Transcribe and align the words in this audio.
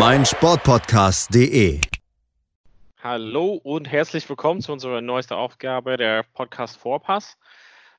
meinsportpodcast.de. 0.00 1.78
Hallo 3.02 3.60
und 3.62 3.84
herzlich 3.84 4.26
willkommen 4.30 4.62
zu 4.62 4.72
unserer 4.72 5.02
neuesten 5.02 5.34
Aufgabe 5.34 5.98
der 5.98 6.22
Podcast 6.32 6.78
Vorpass. 6.78 7.36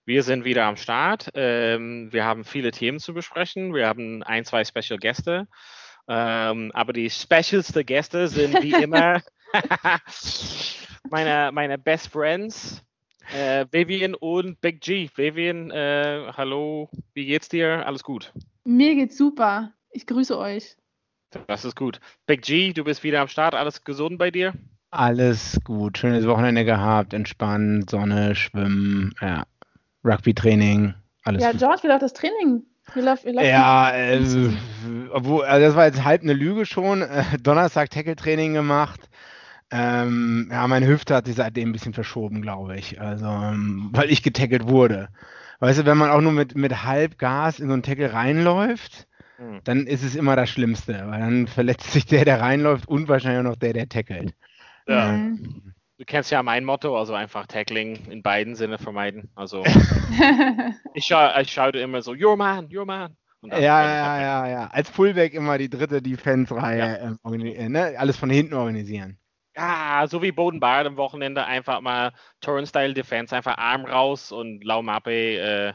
Wir 0.03 0.23
sind 0.23 0.43
wieder 0.43 0.65
am 0.65 0.77
Start. 0.77 1.29
Ähm, 1.35 2.11
wir 2.11 2.25
haben 2.25 2.43
viele 2.43 2.71
Themen 2.71 2.97
zu 2.97 3.13
besprechen. 3.13 3.75
Wir 3.75 3.85
haben 3.85 4.23
ein, 4.23 4.45
zwei 4.45 4.65
Special 4.65 4.97
Gäste. 4.97 5.47
Ähm, 6.07 6.71
aber 6.73 6.91
die 6.91 7.07
specialste 7.07 7.85
Gäste 7.85 8.27
sind 8.27 8.63
wie 8.63 8.73
immer 8.83 9.21
meine, 11.11 11.51
meine 11.53 11.77
Best 11.77 12.07
Friends, 12.07 12.81
äh, 13.31 13.67
Vivian 13.69 14.15
und 14.15 14.59
Big 14.59 14.81
G. 14.81 15.07
Vivian, 15.15 15.69
äh, 15.69 16.31
hallo, 16.35 16.89
wie 17.13 17.27
geht's 17.27 17.47
dir? 17.47 17.85
Alles 17.85 18.01
gut? 18.03 18.33
Mir 18.63 18.95
geht's 18.95 19.19
super. 19.19 19.71
Ich 19.91 20.07
grüße 20.07 20.35
euch. 20.35 20.77
Das 21.47 21.65
ist 21.65 21.75
gut. 21.75 21.99
Big 22.25 22.41
G, 22.41 22.73
du 22.73 22.83
bist 22.83 23.03
wieder 23.03 23.21
am 23.21 23.27
Start. 23.27 23.55
Alles 23.55 23.83
gesund 23.83 24.17
bei 24.17 24.31
dir? 24.31 24.53
Alles 24.89 25.57
gut. 25.63 25.97
Schönes 25.97 26.27
Wochenende 26.27 26.65
gehabt. 26.65 27.13
Entspannt, 27.13 27.89
Sonne, 27.89 28.35
Schwimmen, 28.35 29.13
ja. 29.21 29.43
Rugby-Training. 30.03 30.93
Alles 31.23 31.43
ja, 31.43 31.51
gut. 31.51 31.59
George, 31.59 31.83
wie 31.83 31.87
läuft 31.87 32.01
das 32.01 32.13
Training? 32.13 32.63
Wie 32.93 33.01
läuft, 33.01 33.25
wie 33.25 33.31
läuft 33.31 33.47
Ja, 33.47 33.83
also, 33.85 34.51
obwohl, 35.11 35.45
also 35.45 35.65
das 35.65 35.75
war 35.75 35.85
jetzt 35.85 36.03
halb 36.03 36.23
eine 36.23 36.33
Lüge 36.33 36.65
schon. 36.65 37.03
Äh, 37.03 37.23
Donnerstag 37.41 37.89
Tackle-Training 37.89 38.53
gemacht. 38.53 38.99
Ähm, 39.71 40.49
ja, 40.51 40.67
meine 40.67 40.87
Hüfte 40.87 41.15
hat 41.15 41.27
sich 41.27 41.35
seitdem 41.35 41.69
ein 41.69 41.71
bisschen 41.71 41.93
verschoben, 41.93 42.41
glaube 42.41 42.75
ich. 42.77 42.99
Also, 42.99 43.25
ähm, 43.25 43.89
weil 43.93 44.11
ich 44.11 44.23
getackelt 44.23 44.67
wurde. 44.67 45.07
Weißt 45.59 45.79
du, 45.79 45.85
wenn 45.85 45.97
man 45.97 46.09
auch 46.09 46.21
nur 46.21 46.33
mit, 46.33 46.55
mit 46.55 46.83
halb 46.83 47.17
Gas 47.17 47.59
in 47.59 47.67
so 47.67 47.73
einen 47.73 47.83
Tackle 47.83 48.11
reinläuft, 48.11 49.07
Hm. 49.41 49.61
dann 49.63 49.87
ist 49.87 50.03
es 50.03 50.15
immer 50.15 50.35
das 50.35 50.51
Schlimmste, 50.51 50.93
weil 51.07 51.19
dann 51.19 51.47
verletzt 51.47 51.91
sich 51.91 52.05
der, 52.05 52.25
der 52.25 52.39
reinläuft 52.39 52.87
und 52.87 53.07
wahrscheinlich 53.07 53.39
auch 53.39 53.49
noch 53.51 53.55
der, 53.55 53.73
der 53.73 53.89
tackelt. 53.89 54.35
Ja. 54.87 55.13
Mhm. 55.13 55.73
Du 55.97 56.05
kennst 56.05 56.29
ja 56.29 56.43
mein 56.43 56.63
Motto, 56.63 56.97
also 56.97 57.15
einfach 57.15 57.47
Tackling 57.47 58.05
in 58.09 58.21
beiden 58.21 58.55
Sinne 58.55 58.77
vermeiden. 58.77 59.31
Also 59.35 59.63
ich, 60.93 61.05
scha 61.05 61.39
ich 61.39 61.51
schaue 61.51 61.71
immer 61.71 62.03
so, 62.03 62.13
your 62.13 62.37
man, 62.37 62.69
your 62.71 62.85
man. 62.85 63.15
Und 63.41 63.51
Ja, 63.51 63.59
ja, 63.59 64.21
ja, 64.21 64.47
ja. 64.47 64.67
Als 64.67 64.89
Fullback 64.89 65.33
immer 65.33 65.57
die 65.57 65.69
dritte 65.69 66.03
Defense-Reihe, 66.03 66.79
Ja. 67.23 67.31
ähm, 67.31 67.45
äh, 67.45 67.69
ne? 67.69 67.95
alles 67.97 68.17
von 68.17 68.29
hinten 68.29 68.53
organisieren. 68.53 69.17
Ja, 69.55 70.05
so 70.07 70.21
wie 70.21 70.31
Boden 70.31 70.59
Bard 70.59 70.85
am 70.85 70.97
Wochenende 70.97 71.45
einfach 71.45 71.81
mal 71.81 72.13
Turnstyle 72.41 72.93
Defense, 72.93 73.35
einfach 73.35 73.57
Arm 73.57 73.85
raus 73.85 74.31
und 74.31 74.63
Laumappe 74.63 75.11
äh, 75.11 75.73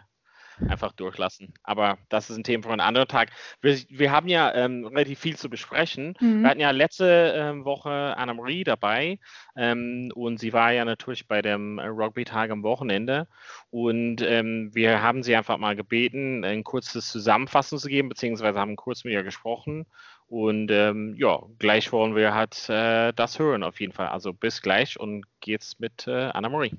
einfach 0.69 0.93
durchlassen. 0.93 1.55
Aber 1.63 1.99
das 2.09 2.31
ist 2.31 2.37
ein 2.37 2.45
Thema 2.45 2.65
für 2.65 2.71
einen 2.71 2.81
anderen 2.81 3.09
Tag. 3.09 3.31
Wir, 3.61 3.79
wir 3.89 4.13
haben 4.13 4.29
ja 4.29 4.55
ähm, 4.55 4.87
relativ 4.87 5.19
viel 5.19 5.37
zu 5.37 5.51
besprechen. 5.51 6.15
Mhm. 6.21 6.43
Wir 6.43 6.51
hatten 6.51 6.61
ja 6.61 6.71
letzte 6.71 7.35
ähm, 7.37 7.65
Woche 7.65 7.91
Anna-Marie 8.17 8.65
dabei 8.65 9.19
ähm, 9.57 10.11
und 10.15 10.39
sie 10.39 10.53
war 10.53 10.73
ja 10.73 10.85
natürlich 10.85 11.27
bei 11.27 11.43
dem 11.43 11.79
Rugby-Tag 11.79 12.51
am 12.51 12.63
Wochenende 12.63 13.29
und 13.71 14.23
ähm, 14.23 14.71
wir 14.75 15.03
haben 15.03 15.23
sie 15.23 15.37
einfach 15.37 15.59
mal 15.59 15.77
gebeten, 15.77 16.45
ein 16.45 16.65
kurzes 16.65 17.09
Zusammenfassung 17.09 17.79
zu 17.79 17.89
geben, 17.89 18.09
beziehungsweise 18.09 18.59
haben 18.59 18.77
kurz 18.77 19.05
mit 19.05 19.13
ihr 19.13 19.23
gesprochen 19.23 19.87
und 20.29 20.71
ähm, 20.73 21.15
ja, 21.17 21.41
gleich 21.59 21.93
wollen 21.93 22.17
wir 22.17 22.35
halt 22.35 22.69
äh, 22.69 23.13
das 23.13 23.39
hören 23.39 23.63
auf 23.63 23.81
jeden 23.81 23.93
Fall. 23.93 24.09
Also 24.09 24.33
bis 24.33 24.61
gleich 24.61 24.99
und 24.99 25.25
geht's 25.41 25.79
mit 25.79 26.07
äh, 26.09 26.31
Anna-Marie. 26.31 26.73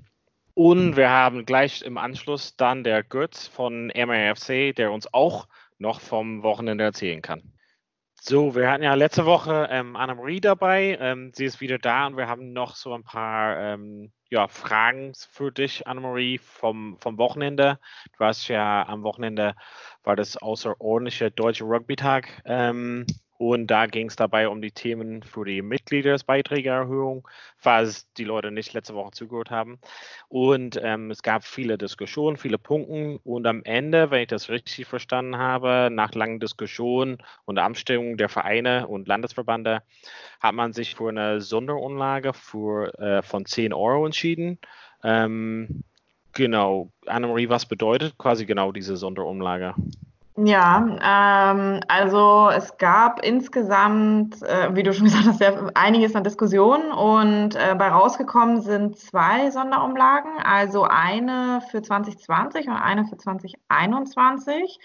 Und 0.57 0.97
wir 0.97 1.12
haben 1.12 1.45
gleich 1.45 1.84
im 1.84 2.00
Anschluss 2.00 2.56
dann 2.56 2.84
der 2.84 3.03
Götz 3.03 3.45
von 3.45 3.91
MRFC, 3.95 4.73
der 4.75 4.91
uns 4.91 5.13
auch 5.13 5.47
noch 5.78 6.01
vom 6.01 6.41
Wochenende 6.41 6.84
erzählen 6.84 7.22
kann. 7.22 7.53
So, 8.19 8.56
wir 8.56 8.72
hatten 8.72 8.81
ja 8.81 8.96
letzte 8.96 9.28
Woche 9.28 9.67
ähm, 9.69 9.96
Anna-Marie 9.96 10.41
dabei. 10.41 10.97
Ähm, 11.00 11.31
sie 11.35 11.46
ist 11.46 11.62
wieder 11.62 11.78
da 11.78 12.07
und 12.07 12.17
wir 12.17 12.28
haben 12.28 12.53
noch 12.53 12.75
so 12.75 12.91
ein 12.96 13.03
paar 13.03 13.56
ähm, 13.59 14.12
ja, 14.31 14.47
Fragen 14.47 15.13
für 15.29 15.51
dich, 15.51 15.85
Anna-Marie, 15.85 16.40
vom, 16.40 16.97
vom 17.01 17.19
Wochenende. 17.19 17.78
Du 18.17 18.25
hast 18.25 18.47
ja 18.47 18.84
am 18.88 19.03
Wochenende, 19.03 19.53
war 20.01 20.16
das 20.16 20.38
außerordentliche 20.38 21.29
Deutsche 21.29 21.66
Rugby-Tag. 21.66 22.41
Ähm, 22.46 23.06
und 23.38 23.68
da 23.68 23.86
ging 23.86 24.08
es 24.08 24.16
dabei 24.16 24.50
um 24.50 24.62
die 24.62 24.72
Themen 24.72 25.22
für 25.22 25.46
die 25.46 25.62
Mitgliederbeiträgeerhöhung, 25.62 27.28
falls 27.58 28.12
die 28.14 28.24
Leute 28.24 28.52
nicht 28.52 28.74
letzte 28.74 28.96
Woche 28.96 29.12
zugehört 29.12 29.52
haben. 29.52 29.80
Und 30.28 30.80
ähm, 30.81 31.12
es 31.12 31.22
gab 31.22 31.44
viele 31.44 31.78
Diskussionen, 31.78 32.38
viele 32.38 32.58
Punkte. 32.58 33.20
Und 33.24 33.46
am 33.46 33.64
Ende, 33.64 34.09
wenn 34.09 34.22
ich 34.22 34.28
das 34.28 34.50
richtig 34.50 34.88
verstanden 34.88 35.38
habe, 35.38 35.90
nach 35.92 36.14
langen 36.14 36.40
Diskussionen 36.40 37.18
und 37.46 37.59
Abstimmungen 37.59 38.18
der 38.18 38.30
Vereine 38.30 38.88
und 38.88 39.08
Landesverbände, 39.08 39.84
hat 40.40 40.56
man 40.56 40.74
sich 40.74 40.96
für 40.96 41.09
eine 41.09 41.42
Sonderumlage 41.42 42.34
für, 42.34 42.97
äh, 43.00 43.22
von 43.22 43.46
10 43.46 43.74
Euro 43.74 44.06
entschieden. 44.06 44.58
Ähm, 45.03 45.84
genau, 46.34 46.92
Annemarie, 47.06 47.50
was 47.50 47.68
bedeutet 47.68 48.18
quasi 48.18 48.46
genau 48.46 48.72
diese 48.72 48.97
Sonderumlage? 48.97 49.76
Ja, 50.40 51.52
ähm, 51.52 51.80
also 51.88 52.50
es 52.56 52.78
gab 52.78 53.25
insgesamt, 53.25 54.40
äh, 54.44 54.75
wie 54.75 54.84
du 54.84 54.94
schon 54.94 55.06
gesagt 55.06 55.25
hast, 55.25 55.40
sehr 55.40 55.72
einiges 55.74 56.16
an 56.16 56.24
Diskussionen 56.24 56.92
und 56.92 57.56
äh, 57.56 57.74
bei 57.75 57.88
rausgekommen 57.88 58.62
sind 58.62 59.00
zwei 59.00 59.50
Sonderumlagen, 59.50 60.31
also 60.44 60.84
eine 60.84 61.62
für 61.72 61.81
2020 61.81 62.68
und 62.68 62.76
eine 62.76 63.06
für 63.06 63.18
2021. 63.18 64.80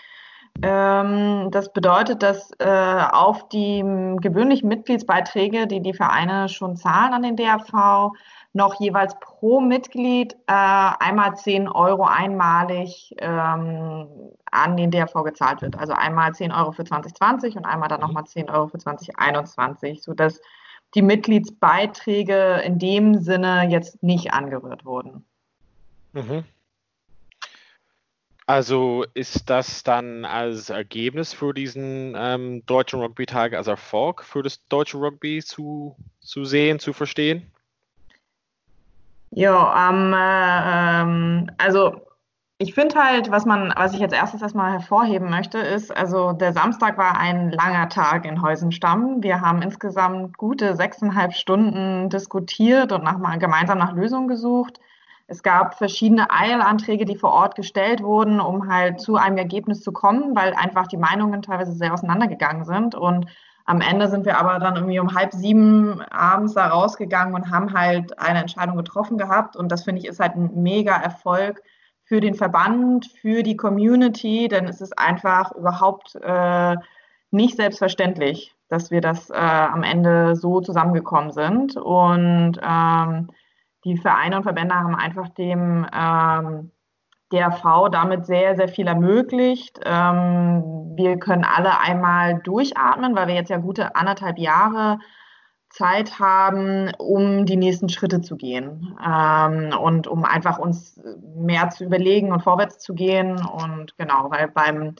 Ähm, 0.63 1.51
das 1.51 1.73
bedeutet, 1.73 2.23
dass 2.23 2.51
äh, 2.59 3.05
auf 3.11 3.49
die 3.51 3.81
gewöhnlichen 4.21 4.69
Mitgliedsbeiträge, 4.69 5.67
die 5.67 5.83
die 5.83 5.95
Vereine 5.95 6.49
schon 6.49 6.77
zahlen 6.77 7.13
an 7.13 7.23
den 7.23 7.37
DRV, 7.37 8.13
noch 8.55 8.79
jeweils 8.81 9.19
pro 9.21 9.61
Mitglied 9.61 10.35
äh, 10.47 10.53
einmal 10.99 11.37
10 11.37 11.69
Euro 11.69 12.05
einmalig 12.05 13.15
ähm, 13.19 14.07
an 14.51 14.77
den 14.77 14.91
DRV 14.91 15.25
gezahlt 15.25 15.63
wird. 15.63 15.79
Also 15.79 15.95
einmal 15.95 16.35
10 16.35 16.53
Euro 16.53 16.73
für 16.73 16.85
2020 16.85 17.57
und 17.57 17.65
einmal 17.65 17.89
dann 17.89 18.01
nochmal 18.01 18.25
10 18.25 18.51
Euro 18.51 18.69
für 18.69 18.79
2021, 18.79 20.03
sodass 20.03 20.41
die 20.95 21.03
Mitgliedsbeiträge 21.03 22.63
in 22.65 22.79
dem 22.79 23.21
Sinne 23.21 23.69
jetzt 23.71 24.03
nicht 24.03 24.35
angerührt 24.35 24.85
wurden. 24.85 25.25
Mhm. 26.13 26.45
Also 28.47 29.07
ist 29.15 29.49
das 29.49 29.83
dann 29.83 30.27
als 30.27 30.69
Ergebnis 30.69 31.33
für 31.33 31.55
diesen 31.55 32.15
ähm, 32.17 32.67
deutschen 32.67 33.01
Rugby-Tag 33.01 33.55
als 33.55 33.69
Erfolg 33.69 34.25
für 34.25 34.43
das 34.43 34.67
deutsche 34.69 34.99
Rugby 34.99 35.43
zu, 35.43 35.97
zu 36.21 36.45
sehen, 36.45 36.79
zu 36.79 36.93
verstehen? 36.93 37.51
Ja, 39.35 39.89
ähm, 39.89 40.13
äh, 40.13 41.03
ähm, 41.03 41.51
also 41.57 42.03
ich 42.59 42.75
finde 42.75 42.97
halt, 43.03 43.31
was 43.31 43.47
man, 43.47 43.73
was 43.77 43.95
ich 43.95 44.01
jetzt 44.01 44.15
erstes 44.15 44.43
erstmal 44.43 44.73
hervorheben 44.73 45.31
möchte, 45.31 45.59
ist, 45.59 45.91
also 45.97 46.33
der 46.33 46.53
Samstag 46.53 46.99
war 46.99 47.19
ein 47.19 47.51
langer 47.51 47.89
Tag 47.89 48.27
in 48.27 48.43
Heusenstamm. 48.43 49.23
Wir 49.23 49.41
haben 49.41 49.63
insgesamt 49.63 50.37
gute 50.37 50.77
sechseinhalb 50.77 51.33
Stunden 51.33 52.11
diskutiert 52.11 52.93
und 52.93 53.05
nach, 53.05 53.19
gemeinsam 53.39 53.79
nach 53.79 53.95
Lösungen 53.95 54.29
gesucht. 54.29 54.79
Es 55.27 55.43
gab 55.43 55.79
verschiedene 55.79 56.31
Eilanträge, 56.31 57.07
die 57.07 57.17
vor 57.17 57.33
Ort 57.33 57.55
gestellt 57.55 58.03
wurden, 58.03 58.39
um 58.39 58.71
halt 58.71 59.01
zu 59.01 59.17
einem 59.17 59.39
Ergebnis 59.39 59.81
zu 59.81 59.93
kommen, 59.93 60.37
weil 60.37 60.53
einfach 60.53 60.87
die 60.89 60.99
Meinungen 60.99 61.41
teilweise 61.41 61.73
sehr 61.73 61.95
auseinandergegangen 61.95 62.65
sind. 62.65 62.95
Und 62.95 63.27
Am 63.65 63.81
Ende 63.81 64.09
sind 64.09 64.27
wir 64.27 64.39
aber 64.39 64.59
dann 64.59 64.77
irgendwie 64.77 64.99
um 64.99 65.15
halb 65.15 65.33
sieben 65.33 66.01
abends 66.11 66.55
da 66.55 66.69
rausgegangen 66.69 67.35
und 67.35 67.51
haben 67.51 67.73
halt 67.73 68.19
eine 68.19 68.41
Entscheidung 68.41 68.77
getroffen 68.77 69.19
gehabt. 69.19 69.57
Und 69.57 69.71
das 69.71 69.85
finde 69.85 70.01
ich 70.01 70.09
ist 70.09 70.21
halt 70.21 70.35
ein 70.35 70.63
mega 70.63 70.97
Erfolg 70.97 71.63
für 72.05 72.21
den 72.21 72.35
Verband, 72.35 73.07
für 73.07 73.43
die 73.43 73.57
Community, 73.57 74.49
denn 74.49 74.67
es 74.67 74.81
ist 74.81 74.99
einfach 74.99 75.53
überhaupt 75.53 76.17
äh, 76.17 76.77
nicht 77.31 77.57
selbstverständlich, 77.57 78.55
dass 78.69 78.91
wir 78.91 79.01
das 79.01 79.31
äh, 79.31 79.35
am 79.35 79.83
Ende 79.83 80.37
so 80.37 80.61
zusammengekommen 80.61 81.31
sind. 81.31 81.77
Und 81.77 82.59
ähm, 82.63 83.29
die 83.85 83.97
Vereine 83.97 84.37
und 84.37 84.43
Verbände 84.43 84.75
haben 84.75 84.95
einfach 84.95 85.29
dem 85.31 85.87
ähm, 85.93 86.71
DRV 87.33 87.89
damit 87.91 88.27
sehr, 88.27 88.57
sehr 88.57 88.69
viel 88.69 88.87
ermöglicht. 88.87 89.81
Ähm, 89.85 90.93
wir 90.95 91.19
können 91.19 91.45
alle 91.45 91.81
einmal 91.81 92.41
durchatmen, 92.41 93.17
weil 93.17 93.29
wir 93.29 93.35
jetzt 93.35 93.51
ja 93.51 93.57
gute 93.57 93.97
anderthalb 93.97 94.39
Jahre 94.39 94.99
Zeit 95.71 96.19
haben, 96.19 96.93
um 96.99 97.47
die 97.47 97.57
nächsten 97.57 97.89
Schritte 97.89 98.21
zu 98.21 98.37
gehen 98.37 98.97
ähm, 99.05 99.71
und 99.79 100.07
um 100.07 100.25
einfach 100.25 100.59
uns 100.59 101.01
mehr 101.35 101.71
zu 101.71 101.85
überlegen 101.85 102.31
und 102.31 102.43
vorwärts 102.43 102.79
zu 102.79 102.95
gehen. 102.95 103.41
Und 103.45 103.97
genau, 103.97 104.31
weil 104.31 104.49
beim 104.49 104.97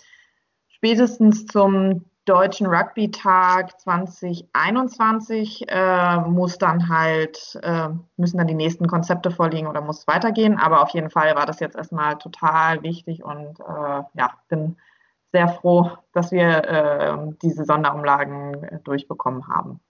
spätestens 0.69 1.47
zum 1.47 2.07
Deutschen 2.25 2.69
Rugby-Tag 2.69 3.81
2021 3.81 5.65
äh, 5.69 6.17
muss 6.21 6.57
dann 6.59 6.89
halt, 6.89 7.59
äh, 7.63 7.89
müssen 8.17 8.39
dann 8.39 8.47
die 8.47 8.55
nächsten 8.55 8.87
Konzepte 8.87 9.31
vorliegen 9.31 9.67
oder 9.67 9.81
muss 9.81 10.07
weitergehen. 10.07 10.59
Aber 10.59 10.83
auf 10.83 10.91
jeden 10.91 11.11
Fall 11.11 11.35
war 11.35 11.47
das 11.47 11.59
jetzt 11.59 11.77
erstmal 11.77 12.19
total 12.19 12.83
wichtig 12.83 13.25
und 13.25 13.59
äh, 13.61 14.03
ja, 14.15 14.31
bin 14.49 14.77
sehr 15.33 15.49
froh, 15.49 15.91
dass 16.13 16.31
wir 16.31 16.65
äh, 16.65 17.17
diese 17.43 17.65
Sonderumlagen 17.65 18.81
durchbekommen 18.85 19.49
haben. 19.49 19.81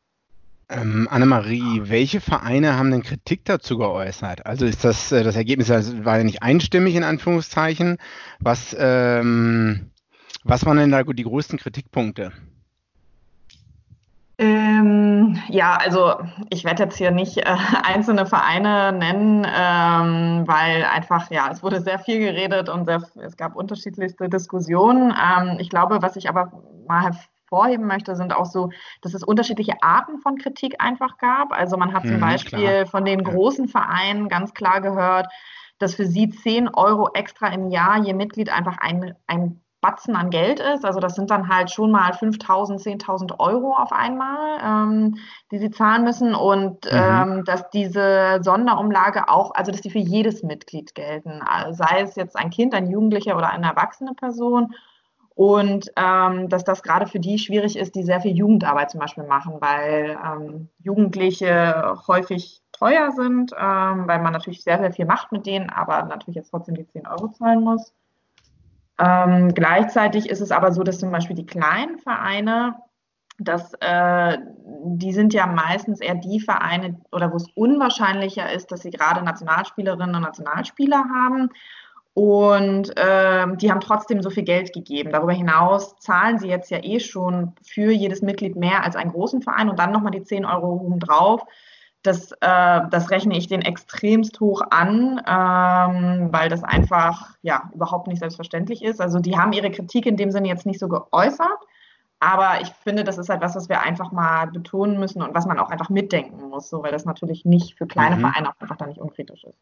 Ähm, 0.73 1.07
Annemarie, 1.11 1.83
welche 1.85 2.21
Vereine 2.21 2.79
haben 2.79 2.91
denn 2.91 3.03
Kritik 3.03 3.45
dazu 3.45 3.77
geäußert? 3.77 4.47
Also 4.47 4.65
ist 4.65 4.85
das, 4.85 5.13
äh, 5.13 5.23
das 5.23 5.37
Ergebnis 5.37 5.71
also 5.71 6.05
war 6.05 6.19
ja 6.19 6.25
nicht 6.25 6.43
einstimmig 6.43 6.95
in 6.95 7.05
Anführungszeichen. 7.05 7.99
Was, 8.41 8.75
ähm, 8.79 9.91
was 10.45 10.67
waren 10.67 10.77
denn 10.77 10.91
da 10.91 11.03
die 11.03 11.23
größten 11.23 11.59
Kritikpunkte? 11.59 12.33
Ähm, 14.39 15.39
ja, 15.49 15.77
also 15.77 16.15
ich 16.51 16.65
werde 16.65 16.83
jetzt 16.85 16.97
hier 16.97 17.13
nicht 17.13 17.39
äh, 17.39 17.45
einzelne 17.85 18.27
Vereine 18.27 18.93
nennen, 18.93 19.47
ähm, 19.47 20.45
weil 20.47 20.85
einfach, 20.85 21.31
ja, 21.31 21.49
es 21.53 21.63
wurde 21.63 21.81
sehr 21.81 22.01
viel 22.01 22.19
geredet 22.19 22.69
und 22.69 22.87
sehr, 22.87 23.03
es 23.25 23.37
gab 23.37 23.55
unterschiedlichste 23.55 24.29
Diskussionen. 24.29 25.13
Ähm, 25.13 25.59
ich 25.61 25.71
glaube, 25.71 26.03
was 26.03 26.17
ich 26.17 26.29
aber 26.29 26.51
mal 26.89 27.03
hervorheben 27.03 27.87
möchte, 27.87 28.17
sind 28.17 28.35
auch 28.35 28.47
so, 28.47 28.71
dass 29.03 29.15
es 29.15 29.23
unterschiedliche 29.23 29.75
Arten 29.83 30.19
von 30.19 30.39
Kritik 30.39 30.83
einfach 30.83 31.19
gab. 31.19 31.53
Also 31.53 31.77
man 31.77 31.93
hat 31.93 32.03
zum 32.05 32.17
mhm, 32.17 32.21
Beispiel 32.21 32.67
klar. 32.67 32.87
von 32.87 33.05
den 33.05 33.23
großen 33.23 33.69
Vereinen 33.69 34.29
ganz 34.29 34.55
klar 34.55 34.81
gehört, 34.81 35.29
dass 35.79 35.95
für 35.95 36.07
sie 36.07 36.31
10 36.31 36.69
Euro 36.69 37.11
extra 37.15 37.49
im 37.49 37.71
Jahr 37.71 38.03
je 38.03 38.15
Mitglied 38.15 38.51
einfach 38.51 38.79
ein, 38.79 39.15
ein 39.27 39.62
Batzen 39.83 40.15
an 40.15 40.31
Geld 40.31 40.61
ist. 40.61 40.85
Also 40.85 41.01
das 41.01 41.17
sind 41.17 41.31
dann 41.31 41.49
halt 41.49 41.71
schon 41.71 41.91
mal 41.91 42.13
5.000, 42.13 42.81
10.000 42.81 43.39
Euro 43.41 43.75
auf 43.75 43.93
einmal, 43.93 44.61
ähm, 44.65 45.17
die 45.51 45.59
sie 45.59 45.71
zahlen 45.71 46.05
müssen. 46.05 46.35
Und 46.35 46.85
mhm. 46.85 46.91
ähm, 46.93 47.45
dass 47.45 47.69
diese 47.71 48.39
Sonderumlage 48.43 49.29
auch, 49.29 49.53
also 49.55 49.73
dass 49.73 49.83
die 49.83 49.91
für 49.91 49.99
jedes 49.99 50.45
Mitglied 50.45 50.95
gelten, 50.95 51.43
also 51.43 51.85
sei 51.85 52.01
es 52.01 52.15
jetzt 52.15 52.37
ein 52.37 52.51
Kind, 52.51 52.75
ein 52.75 52.89
Jugendlicher 52.89 53.37
oder 53.37 53.51
eine 53.51 53.67
erwachsene 53.67 54.15
Person. 54.15 54.75
Und 55.35 55.91
ähm, 55.97 56.49
dass 56.49 56.63
das 56.63 56.83
gerade 56.83 57.07
für 57.07 57.19
die 57.19 57.39
schwierig 57.39 57.77
ist, 57.77 57.97
die 57.97 58.05
sehr 58.05 58.21
viel 58.21 58.37
Jugendarbeit 58.37 58.91
zum 58.91 59.01
Beispiel 59.01 59.25
machen, 59.25 59.57
weil 59.61 60.17
ähm, 60.25 60.69
Jugendliche 60.79 61.97
häufig 62.07 62.63
teuer 62.71 63.11
sind, 63.13 63.53
ähm, 63.59 64.07
weil 64.07 64.21
man 64.21 64.33
natürlich 64.33 64.63
sehr, 64.63 64.79
sehr 64.79 64.93
viel 64.93 65.07
macht 65.07 65.33
mit 65.33 65.47
denen, 65.47 65.71
aber 65.71 66.05
natürlich 66.05 66.37
jetzt 66.37 66.51
trotzdem 66.51 66.77
die 66.77 66.87
10 66.87 67.09
Euro 67.09 67.29
zahlen 67.29 67.63
muss. 67.65 67.93
Ähm, 69.03 69.53
gleichzeitig 69.53 70.29
ist 70.29 70.41
es 70.41 70.53
aber 70.53 70.71
so, 70.71 70.85
dass 70.85 71.01
zum 71.01 71.11
Beispiel 71.11 71.35
die 71.35 71.47
kleinen 71.47 71.99
Vereine, 71.99 72.77
dass, 73.39 73.73
äh, 73.81 74.39
die 74.85 75.13
sind 75.13 75.35
ja 75.35 75.47
meistens 75.47 76.01
eher 76.01 76.15
die 76.15 76.39
Vereine 76.39 77.01
oder 77.11 77.33
wo 77.33 77.37
es 77.37 77.49
unwahrscheinlicher 77.55 78.53
ist, 78.53 78.71
dass 78.71 78.83
sie 78.83 78.91
gerade 78.91 79.25
Nationalspielerinnen 79.25 80.15
und 80.15 80.23
Nationalspieler 80.23 81.05
haben. 81.13 81.49
Und 82.15 82.97
äh, 82.97 83.47
die 83.57 83.71
haben 83.71 83.81
trotzdem 83.81 84.23
so 84.23 84.31
viel 84.31 84.45
Geld 84.45 84.73
gegeben. 84.73 85.11
Darüber 85.11 85.33
hinaus 85.33 85.97
zahlen 85.99 86.39
sie 86.39 86.49
jetzt 86.49 86.71
ja 86.71 86.79
eh 86.85 87.01
schon 87.01 87.55
für 87.63 87.91
jedes 87.91 88.23
Mitglied 88.23 88.55
mehr 88.55 88.85
als 88.85 88.95
einen 88.95 89.11
großen 89.11 89.43
Verein 89.43 89.71
und 89.71 89.79
dann 89.79 89.93
nochmal 89.93 90.13
die 90.13 90.23
10 90.23 90.45
Euro 90.45 90.75
oben 90.75 91.01
drauf 91.01 91.43
das, 92.03 92.33
äh, 92.33 92.81
das 92.91 93.11
rechne 93.11 93.37
ich 93.37 93.47
den 93.47 93.63
extremst 93.63 94.41
hoch 94.41 94.63
an, 94.71 95.21
ähm, 95.27 96.33
weil 96.33 96.49
das 96.49 96.65
einfach 96.65 97.37
ja 97.43 97.71
überhaupt 97.75 98.09
nicht 98.09 98.19
selbstverständlich 98.19 98.83
ist. 98.83 99.01
Also 99.01 99.21
die 99.21 99.39
haben 99.39 99.53
ihre 99.53 99.71
Kritik 99.71 100.07
in 100.07 100.17
dem 100.17 100.31
Sinne 100.31 100.49
jetzt 100.49 100.67
nicht 100.67 100.81
so 100.81 100.89
geäußert, 100.89 101.59
aber 102.19 102.61
ich 102.61 102.69
finde, 102.85 103.05
das 103.05 103.19
ist 103.19 103.29
halt 103.29 103.41
was, 103.41 103.55
was 103.55 103.69
wir 103.69 103.83
einfach 103.83 104.13
mal 104.13 104.47
betonen 104.47 104.99
müssen 104.99 105.23
und 105.23 105.35
was 105.35 105.47
man 105.47 105.59
auch 105.59 105.71
einfach 105.71 105.91
mitdenken 105.91 106.49
muss, 106.49 106.69
so, 106.69 106.83
weil 106.83 106.93
das 106.93 107.05
natürlich 107.05 107.45
nicht 107.45 107.77
für 107.79 107.87
kleine 107.87 108.17
mhm. 108.17 108.21
Vereine 108.21 108.51
auch 108.51 108.61
einfach 108.61 108.77
da 108.77 108.87
nicht 108.87 109.01
unkritisch 109.01 109.45
ist. 109.45 109.59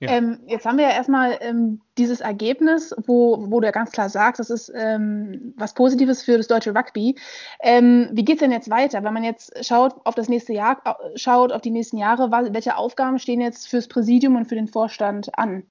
Ja. 0.00 0.12
Ähm, 0.12 0.40
jetzt 0.46 0.64
haben 0.64 0.78
wir 0.78 0.88
ja 0.88 0.94
erstmal 0.94 1.36
ähm, 1.42 1.82
dieses 1.98 2.20
Ergebnis, 2.20 2.94
wo, 3.06 3.44
wo 3.50 3.60
du 3.60 3.66
ja 3.66 3.70
ganz 3.70 3.92
klar 3.92 4.08
sagst, 4.08 4.40
das 4.40 4.48
ist 4.48 4.72
ähm, 4.74 5.52
was 5.58 5.74
Positives 5.74 6.22
für 6.22 6.38
das 6.38 6.46
deutsche 6.46 6.74
Rugby. 6.74 7.16
Ähm, 7.60 8.08
wie 8.12 8.24
geht 8.24 8.36
es 8.36 8.40
denn 8.40 8.50
jetzt 8.50 8.70
weiter? 8.70 9.04
Wenn 9.04 9.12
man 9.12 9.24
jetzt 9.24 9.62
schaut 9.62 9.94
auf 10.04 10.14
das 10.14 10.30
nächste 10.30 10.54
Jahr, 10.54 10.80
schaut 11.16 11.52
auf 11.52 11.60
die 11.60 11.70
nächsten 11.70 11.98
Jahre, 11.98 12.30
welche 12.30 12.76
Aufgaben 12.76 13.18
stehen 13.18 13.42
jetzt 13.42 13.68
fürs 13.68 13.88
Präsidium 13.88 14.36
und 14.36 14.46
für 14.46 14.54
den 14.54 14.68
Vorstand 14.68 15.38
an? 15.38 15.64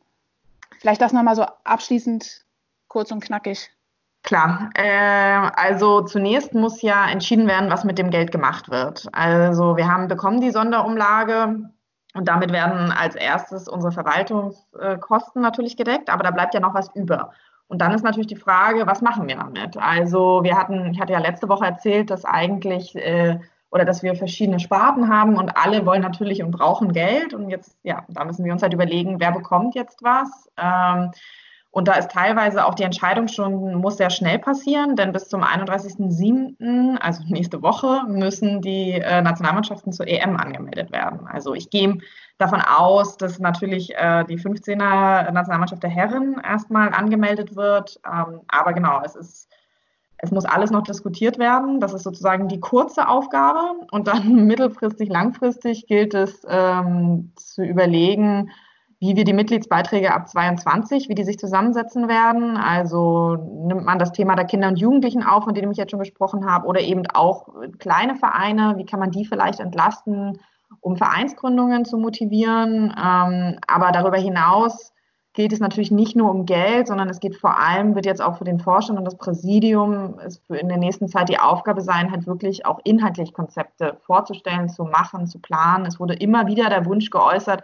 Vielleicht 0.80 1.02
das 1.02 1.12
nochmal 1.12 1.36
so 1.36 1.46
abschließend 1.64 2.46
kurz 2.88 3.12
und 3.12 3.24
knackig. 3.24 3.72
Klar, 4.22 4.70
äh, 4.76 5.50
also 5.56 6.02
zunächst 6.02 6.54
muss 6.54 6.84
ja 6.84 7.10
entschieden 7.10 7.48
werden, 7.48 7.72
was 7.72 7.84
mit 7.84 7.98
dem 7.98 8.12
Geld 8.12 8.32
gemacht 8.32 8.70
wird. 8.70 9.08
Also 9.12 9.76
wir 9.76 9.92
haben 9.92 10.08
bekommen 10.08 10.40
die 10.40 10.52
Sonderumlage 10.52 11.72
und 12.14 12.28
damit 12.28 12.52
werden 12.52 12.92
als 12.92 13.16
erstes 13.16 13.68
unsere 13.68 13.92
Verwaltungskosten 13.92 15.42
natürlich 15.42 15.78
gedeckt, 15.78 16.10
aber 16.10 16.24
da 16.24 16.32
bleibt 16.32 16.54
ja 16.54 16.60
noch 16.60 16.74
was 16.74 16.94
über. 16.96 17.32
Und 17.68 17.82
dann 17.82 17.94
ist 17.94 18.04
natürlich 18.04 18.28
die 18.28 18.36
Frage, 18.36 18.88
was 18.88 19.02
machen 19.02 19.28
wir 19.28 19.36
damit? 19.36 19.78
Also 19.78 20.44
wir 20.44 20.58
hatten, 20.58 20.92
ich 20.92 21.00
hatte 21.00 21.14
ja 21.14 21.20
letzte 21.20 21.50
Woche 21.50 21.66
erzählt, 21.66 22.10
dass 22.10 22.26
eigentlich 22.26 22.96
äh, 22.96 23.40
oder 23.72 23.86
dass 23.86 24.02
wir 24.02 24.16
verschiedene 24.16 24.60
Sparten 24.60 25.10
haben 25.10 25.36
und 25.38 25.56
alle 25.56 25.86
wollen 25.86 26.02
natürlich 26.02 26.42
und 26.42 26.52
brauchen 26.52 26.92
Geld. 26.92 27.36
Und 27.36 27.50
jetzt, 27.50 27.78
ja, 27.84 28.04
da 28.08 28.26
müssen 28.26 28.44
wir 28.44 28.52
uns 28.52 28.64
halt 28.64 28.74
überlegen, 28.74 29.20
wer 29.20 29.32
bekommt 29.32 29.76
jetzt 29.76 30.02
was. 30.02 30.50
Ähm, 30.58 31.12
und 31.72 31.88
da 31.88 31.94
ist 31.94 32.10
teilweise 32.12 32.66
auch 32.66 32.74
die 32.74 32.84
Entscheidung 32.84 33.28
schon, 33.28 33.76
muss 33.76 33.98
sehr 33.98 34.10
schnell 34.10 34.40
passieren, 34.40 34.96
denn 34.96 35.12
bis 35.12 35.30
zum 35.30 35.44
31.07., 35.44 36.98
also 36.98 37.24
nächste 37.28 37.62
Woche, 37.62 38.04
müssen 38.08 38.62
die 38.62 38.94
äh, 38.94 39.22
Nationalmannschaften 39.22 39.94
zur 39.94 40.08
EM 40.08 40.36
angemeldet 40.38 40.92
werden. 40.92 41.28
Also 41.28 41.54
ich 41.54 41.70
gehe 41.70 42.00
davon 42.40 42.62
aus, 42.62 43.18
dass 43.18 43.40
natürlich 43.40 43.94
äh, 43.96 44.24
die 44.26 44.40
15er 44.40 45.32
Nationalmannschaft 45.32 45.84
der 45.84 45.92
Herren 45.92 46.42
erstmal 46.44 46.90
angemeldet 46.90 47.56
wird. 47.56 48.00
Ähm, 48.06 48.42
aber 48.48 48.74
genau, 48.74 49.02
es 49.04 49.16
ist 49.16 49.50
es 50.22 50.32
muss 50.32 50.46
alles 50.46 50.70
noch 50.70 50.84
diskutiert 50.84 51.40
werden. 51.40 51.80
Das 51.80 51.94
ist 51.94 52.04
sozusagen 52.04 52.50
die 52.50 52.60
kurze 52.60 53.08
Aufgabe. 53.08 53.88
Und 53.92 54.08
dann 54.08 54.46
mittelfristig, 54.48 55.10
langfristig 55.10 55.88
gilt 55.88 56.14
es 56.14 56.46
ähm, 56.48 57.32
zu 57.36 57.64
überlegen, 57.64 58.52
wie 59.00 59.16
wir 59.16 59.24
die 59.24 59.34
Mitgliedsbeiträge 59.34 60.14
ab 60.14 60.28
22, 60.28 61.08
wie 61.08 61.16
die 61.16 61.24
sich 61.24 61.40
zusammensetzen 61.40 62.10
werden. 62.10 62.58
Also 62.58 63.36
nimmt 63.36 63.86
man 63.86 63.98
das 63.98 64.12
Thema 64.12 64.36
der 64.36 64.46
Kinder 64.46 64.68
und 64.68 64.78
Jugendlichen 64.78 65.24
auf, 65.24 65.46
von 65.46 65.54
denen 65.54 65.72
ich 65.72 65.78
jetzt 65.78 65.92
schon 65.92 66.02
gesprochen 66.02 66.46
habe, 66.46 66.68
oder 66.68 66.82
eben 66.82 67.04
auch 67.14 67.48
kleine 67.80 68.16
Vereine, 68.16 68.76
wie 68.78 68.86
kann 68.86 69.00
man 69.00 69.12
die 69.12 69.26
vielleicht 69.26 69.62
entlasten, 69.62 70.40
um 70.82 70.98
Vereinsgründungen 70.98 71.86
zu 71.86 71.98
motivieren. 71.98 72.94
Ähm, 72.98 73.60
aber 73.68 73.92
darüber 73.94 74.18
hinaus 74.18 74.94
geht 75.34 75.54
es 75.54 75.62
natürlich 75.62 75.92
nicht 75.92 76.18
nur 76.18 76.30
um 76.30 76.46
Geld, 76.46 76.88
sondern 76.88 77.08
es 77.08 77.22
geht 77.22 77.38
vor 77.38 77.58
allem, 77.58 77.96
wird 77.96 78.06
jetzt 78.06 78.22
auch 78.22 78.38
für 78.38 78.44
den 78.44 78.60
Vorstand 78.60 79.00
und 79.00 79.06
das 79.06 79.18
Präsidium 79.18 80.20
es 80.26 80.42
in 80.50 80.68
der 80.68 80.78
nächsten 80.78 81.08
Zeit 81.08 81.30
die 81.30 81.40
Aufgabe 81.40 81.82
sein, 81.82 82.12
halt 82.12 82.28
wirklich 82.28 82.66
auch 82.66 82.80
inhaltlich 82.84 83.34
Konzepte 83.34 83.98
vorzustellen, 84.02 84.68
zu 84.68 84.84
machen, 84.84 85.28
zu 85.28 85.40
planen. 85.40 85.86
Es 85.86 86.00
wurde 86.00 86.16
immer 86.16 86.48
wieder 86.48 86.70
der 86.70 86.86
Wunsch 86.86 87.10
geäußert, 87.10 87.64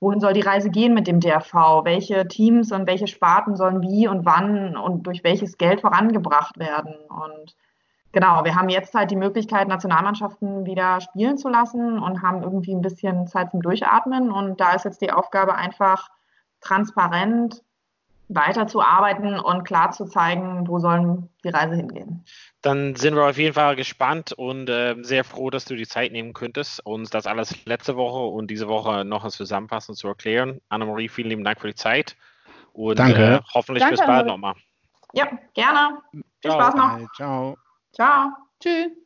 wohin 0.00 0.20
soll 0.20 0.32
die 0.32 0.40
Reise 0.40 0.70
gehen 0.70 0.94
mit 0.94 1.06
dem 1.06 1.20
DRV? 1.20 1.84
Welche 1.84 2.26
Teams 2.28 2.72
und 2.72 2.86
welche 2.86 3.06
Sparten 3.06 3.56
sollen 3.56 3.82
wie 3.82 4.08
und 4.08 4.26
wann 4.26 4.76
und 4.76 5.06
durch 5.06 5.24
welches 5.24 5.56
Geld 5.56 5.80
vorangebracht 5.80 6.58
werden? 6.58 6.94
Und 7.08 7.56
genau, 8.12 8.44
wir 8.44 8.54
haben 8.54 8.68
jetzt 8.68 8.94
halt 8.94 9.10
die 9.10 9.16
Möglichkeit, 9.16 9.68
Nationalmannschaften 9.68 10.66
wieder 10.66 11.00
spielen 11.00 11.38
zu 11.38 11.48
lassen 11.48 11.98
und 11.98 12.22
haben 12.22 12.42
irgendwie 12.42 12.74
ein 12.74 12.82
bisschen 12.82 13.26
Zeit 13.26 13.50
zum 13.50 13.62
Durchatmen. 13.62 14.30
Und 14.30 14.60
da 14.60 14.72
ist 14.74 14.84
jetzt 14.84 15.00
die 15.00 15.12
Aufgabe 15.12 15.54
einfach 15.54 16.08
transparent 16.60 17.62
weiterzuarbeiten 18.28 19.38
und 19.38 19.64
klar 19.64 19.90
zu 19.92 20.06
zeigen, 20.06 20.66
wo 20.66 20.78
sollen 20.78 21.28
die 21.44 21.50
Reise 21.50 21.76
hingehen. 21.76 22.24
Dann 22.62 22.96
sind 22.96 23.14
wir 23.14 23.24
auf 23.24 23.36
jeden 23.36 23.54
Fall 23.54 23.76
gespannt 23.76 24.32
und 24.32 24.70
äh, 24.70 24.96
sehr 25.02 25.24
froh, 25.24 25.50
dass 25.50 25.66
du 25.66 25.76
die 25.76 25.86
Zeit 25.86 26.12
nehmen 26.12 26.32
könntest, 26.32 26.84
uns 26.86 27.10
das 27.10 27.26
alles 27.26 27.64
letzte 27.66 27.96
Woche 27.96 28.24
und 28.24 28.50
diese 28.50 28.68
Woche 28.68 29.04
noch 29.04 29.28
zusammenfassen 29.28 29.94
zu 29.94 30.08
erklären. 30.08 30.60
Annemarie, 30.70 31.08
vielen 31.08 31.28
lieben 31.28 31.44
Dank 31.44 31.60
für 31.60 31.68
die 31.68 31.74
Zeit 31.74 32.16
und 32.72 32.98
Danke. 32.98 33.22
Äh, 33.22 33.40
hoffentlich 33.52 33.82
Danke, 33.82 33.98
bis 33.98 34.06
bald 34.06 34.26
nochmal. 34.26 34.54
Ja, 35.12 35.28
gerne. 35.54 35.98
Viel 36.10 36.22
Ciao. 36.50 36.60
Spaß 36.60 36.74
noch. 36.74 37.12
Ciao. 37.14 37.56
Ciao. 37.92 38.30
Tschüss. 38.60 39.03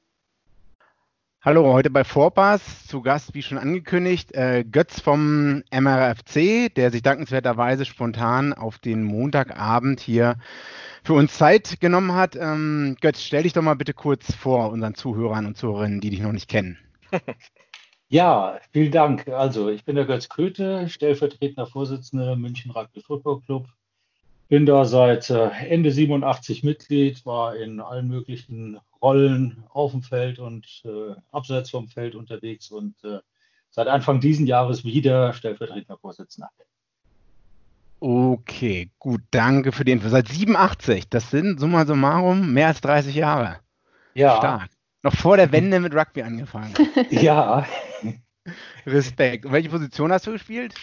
Hallo, 1.49 1.73
heute 1.73 1.89
bei 1.89 2.05
Vorpass 2.05 2.87
zu 2.87 3.01
Gast, 3.01 3.33
wie 3.33 3.41
schon 3.41 3.57
angekündigt, 3.57 4.35
äh, 4.35 4.67
Götz 4.71 5.01
vom 5.01 5.63
MRFC, 5.71 6.69
der 6.69 6.91
sich 6.91 7.01
dankenswerterweise 7.01 7.87
spontan 7.87 8.53
auf 8.53 8.79
den 8.79 9.03
Montagabend 9.03 9.99
hier 9.99 10.37
für 11.03 11.15
uns 11.15 11.39
Zeit 11.39 11.81
genommen 11.81 12.13
hat. 12.13 12.37
Ähm, 12.37 12.99
Götz, 13.01 13.23
stell 13.23 13.45
dich 13.45 13.55
doch 13.55 13.63
mal 13.63 13.77
bitte 13.77 13.95
kurz 13.95 14.35
vor 14.35 14.71
unseren 14.71 14.95
Zuhörern 14.95 15.47
und 15.47 15.57
Zuhörerinnen, 15.57 16.03
die 16.03 16.11
dich 16.11 16.21
noch 16.21 16.33
nicht 16.33 16.51
kennen. 16.51 16.77
Ja, 18.11 18.59
vielen 18.73 18.93
Dank. 18.93 19.29
Also, 19.29 19.71
ich 19.71 19.87
bin 19.87 19.97
der 19.97 20.05
Götz 20.05 20.29
Köthe, 20.29 20.87
stellvertretender 20.91 21.67
Vorsitzender 21.67 22.37
München 22.37 22.73
Rugby 22.73 23.01
Football 23.01 23.41
Club. 23.41 23.69
Bin 24.49 24.67
da 24.67 24.85
seit 24.85 25.31
äh, 25.31 25.49
Ende 25.69 25.93
87 25.93 26.63
Mitglied, 26.63 27.25
war 27.25 27.57
in 27.57 27.81
allen 27.81 28.09
möglichen 28.09 28.81
Rollen 29.01 29.65
auf 29.71 29.93
dem 29.93 30.03
Feld 30.03 30.39
und 30.39 30.83
äh, 30.85 31.15
abseits 31.31 31.71
vom 31.71 31.89
Feld 31.89 32.15
unterwegs 32.15 32.71
und 32.71 32.97
äh, 33.05 33.19
seit 33.71 33.89
Anfang 33.89 34.21
diesen 34.21 34.47
Jahres 34.47 34.85
wieder 34.85 35.33
stellvertretender 35.33 35.99
Vorsitzender. 35.99 36.51
Okay, 38.01 38.91
gut, 38.99 39.23
danke 39.31 39.73
für 39.73 39.85
die 39.85 39.93
Info. 39.93 40.09
Seit 40.09 40.29
87, 40.29 41.09
das 41.09 41.31
sind 41.31 41.59
summa 41.59 41.85
summarum 41.85 42.53
mehr 42.53 42.69
als 42.69 42.81
30 42.81 43.15
Jahre. 43.15 43.59
Ja, 44.15 44.37
Stark. 44.37 44.71
Noch 45.03 45.15
vor 45.15 45.37
der 45.37 45.53
Wende 45.53 45.81
mit 45.81 45.95
Rugby 45.95 46.23
angefangen. 46.23 46.75
ja. 47.11 47.67
Respekt. 48.87 49.47
Und 49.47 49.53
welche 49.53 49.69
Position 49.69 50.13
hast 50.13 50.27
du 50.27 50.33
gespielt? 50.33 50.75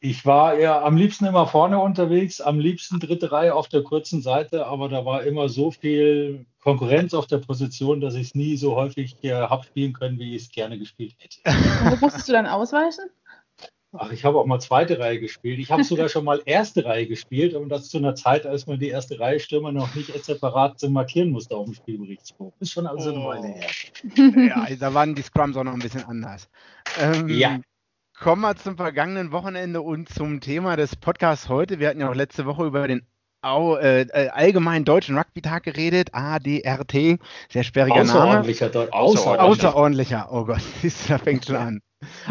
Ich 0.00 0.24
war 0.24 0.56
ja 0.58 0.80
am 0.82 0.96
liebsten 0.96 1.26
immer 1.26 1.48
vorne 1.48 1.80
unterwegs, 1.80 2.40
am 2.40 2.60
liebsten 2.60 3.00
dritte 3.00 3.32
Reihe 3.32 3.54
auf 3.54 3.68
der 3.68 3.82
kurzen 3.82 4.22
Seite, 4.22 4.66
aber 4.66 4.88
da 4.88 5.04
war 5.04 5.24
immer 5.24 5.48
so 5.48 5.72
viel 5.72 6.46
Konkurrenz 6.62 7.14
auf 7.14 7.26
der 7.26 7.38
Position, 7.38 8.00
dass 8.00 8.14
ich 8.14 8.28
es 8.28 8.34
nie 8.36 8.56
so 8.56 8.76
häufig 8.76 9.16
habe 9.24 9.64
spielen 9.64 9.92
können, 9.92 10.18
wie 10.20 10.36
ich 10.36 10.42
es 10.42 10.50
gerne 10.50 10.78
gespielt 10.78 11.16
hätte. 11.18 11.38
Und 11.84 11.92
wo 11.92 12.04
musstest 12.04 12.28
du 12.28 12.32
dann 12.32 12.46
ausweichen? 12.46 13.10
Ach, 13.92 14.12
ich 14.12 14.24
habe 14.24 14.38
auch 14.38 14.44
mal 14.44 14.60
zweite 14.60 14.98
Reihe 14.98 15.18
gespielt. 15.18 15.58
Ich 15.58 15.70
habe 15.70 15.82
sogar 15.82 16.10
schon 16.10 16.24
mal 16.24 16.42
erste 16.44 16.84
Reihe 16.84 17.06
gespielt, 17.06 17.54
und 17.54 17.70
das 17.70 17.88
zu 17.88 17.96
einer 17.96 18.14
Zeit, 18.14 18.46
als 18.46 18.66
man 18.66 18.78
die 18.78 18.90
erste 18.90 19.18
Reihe 19.18 19.40
Stürmer 19.40 19.72
noch 19.72 19.94
nicht 19.94 20.12
separat 20.24 20.80
markieren 20.90 21.30
musste 21.30 21.56
auf 21.56 21.64
dem 21.64 21.74
Spielberichtsbuch. 21.74 22.52
Ist 22.60 22.72
schon 22.72 22.86
also 22.86 23.10
eine 23.10 23.24
Weile 23.24 23.48
her. 23.48 24.46
Ja, 24.46 24.62
also 24.62 24.78
da 24.78 24.94
waren 24.94 25.14
die 25.14 25.22
Scrums 25.22 25.56
auch 25.56 25.64
noch 25.64 25.72
ein 25.72 25.78
bisschen 25.78 26.04
anders. 26.04 26.48
Ähm, 27.00 27.28
Ja. 27.28 27.58
Kommen 28.20 28.42
wir 28.42 28.56
zum 28.56 28.76
vergangenen 28.76 29.30
Wochenende 29.30 29.80
und 29.80 30.08
zum 30.08 30.40
Thema 30.40 30.74
des 30.74 30.96
Podcasts 30.96 31.48
heute. 31.48 31.78
Wir 31.78 31.88
hatten 31.88 32.00
ja 32.00 32.10
auch 32.10 32.16
letzte 32.16 32.46
Woche 32.46 32.66
über 32.66 32.88
den 32.88 33.06
Au, 33.42 33.76
äh, 33.76 34.00
äh, 34.00 34.28
allgemeinen 34.30 34.84
deutschen 34.84 35.16
Rugby-Tag 35.16 35.62
geredet, 35.62 36.08
ADRT, 36.12 37.20
sehr 37.48 37.62
sperriger 37.62 38.02
Name. 38.02 38.10
Außerordentlicher, 38.10 38.66
Deu- 38.66 38.90
außerordentlicher. 38.90 39.68
Außerordentlicher, 39.68 40.28
oh 40.32 40.44
Gott, 40.46 40.60
siehst 40.82 41.04
du, 41.04 41.12
da 41.12 41.18
fängt 41.18 41.46
schon 41.46 41.54
an. 41.54 41.80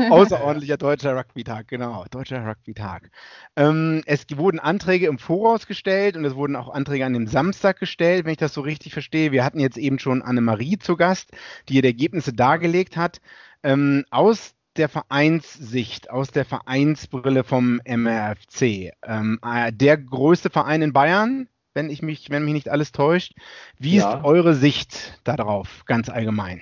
Außerordentlicher 0.09 0.75
deutscher 0.75 1.15
Rugby-Tag, 1.15 1.69
genau, 1.69 2.03
deutscher 2.11 2.45
Rugby-Tag. 2.45 3.09
Ähm, 3.55 4.03
es 4.05 4.25
wurden 4.35 4.59
Anträge 4.59 5.07
im 5.07 5.19
Voraus 5.19 5.67
gestellt 5.67 6.17
und 6.17 6.25
es 6.25 6.35
wurden 6.35 6.57
auch 6.57 6.67
Anträge 6.69 7.05
an 7.05 7.13
dem 7.13 7.27
Samstag 7.27 7.79
gestellt, 7.79 8.25
wenn 8.25 8.31
ich 8.33 8.37
das 8.37 8.53
so 8.53 8.59
richtig 8.59 8.91
verstehe. 8.91 9.31
Wir 9.31 9.45
hatten 9.45 9.61
jetzt 9.61 9.77
eben 9.77 9.99
schon 9.99 10.21
Annemarie 10.21 10.77
zu 10.79 10.97
Gast, 10.97 11.31
die 11.69 11.73
hier 11.73 11.81
die 11.81 11.87
Ergebnisse 11.87 12.33
dargelegt 12.33 12.97
hat. 12.97 13.21
Ähm, 13.63 14.03
aus 14.11 14.56
der 14.77 14.89
Vereinssicht, 14.89 16.09
aus 16.09 16.29
der 16.29 16.45
Vereinsbrille 16.45 17.43
vom 17.43 17.81
MRFC, 17.85 18.91
ähm, 19.03 19.39
äh, 19.43 19.71
der 19.73 19.97
größte 19.97 20.49
Verein 20.49 20.81
in 20.81 20.93
Bayern, 20.93 21.47
wenn 21.73 21.89
ich 21.89 22.01
mich, 22.01 22.29
wenn 22.29 22.45
mich 22.45 22.53
nicht 22.53 22.69
alles 22.69 22.91
täuscht. 22.91 23.33
Wie 23.77 23.97
Ja. 23.97 24.13
ist 24.15 24.25
eure 24.25 24.55
Sicht 24.55 25.19
darauf, 25.23 25.83
ganz 25.85 26.09
allgemein? 26.09 26.61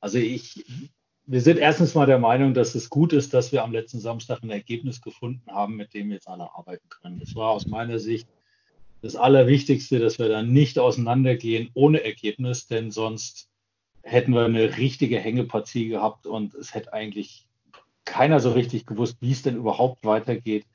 Also 0.00 0.18
ich, 0.18 0.64
wir 1.26 1.40
sind 1.40 1.58
erstens 1.58 1.94
mal 1.94 2.06
der 2.06 2.18
Meinung, 2.18 2.54
dass 2.54 2.74
es 2.74 2.88
gut 2.88 3.12
ist, 3.12 3.34
dass 3.34 3.52
wir 3.52 3.62
am 3.62 3.72
letzten 3.72 4.00
Samstag 4.00 4.42
ein 4.42 4.50
Ergebnis 4.50 5.00
gefunden 5.00 5.50
haben, 5.50 5.76
mit 5.76 5.94
dem 5.94 6.10
jetzt 6.10 6.28
alle 6.28 6.54
arbeiten 6.54 6.88
können. 6.88 7.18
Das 7.18 7.34
war 7.34 7.50
aus 7.50 7.66
meiner 7.66 7.98
Sicht 7.98 8.28
das 9.02 9.16
Allerwichtigste, 9.16 9.98
dass 9.98 10.18
wir 10.18 10.28
dann 10.28 10.52
nicht 10.52 10.78
auseinandergehen 10.78 11.70
ohne 11.74 12.02
Ergebnis, 12.04 12.66
denn 12.66 12.90
sonst 12.90 13.47
hätten 14.08 14.32
wir 14.32 14.44
eine 14.44 14.78
richtige 14.78 15.18
Hängepartie 15.18 15.88
gehabt 15.88 16.26
und 16.26 16.54
es 16.54 16.74
hätte 16.74 16.92
eigentlich 16.92 17.46
keiner 18.04 18.40
so 18.40 18.52
richtig 18.52 18.86
gewusst, 18.86 19.18
wie 19.20 19.32
es 19.32 19.42
denn 19.42 19.56
überhaupt 19.56 20.04
weitergeht 20.04 20.66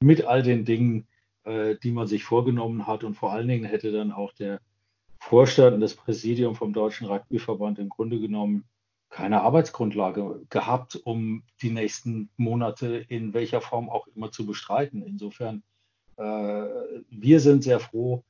mit 0.00 0.24
all 0.24 0.42
den 0.42 0.64
Dingen, 0.64 1.06
äh, 1.44 1.76
die 1.82 1.90
man 1.90 2.06
sich 2.06 2.24
vorgenommen 2.24 2.86
hat. 2.86 3.02
Und 3.02 3.14
vor 3.14 3.32
allen 3.32 3.48
Dingen 3.48 3.64
hätte 3.64 3.92
dann 3.92 4.12
auch 4.12 4.32
der 4.32 4.60
Vorstand 5.18 5.74
und 5.74 5.80
das 5.80 5.94
Präsidium 5.94 6.54
vom 6.54 6.72
Deutschen 6.72 7.06
Rugbyverband 7.06 7.78
im 7.78 7.88
Grunde 7.88 8.20
genommen 8.20 8.64
keine 9.08 9.42
Arbeitsgrundlage 9.42 10.42
gehabt, 10.50 10.96
um 11.04 11.44
die 11.60 11.70
nächsten 11.70 12.30
Monate 12.36 13.04
in 13.08 13.32
welcher 13.34 13.60
Form 13.60 13.88
auch 13.88 14.06
immer 14.14 14.32
zu 14.32 14.46
bestreiten. 14.46 15.02
Insofern, 15.02 15.62
äh, 16.16 16.66
wir 17.10 17.40
sind 17.40 17.62
sehr 17.62 17.80
froh, 17.80 18.22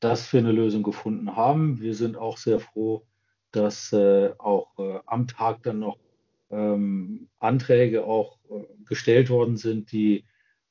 dass 0.00 0.32
wir 0.32 0.40
eine 0.40 0.52
Lösung 0.52 0.82
gefunden 0.82 1.36
haben. 1.36 1.80
Wir 1.80 1.94
sind 1.94 2.16
auch 2.16 2.36
sehr 2.38 2.58
froh, 2.58 3.06
dass 3.52 3.92
äh, 3.92 4.32
auch 4.38 4.78
äh, 4.78 5.00
am 5.06 5.26
Tag 5.26 5.62
dann 5.62 5.80
noch 5.80 5.98
ähm, 6.50 7.28
Anträge 7.38 8.04
auch 8.04 8.38
äh, 8.50 8.64
gestellt 8.86 9.30
worden 9.30 9.56
sind, 9.56 9.92
die 9.92 10.24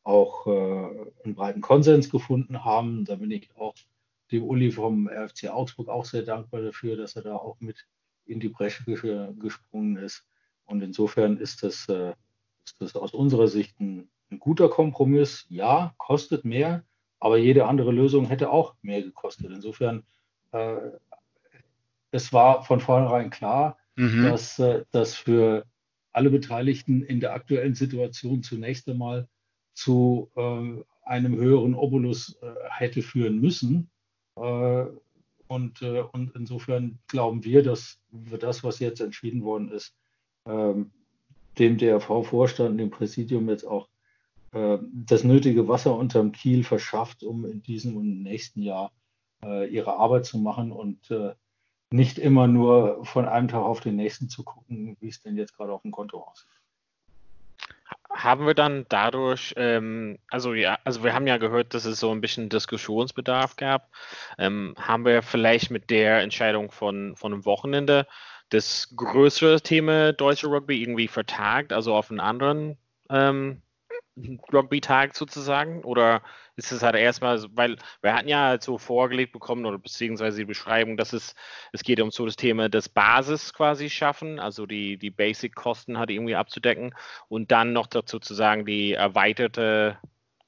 auch 0.04 0.48
äh, 0.48 0.52
einen 1.24 1.36
breiten 1.36 1.62
Konsens 1.62 2.10
gefunden 2.10 2.64
haben. 2.66 3.06
Da 3.06 3.16
bin 3.16 3.32
ich 3.32 3.50
auch 3.56 3.76
dem 4.32 4.44
Uli 4.44 4.72
vom 4.72 5.08
RFC 5.08 5.50
Augsburg 5.50 5.90
auch 5.90 6.06
sehr 6.06 6.24
dankbar 6.24 6.62
dafür, 6.62 6.96
dass 6.96 7.16
er 7.16 7.24
da 7.24 7.36
auch 7.36 7.60
mit 7.60 7.86
in 8.26 8.40
die 8.40 8.50
Bresche 8.50 8.84
ge- 8.84 9.34
gesprungen 9.40 9.98
ist. 9.98 10.26
Und 10.66 10.82
insofern 10.82 11.38
ist 11.38 11.64
das, 11.64 11.88
äh, 11.90 12.14
ist 12.66 12.80
das 12.80 12.96
aus 12.96 13.14
unserer 13.14 13.48
Sicht 13.48 13.80
ein, 13.80 14.10
ein 14.32 14.40
guter 14.40 14.70
Kompromiss. 14.70 15.46
Ja, 15.50 15.94
kostet 15.98 16.46
mehr, 16.46 16.84
aber 17.20 17.38
jede 17.38 17.66
andere 17.66 17.92
Lösung 17.92 18.26
hätte 18.26 18.52
auch 18.52 18.76
mehr 18.82 19.02
gekostet. 19.02 19.52
Insofern, 19.52 20.04
äh, 20.52 20.78
es 22.12 22.34
war 22.34 22.64
von 22.64 22.80
vornherein 22.80 23.30
klar, 23.30 23.78
Mhm. 24.00 24.24
dass 24.24 24.58
äh, 24.60 24.86
das 24.92 25.16
für 25.16 25.66
alle 26.14 26.30
Beteiligten 26.30 27.04
in 27.04 27.20
der 27.20 27.34
aktuellen 27.34 27.76
Situation 27.76 28.44
zunächst 28.44 28.88
einmal 28.88 29.28
zu 29.74 30.32
äh, 30.38 30.84
einem 31.04 31.36
höheren 31.36 31.76
Obolus 31.76 32.38
äh, 32.42 32.48
hätte 32.70 33.02
führen 33.02 33.42
müssen. 33.42 33.90
Äh, 34.38 34.86
und, 35.48 35.82
äh, 35.82 36.04
und 36.14 36.34
insofern 36.34 37.00
glauben 37.08 37.44
wir, 37.44 37.62
dass 37.62 38.00
wir 38.10 38.38
das, 38.38 38.64
was 38.64 38.80
jetzt 38.80 39.02
entschieden 39.02 39.44
worden 39.44 39.70
ist, 39.70 39.94
ähm, 40.46 40.92
dem 41.58 41.78
DRV-Vorstand, 41.78 42.80
dem 42.80 42.92
Präsidium 42.92 43.50
jetzt 43.50 43.66
auch 43.66 43.90
äh, 44.54 44.78
das 44.94 45.26
nötige 45.26 45.68
Wasser 45.68 45.94
unterm 45.98 46.32
Kiel 46.32 46.64
verschafft, 46.64 47.22
um 47.24 47.44
in 47.44 47.62
diesem 47.64 47.98
und 47.98 48.24
nächsten 48.24 48.62
Jahr 48.62 48.92
ihre 49.42 49.96
Arbeit 49.96 50.26
zu 50.26 50.38
machen 50.38 50.74
und 50.74 51.14
nicht 51.92 52.20
immer 52.20 52.48
nur 52.48 53.04
von 53.06 53.28
einem 53.28 53.48
Tag 53.48 53.62
auf 53.62 53.80
den 53.80 53.96
nächsten 53.96 54.30
zu 54.30 54.44
gucken, 54.44 54.98
wie 55.00 55.10
es 55.10 55.22
denn 55.22 55.38
jetzt 55.38 55.56
gerade 55.56 55.74
auf 55.74 55.82
dem 55.82 55.92
Konto 55.92 56.20
aussieht. 56.20 56.50
Haben 58.12 58.48
wir 58.48 58.56
dann 58.56 58.86
dadurch, 58.90 59.54
ähm, 59.56 60.18
also 60.30 60.54
ja, 60.54 60.78
also 60.84 61.04
wir 61.04 61.14
haben 61.14 61.28
ja 61.28 61.38
gehört, 61.38 61.74
dass 61.74 61.86
es 61.86 62.00
so 62.00 62.12
ein 62.12 62.22
bisschen 62.22 62.50
Diskussionsbedarf 62.50 63.56
gab. 63.56 63.92
Ähm, 64.38 64.76
haben 64.80 65.06
wir 65.06 65.22
vielleicht 65.22 65.72
mit 65.72 65.90
der 65.90 66.22
Entscheidung 66.22 66.72
von, 66.72 67.16
von 67.16 67.34
einem 67.34 67.46
Wochenende 67.46 68.08
das 68.50 68.94
größere 68.96 69.62
Thema 69.62 70.12
deutsche 70.12 70.48
Rugby 70.48 70.82
irgendwie 70.82 71.08
vertagt, 71.08 71.72
also 71.72 71.94
auf 71.96 72.10
einen 72.10 72.20
anderen 72.20 72.78
ähm, 73.10 73.62
Rugby-Tag 74.16 75.16
sozusagen? 75.16 75.84
Oder 75.84 76.22
ist 76.56 76.72
es 76.72 76.84
halt 76.84 76.96
erstmal, 76.96 77.44
weil 77.52 77.78
wir 78.02 78.14
hatten 78.14 78.28
ja 78.28 78.48
halt 78.48 78.64
so 78.64 78.78
vorgelegt 78.78 79.32
bekommen 79.32 79.66
oder 79.66 79.78
beziehungsweise 79.78 80.38
die 80.38 80.46
Beschreibung, 80.46 80.98
dass 80.98 81.14
es, 81.14 81.36
es 81.72 81.84
geht 81.84 82.02
um 82.02 82.12
so 82.12 82.26
das 82.26 82.36
Thema 82.36 82.70
des 82.70 82.90
Basis 82.90 83.54
quasi 83.54 83.90
schaffen, 83.90 84.40
also 84.40 84.66
die, 84.66 84.98
die 84.98 85.12
Basic-Kosten 85.12 85.98
halt 85.98 86.10
irgendwie 86.10 86.36
abzudecken 86.36 86.94
und 87.28 87.52
dann 87.52 87.74
noch 87.74 87.88
dazu 87.88 88.20
zu 88.20 88.34
sagen, 88.34 88.66
die 88.66 88.94
erweiterte 88.94 89.98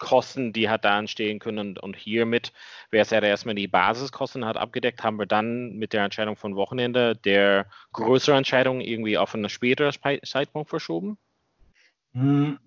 Kosten, 0.01 0.51
die 0.51 0.67
halt 0.67 0.83
da 0.83 0.97
entstehen 0.97 1.37
können 1.37 1.59
und, 1.59 1.79
und 1.79 1.95
hiermit 1.95 2.53
wäre 2.89 3.03
es 3.03 3.11
ja 3.11 3.21
erstmal 3.21 3.53
die 3.53 3.67
Basiskosten 3.67 4.45
hat 4.45 4.57
abgedeckt, 4.57 5.03
haben 5.03 5.19
wir 5.19 5.27
dann 5.27 5.77
mit 5.77 5.93
der 5.93 6.03
Entscheidung 6.03 6.35
von 6.35 6.55
Wochenende 6.55 7.15
der 7.15 7.67
größere 7.93 8.35
Entscheidung 8.35 8.81
irgendwie 8.81 9.19
auf 9.19 9.35
einen 9.35 9.47
späteren 9.47 9.93
Zeitpunkt 10.23 10.69
verschoben? 10.69 11.19
Hm, 12.13 12.57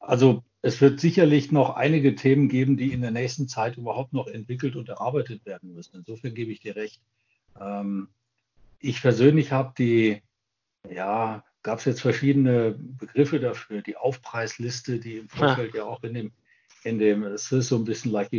Also 0.00 0.42
es 0.62 0.80
wird 0.80 1.00
sicherlich 1.00 1.52
noch 1.52 1.76
einige 1.76 2.14
Themen 2.14 2.48
geben, 2.48 2.76
die 2.76 2.92
in 2.92 3.00
der 3.00 3.10
nächsten 3.10 3.48
Zeit 3.48 3.76
überhaupt 3.76 4.12
noch 4.12 4.26
entwickelt 4.26 4.76
und 4.76 4.88
erarbeitet 4.88 5.46
werden 5.46 5.74
müssen. 5.74 5.96
Insofern 5.96 6.34
gebe 6.34 6.52
ich 6.52 6.60
dir 6.60 6.76
recht. 6.76 7.00
Ähm, 7.60 8.08
ich 8.80 9.00
persönlich 9.00 9.52
habe 9.52 9.72
die, 9.78 10.22
ja, 10.90 11.44
gab 11.62 11.78
es 11.78 11.84
jetzt 11.84 12.00
verschiedene 12.00 12.74
Begriffe 12.78 13.40
dafür, 13.40 13.82
die 13.82 13.96
Aufpreisliste, 13.96 14.98
die 14.98 15.18
im 15.18 15.28
Vorfeld 15.28 15.74
ja, 15.74 15.80
ja 15.80 15.86
auch 15.86 16.02
in 16.02 16.14
dem, 16.14 16.32
in 16.84 16.98
dem, 16.98 17.22
es 17.24 17.52
ist 17.52 17.68
so 17.68 17.76
ein 17.76 17.84
bisschen 17.84 18.10
like 18.10 18.30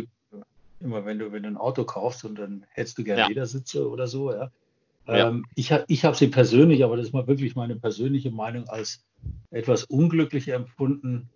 immer 0.79 1.05
wenn 1.05 1.19
du, 1.19 1.31
wenn 1.31 1.43
du 1.43 1.49
ein 1.49 1.57
Auto 1.57 1.83
kaufst 1.83 2.25
und 2.25 2.39
dann 2.39 2.65
hättest 2.71 2.97
du 2.97 3.03
gerne 3.03 3.21
ja. 3.21 3.27
Ledersitze 3.27 3.87
oder 3.87 4.07
so, 4.07 4.31
ja. 4.31 4.51
ja. 5.07 5.29
Ähm, 5.29 5.45
ich 5.55 5.73
ich 5.87 6.05
habe 6.05 6.17
sie 6.17 6.27
persönlich, 6.27 6.83
aber 6.83 6.97
das 6.97 7.07
ist 7.07 7.13
mal 7.13 7.27
wirklich 7.27 7.55
meine 7.55 7.75
persönliche 7.75 8.31
Meinung, 8.31 8.67
als 8.67 9.03
etwas 9.51 9.83
unglücklich 9.83 10.47
empfunden, 10.49 11.29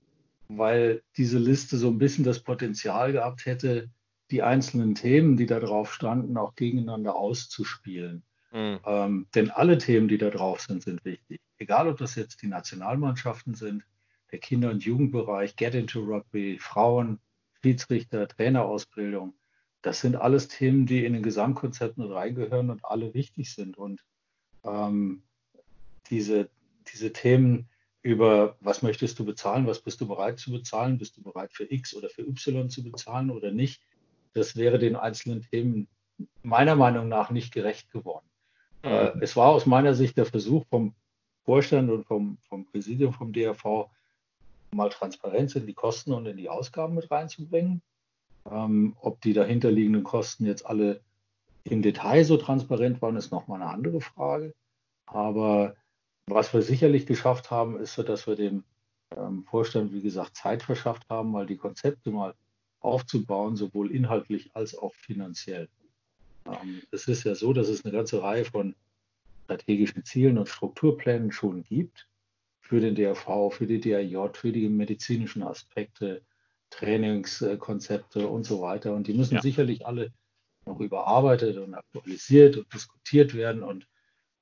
weil 0.47 1.03
diese 1.17 1.39
Liste 1.39 1.77
so 1.77 1.89
ein 1.89 1.97
bisschen 1.97 2.23
das 2.23 2.41
Potenzial 2.41 3.11
gehabt 3.11 3.45
hätte, 3.45 3.89
die 4.31 4.41
einzelnen 4.41 4.95
Themen, 4.95 5.37
die 5.37 5.45
da 5.45 5.59
drauf 5.59 5.93
standen, 5.93 6.37
auch 6.37 6.55
gegeneinander 6.55 7.15
auszuspielen. 7.15 8.23
Mhm. 8.51 8.79
Ähm, 8.85 9.27
denn 9.35 9.51
alle 9.51 9.77
Themen, 9.77 10.07
die 10.07 10.17
da 10.17 10.29
drauf 10.29 10.61
sind, 10.61 10.83
sind 10.83 11.03
wichtig. 11.05 11.41
Egal, 11.57 11.87
ob 11.87 11.97
das 11.97 12.15
jetzt 12.15 12.41
die 12.41 12.47
Nationalmannschaften 12.47 13.53
sind, 13.53 13.83
der 14.31 14.39
Kinder- 14.39 14.71
und 14.71 14.83
Jugendbereich, 14.83 15.55
Get 15.55 15.75
into 15.75 15.99
Rugby, 16.01 16.57
Frauen, 16.59 17.19
Schiedsrichter, 17.61 18.27
Trainerausbildung. 18.27 19.33
Das 19.81 20.01
sind 20.01 20.15
alles 20.15 20.47
Themen, 20.47 20.85
die 20.85 21.05
in 21.05 21.13
den 21.13 21.23
Gesamtkonzept 21.23 21.97
mit 21.97 22.09
reingehören 22.09 22.69
und 22.71 22.83
alle 22.83 23.13
wichtig 23.13 23.53
sind. 23.53 23.77
Und 23.77 24.03
ähm, 24.63 25.23
diese, 26.09 26.49
diese 26.91 27.13
Themen 27.13 27.69
über, 28.05 28.55
was 28.59 28.83
möchtest 28.83 29.17
du 29.17 29.25
bezahlen, 29.25 29.65
was 29.65 29.81
bist 29.81 30.00
du 30.00 30.07
bereit 30.07 30.38
zu 30.38 30.51
bezahlen, 30.51 31.00
bist 31.00 31.17
du 31.17 31.24
bereit 31.24 31.51
für 31.51 31.63
X 31.71 31.95
oder 31.95 32.07
für 32.07 32.21
Y 32.21 32.69
zu 32.69 32.83
bezahlen 32.83 33.31
oder 33.31 33.50
nicht, 33.50 33.81
das 34.33 34.55
wäre 34.55 34.77
den 34.77 34.95
einzelnen 34.95 35.41
Themen 35.41 35.88
meiner 36.43 36.75
Meinung 36.75 37.09
nach 37.09 37.31
nicht 37.31 37.51
gerecht 37.51 37.91
geworden. 37.91 38.27
Äh, 38.83 39.13
es 39.21 39.35
war 39.35 39.47
aus 39.47 39.65
meiner 39.65 39.95
Sicht 39.95 40.17
der 40.17 40.27
Versuch 40.27 40.67
vom 40.67 40.93
Vorstand 41.45 41.89
und 41.89 42.05
vom, 42.05 42.38
vom 42.47 42.67
Präsidium 42.67 43.12
vom 43.12 43.33
DRV, 43.33 43.89
mal 44.71 44.89
Transparenz 44.89 45.55
in 45.55 45.65
die 45.65 45.74
Kosten 45.74 46.13
und 46.13 46.27
in 46.27 46.38
die 46.38 46.50
Ausgaben 46.50 46.93
mit 46.93 47.09
reinzubringen. 47.09 47.81
Ähm, 48.47 48.95
ob 49.01 49.19
die 49.21 49.33
dahinterliegenden 49.33 50.03
Kosten 50.03 50.45
jetzt 50.45 50.63
alle 50.67 51.01
im 51.63 51.81
Detail 51.81 52.24
so 52.24 52.38
transparent 52.38 53.01
waren, 53.01 53.15
ist 53.15 53.31
nochmal 53.31 53.63
eine 53.63 53.71
andere 53.71 54.00
Frage. 54.00 54.53
Aber 55.07 55.75
was 56.27 56.53
wir 56.53 56.62
sicherlich 56.62 57.05
geschafft 57.05 57.51
haben, 57.51 57.79
ist, 57.79 57.98
dass 57.98 58.27
wir 58.27 58.36
dem 58.36 58.63
ähm, 59.15 59.44
Vorstand, 59.44 59.94
wie 59.94 60.01
gesagt, 60.01 60.36
Zeit 60.36 60.63
verschafft 60.63 61.08
haben, 61.10 61.32
mal 61.32 61.46
die 61.46 61.58
Konzepte 61.58 62.12
mal 62.12 62.34
aufzubauen, 62.79 63.55
sowohl 63.55 63.91
inhaltlich 63.91 64.51
als 64.53 64.77
auch 64.77 64.94
finanziell. 64.94 65.70
Ähm, 66.46 66.82
es 66.91 67.08
ist 67.08 67.24
ja 67.24 67.36
so, 67.36 67.53
dass 67.53 67.67
es 67.67 67.86
eine 67.86 67.94
ganze 67.94 68.22
Reihe 68.22 68.46
von 68.46 68.75
strategischen 69.46 70.03
Zielen 70.05 70.38
und 70.38 70.50
Strukturplänen 70.50 71.32
schon 71.32 71.63
gibt 71.63 72.08
für 72.62 72.79
den 72.79 72.96
DRV, 72.96 73.51
für 73.51 73.67
die 73.67 73.79
DRJ, 73.79 74.29
für 74.34 74.51
die 74.51 74.67
medizinischen 74.70 75.44
Aspekte, 75.44 76.24
Trainingskonzepte 76.72 78.27
und 78.27 78.44
so 78.44 78.62
weiter. 78.62 78.96
Und 78.96 79.08
die 79.08 79.13
müssen 79.13 79.36
ja. 79.36 79.41
sicherlich 79.41 79.86
alle 79.86 80.12
noch 80.65 80.79
überarbeitet 80.79 81.58
und 81.58 81.75
aktualisiert 81.75 82.58
und 82.58 82.74
diskutiert 82.74 83.36
werden 83.36 83.62
und 83.62 83.88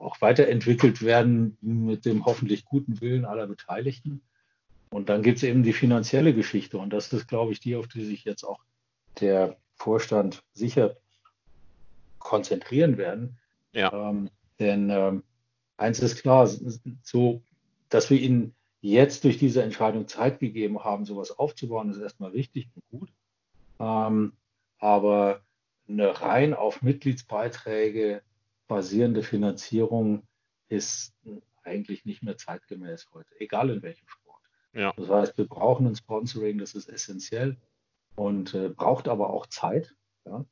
auch 0.03 0.21
weiterentwickelt 0.21 1.01
werden 1.01 1.57
mit 1.61 2.05
dem 2.05 2.25
hoffentlich 2.25 2.65
guten 2.65 3.01
Willen 3.01 3.25
aller 3.25 3.47
Beteiligten. 3.47 4.21
Und 4.89 5.09
dann 5.09 5.23
gibt 5.23 5.37
es 5.37 5.43
eben 5.43 5.63
die 5.63 5.73
finanzielle 5.73 6.33
Geschichte. 6.33 6.77
Und 6.77 6.91
das 6.91 7.11
ist, 7.13 7.27
glaube 7.27 7.51
ich, 7.51 7.59
die, 7.59 7.75
auf 7.75 7.87
die 7.87 8.03
sich 8.03 8.23
jetzt 8.25 8.43
auch 8.43 8.59
der 9.19 9.57
Vorstand 9.75 10.43
sicher 10.53 10.97
konzentrieren 12.19 12.97
werden. 12.97 13.39
Ja. 13.71 13.91
Ähm, 13.91 14.29
denn 14.59 14.89
ähm, 14.89 15.23
eins 15.77 15.99
ist 15.99 16.21
klar, 16.21 16.47
so, 17.01 17.41
dass 17.89 18.09
wir 18.09 18.19
ihnen 18.19 18.53
jetzt 18.81 19.23
durch 19.23 19.37
diese 19.37 19.63
Entscheidung 19.63 20.07
Zeit 20.07 20.39
gegeben 20.39 20.83
haben, 20.83 21.05
sowas 21.05 21.31
aufzubauen, 21.31 21.89
ist 21.89 21.99
erstmal 21.99 22.33
wichtig 22.33 22.69
und 22.75 22.99
gut. 22.99 23.09
Ähm, 23.79 24.33
aber 24.77 25.41
eine 25.87 26.21
rein 26.21 26.53
auf 26.53 26.81
Mitgliedsbeiträge 26.81 28.21
basierende 28.67 29.23
Finanzierung 29.23 30.23
ist 30.67 31.13
eigentlich 31.63 32.05
nicht 32.05 32.23
mehr 32.23 32.37
zeitgemäß 32.37 33.07
heute, 33.13 33.39
egal 33.39 33.69
in 33.69 33.81
welchem 33.81 34.07
Sport. 34.07 34.41
Ja. 34.73 34.93
Das 34.97 35.09
heißt, 35.09 35.37
wir 35.37 35.47
brauchen 35.47 35.87
ein 35.87 35.95
Sponsoring, 35.95 36.57
das 36.57 36.73
ist 36.73 36.89
essentiell 36.89 37.57
und 38.15 38.53
äh, 38.53 38.69
braucht 38.69 39.07
aber 39.07 39.29
auch 39.29 39.47
Zeit. 39.47 39.95
Ja? 40.25 40.45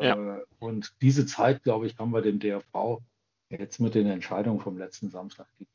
Ja. 0.00 0.36
Äh, 0.38 0.42
und 0.58 0.94
diese 1.00 1.26
Zeit, 1.26 1.62
glaube 1.62 1.86
ich, 1.86 1.98
haben 1.98 2.12
wir 2.12 2.22
dem 2.22 2.38
DRV 2.38 3.00
jetzt 3.50 3.80
mit 3.80 3.94
den 3.94 4.06
Entscheidungen 4.06 4.60
vom 4.60 4.78
letzten 4.78 5.10
Samstag 5.10 5.46
gegeben. 5.58 5.74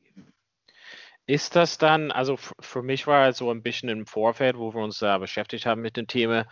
Ist 1.26 1.54
das 1.54 1.78
dann, 1.78 2.10
also 2.10 2.36
für 2.36 2.82
mich 2.82 3.06
war 3.06 3.28
es 3.28 3.38
so 3.38 3.50
ein 3.50 3.62
bisschen 3.62 3.88
im 3.88 4.06
Vorfeld, 4.06 4.58
wo 4.58 4.74
wir 4.74 4.82
uns 4.82 4.98
da 4.98 5.18
beschäftigt 5.18 5.64
haben 5.66 5.80
mit 5.80 5.96
dem 5.96 6.06
Thema, 6.06 6.46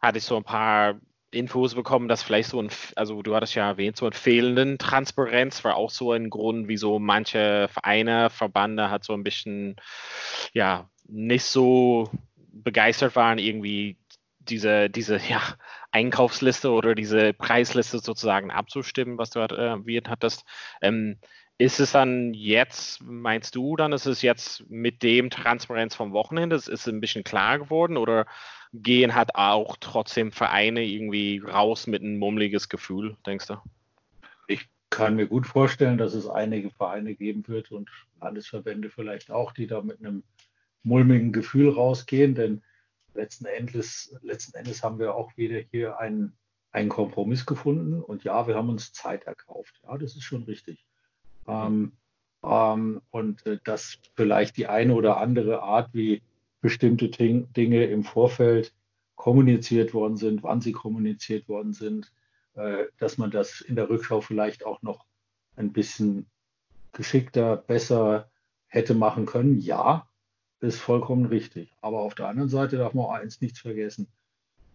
hatte 0.00 0.18
ich 0.18 0.24
so 0.24 0.36
ein 0.36 0.44
paar 0.44 1.00
Infos 1.32 1.74
bekommen, 1.74 2.08
dass 2.08 2.22
vielleicht 2.22 2.48
so 2.50 2.60
ein, 2.60 2.70
also 2.96 3.22
du 3.22 3.34
hattest 3.34 3.54
ja 3.54 3.68
erwähnt, 3.68 3.96
so 3.96 4.06
ein 4.06 4.12
fehlenden 4.12 4.78
Transparenz 4.78 5.62
war 5.64 5.76
auch 5.76 5.90
so 5.90 6.12
ein 6.12 6.30
Grund, 6.30 6.68
wieso 6.68 6.98
manche 6.98 7.68
Vereine, 7.68 8.30
Verbande 8.30 8.90
hat 8.90 9.04
so 9.04 9.12
ein 9.12 9.22
bisschen, 9.22 9.76
ja, 10.52 10.90
nicht 11.06 11.44
so 11.44 12.10
begeistert 12.52 13.16
waren, 13.16 13.38
irgendwie 13.38 13.96
diese, 14.40 14.90
diese, 14.90 15.18
ja, 15.28 15.40
Einkaufsliste 15.92 16.70
oder 16.70 16.94
diese 16.94 17.32
Preisliste 17.32 17.98
sozusagen 17.98 18.50
abzustimmen, 18.50 19.18
was 19.18 19.30
du 19.30 19.40
erwähnt 19.40 20.08
hattest. 20.08 20.44
Ähm, 20.80 21.18
ist 21.60 21.78
es 21.78 21.92
dann 21.92 22.32
jetzt, 22.32 23.02
meinst 23.02 23.54
du 23.54 23.76
dann, 23.76 23.92
ist 23.92 24.06
es 24.06 24.22
jetzt 24.22 24.64
mit 24.70 25.02
dem 25.02 25.28
Transparenz 25.28 25.94
vom 25.94 26.12
Wochenende, 26.12 26.56
ist 26.56 26.68
es 26.68 26.86
ein 26.86 27.02
bisschen 27.02 27.22
klar 27.22 27.58
geworden 27.58 27.98
oder 27.98 28.26
gehen 28.72 29.14
hat 29.14 29.34
auch 29.34 29.76
trotzdem 29.78 30.32
Vereine 30.32 30.82
irgendwie 30.82 31.38
raus 31.38 31.86
mit 31.86 32.02
ein 32.02 32.18
mummeliges 32.18 32.70
Gefühl, 32.70 33.18
denkst 33.26 33.48
du? 33.48 33.56
Ich 34.46 34.70
kann 34.88 35.16
mir 35.16 35.26
gut 35.26 35.46
vorstellen, 35.46 35.98
dass 35.98 36.14
es 36.14 36.26
einige 36.26 36.70
Vereine 36.70 37.14
geben 37.14 37.46
wird 37.46 37.70
und 37.72 37.90
Landesverbände 38.22 38.88
vielleicht 38.88 39.30
auch, 39.30 39.52
die 39.52 39.66
da 39.66 39.82
mit 39.82 39.98
einem 39.98 40.22
mulmigen 40.82 41.30
Gefühl 41.30 41.68
rausgehen, 41.68 42.34
denn 42.34 42.62
letzten 43.12 43.44
Endes, 43.44 44.16
letzten 44.22 44.56
Endes 44.56 44.82
haben 44.82 44.98
wir 44.98 45.14
auch 45.14 45.36
wieder 45.36 45.58
hier 45.70 45.98
einen, 45.98 46.38
einen 46.72 46.88
Kompromiss 46.88 47.44
gefunden. 47.44 48.00
Und 48.00 48.24
ja, 48.24 48.46
wir 48.46 48.54
haben 48.54 48.70
uns 48.70 48.94
Zeit 48.94 49.24
erkauft. 49.24 49.78
Ja, 49.82 49.98
das 49.98 50.16
ist 50.16 50.22
schon 50.22 50.44
richtig. 50.44 50.86
Ähm, 51.46 51.92
ähm, 52.42 53.02
und 53.10 53.46
äh, 53.46 53.58
dass 53.64 53.98
vielleicht 54.14 54.56
die 54.56 54.66
eine 54.66 54.94
oder 54.94 55.18
andere 55.18 55.62
Art, 55.62 55.90
wie 55.92 56.22
bestimmte 56.60 57.08
Dinge 57.08 57.84
im 57.84 58.04
Vorfeld 58.04 58.74
kommuniziert 59.14 59.92
worden 59.94 60.16
sind, 60.16 60.42
wann 60.42 60.60
sie 60.60 60.72
kommuniziert 60.72 61.48
worden 61.48 61.72
sind, 61.72 62.12
äh, 62.54 62.84
dass 62.98 63.18
man 63.18 63.30
das 63.30 63.60
in 63.60 63.76
der 63.76 63.88
Rückschau 63.88 64.20
vielleicht 64.20 64.64
auch 64.64 64.82
noch 64.82 65.04
ein 65.56 65.72
bisschen 65.72 66.26
geschickter, 66.92 67.56
besser 67.56 68.30
hätte 68.66 68.94
machen 68.94 69.26
können. 69.26 69.60
Ja, 69.60 70.08
ist 70.60 70.80
vollkommen 70.80 71.26
richtig. 71.26 71.74
Aber 71.80 72.00
auf 72.00 72.14
der 72.14 72.28
anderen 72.28 72.48
Seite 72.48 72.76
darf 72.78 72.94
man 72.94 73.06
auch 73.06 73.12
eins 73.12 73.40
nichts 73.40 73.60
vergessen. 73.60 74.08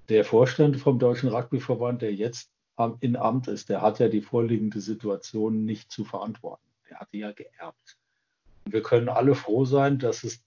Der 0.09 0.23
Vorstand 0.23 0.77
vom 0.79 0.99
Deutschen 0.99 1.29
Rugbyverband, 1.29 2.01
der 2.01 2.13
jetzt 2.13 2.51
in 2.99 3.15
Amt 3.15 3.47
ist, 3.47 3.69
der 3.69 3.81
hat 3.81 3.99
ja 3.99 4.09
die 4.09 4.21
vorliegende 4.21 4.81
Situation 4.81 5.65
nicht 5.65 5.91
zu 5.91 6.03
verantworten. 6.03 6.63
Der 6.89 6.99
hat 6.99 7.09
die 7.13 7.19
ja 7.19 7.31
geerbt. 7.31 7.97
Und 8.65 8.73
wir 8.73 8.81
können 8.81 9.09
alle 9.09 9.35
froh 9.35 9.65
sein, 9.65 9.99
dass 9.99 10.23
es 10.23 10.43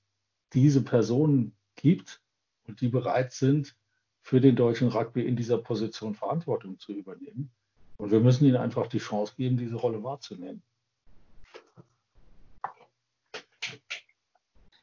diese 0.53 0.83
Personen 0.83 1.53
gibt 1.77 2.21
und 2.67 2.81
die 2.81 2.89
bereit 2.89 3.33
sind, 3.33 3.77
für 4.21 4.41
den 4.41 4.57
deutschen 4.57 4.89
Rugby 4.89 5.23
in 5.23 5.37
dieser 5.37 5.57
Position 5.57 6.15
Verantwortung 6.15 6.79
zu 6.79 6.93
übernehmen. 6.93 7.51
Und 7.97 8.11
wir 8.11 8.21
müssen 8.21 8.45
ihnen 8.45 8.57
einfach 8.57 8.87
die 8.87 8.99
Chance 8.99 9.33
geben, 9.37 9.57
diese 9.57 9.77
Rolle 9.77 10.03
wahrzunehmen. 10.05 10.63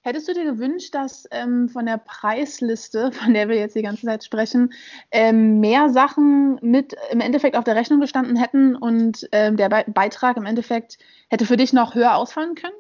Hättest 0.06 0.28
du 0.28 0.36
dir 0.36 0.46
gewünscht, 0.46 0.94
dass 0.94 1.28
ähm, 1.32 1.68
von 1.68 1.88
der 1.88 1.98
Preisliste, 1.98 3.12
von 3.12 3.34
der 3.34 3.50
wir 3.50 3.56
jetzt 3.56 3.76
die 3.76 3.82
ganze 3.82 4.06
Zeit 4.06 4.24
sprechen, 4.24 4.72
ähm, 5.10 5.60
mehr 5.60 5.90
Sachen 5.90 6.60
mit 6.62 6.96
im 7.10 7.22
Endeffekt 7.22 7.56
auf 7.56 7.64
der 7.64 7.76
Rechnung 7.76 8.02
gestanden 8.02 8.36
hätten 8.36 8.76
und 8.76 9.28
ähm, 9.32 9.58
der 9.58 9.70
Be 9.70 9.84
Beitrag 9.88 10.38
im 10.38 10.46
Endeffekt 10.46 11.00
hätte 11.30 11.48
für 11.48 11.58
dich 11.58 11.74
noch 11.74 11.96
höher 11.96 12.16
ausfallen 12.18 12.54
können? 12.54 12.76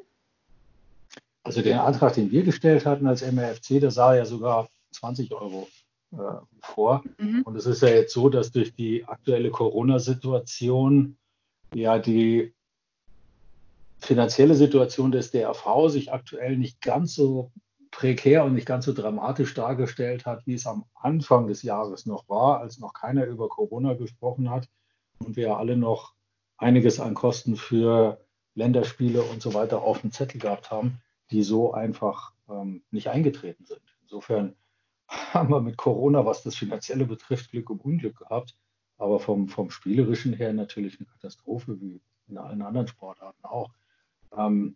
Also 1.43 1.63
den 1.63 1.79
Antrag, 1.79 2.13
den 2.13 2.29
wir 2.29 2.43
gestellt 2.43 2.85
hatten 2.85 3.07
als 3.07 3.23
MRFC, 3.23 3.79
der 3.79 3.89
sah 3.89 4.15
ja 4.15 4.25
sogar 4.25 4.69
20 4.91 5.31
Euro 5.33 5.67
äh, 6.11 6.17
vor. 6.61 7.03
Mhm. 7.17 7.41
Und 7.41 7.55
es 7.55 7.65
ist 7.65 7.81
ja 7.81 7.89
jetzt 7.89 8.13
so, 8.13 8.29
dass 8.29 8.51
durch 8.51 8.75
die 8.75 9.03
aktuelle 9.03 9.49
Corona-Situation 9.49 11.17
ja 11.73 11.97
die 11.97 12.53
finanzielle 13.99 14.55
Situation 14.55 15.11
des 15.11 15.31
DRV 15.31 15.89
sich 15.89 16.11
aktuell 16.13 16.57
nicht 16.57 16.81
ganz 16.81 17.15
so 17.15 17.51
prekär 17.91 18.43
und 18.43 18.53
nicht 18.53 18.67
ganz 18.67 18.85
so 18.85 18.93
dramatisch 18.93 19.53
dargestellt 19.53 20.25
hat, 20.25 20.45
wie 20.45 20.53
es 20.53 20.67
am 20.67 20.85
Anfang 20.95 21.47
des 21.47 21.63
Jahres 21.63 22.05
noch 22.05 22.27
war, 22.27 22.59
als 22.59 22.77
noch 22.79 22.93
keiner 22.93 23.25
über 23.25 23.47
Corona 23.47 23.93
gesprochen 23.93 24.49
hat 24.49 24.67
und 25.19 25.35
wir 25.37 25.57
alle 25.57 25.77
noch 25.77 26.13
einiges 26.57 26.99
an 26.99 27.13
Kosten 27.13 27.55
für 27.55 28.19
Länderspiele 28.53 29.21
und 29.21 29.41
so 29.41 29.53
weiter 29.53 29.81
auf 29.81 30.01
dem 30.01 30.11
Zettel 30.11 30.39
gehabt 30.39 30.71
haben, 30.71 31.01
die 31.31 31.43
so 31.43 31.73
einfach 31.73 32.33
ähm, 32.49 32.83
nicht 32.91 33.09
eingetreten 33.09 33.65
sind. 33.65 33.81
Insofern 34.01 34.55
haben 35.07 35.49
wir 35.49 35.61
mit 35.61 35.77
Corona, 35.77 36.25
was 36.25 36.43
das 36.43 36.55
Finanzielle 36.55 37.05
betrifft, 37.05 37.51
Glück 37.51 37.69
und 37.69 37.83
Unglück 37.83 38.17
gehabt, 38.17 38.57
aber 38.97 39.19
vom, 39.19 39.47
vom 39.47 39.69
Spielerischen 39.71 40.33
her 40.33 40.53
natürlich 40.53 40.99
eine 40.99 41.07
Katastrophe, 41.07 41.79
wie 41.79 42.01
in 42.27 42.37
allen 42.37 42.61
anderen 42.61 42.87
Sportarten 42.87 43.45
auch. 43.45 43.69
Ähm, 44.35 44.75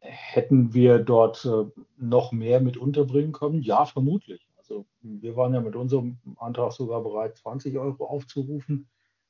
hätten 0.00 0.74
wir 0.74 0.98
dort 0.98 1.44
äh, 1.44 1.64
noch 1.98 2.32
mehr 2.32 2.60
mit 2.60 2.76
unterbringen 2.76 3.32
können? 3.32 3.62
Ja, 3.62 3.84
vermutlich. 3.84 4.46
Also 4.56 4.86
wir 5.00 5.36
waren 5.36 5.54
ja 5.54 5.60
mit 5.60 5.76
unserem 5.76 6.18
Antrag 6.36 6.72
sogar 6.72 7.02
bereit, 7.02 7.36
20 7.36 7.78
Euro 7.78 8.06
aufzurufen. 8.06 8.88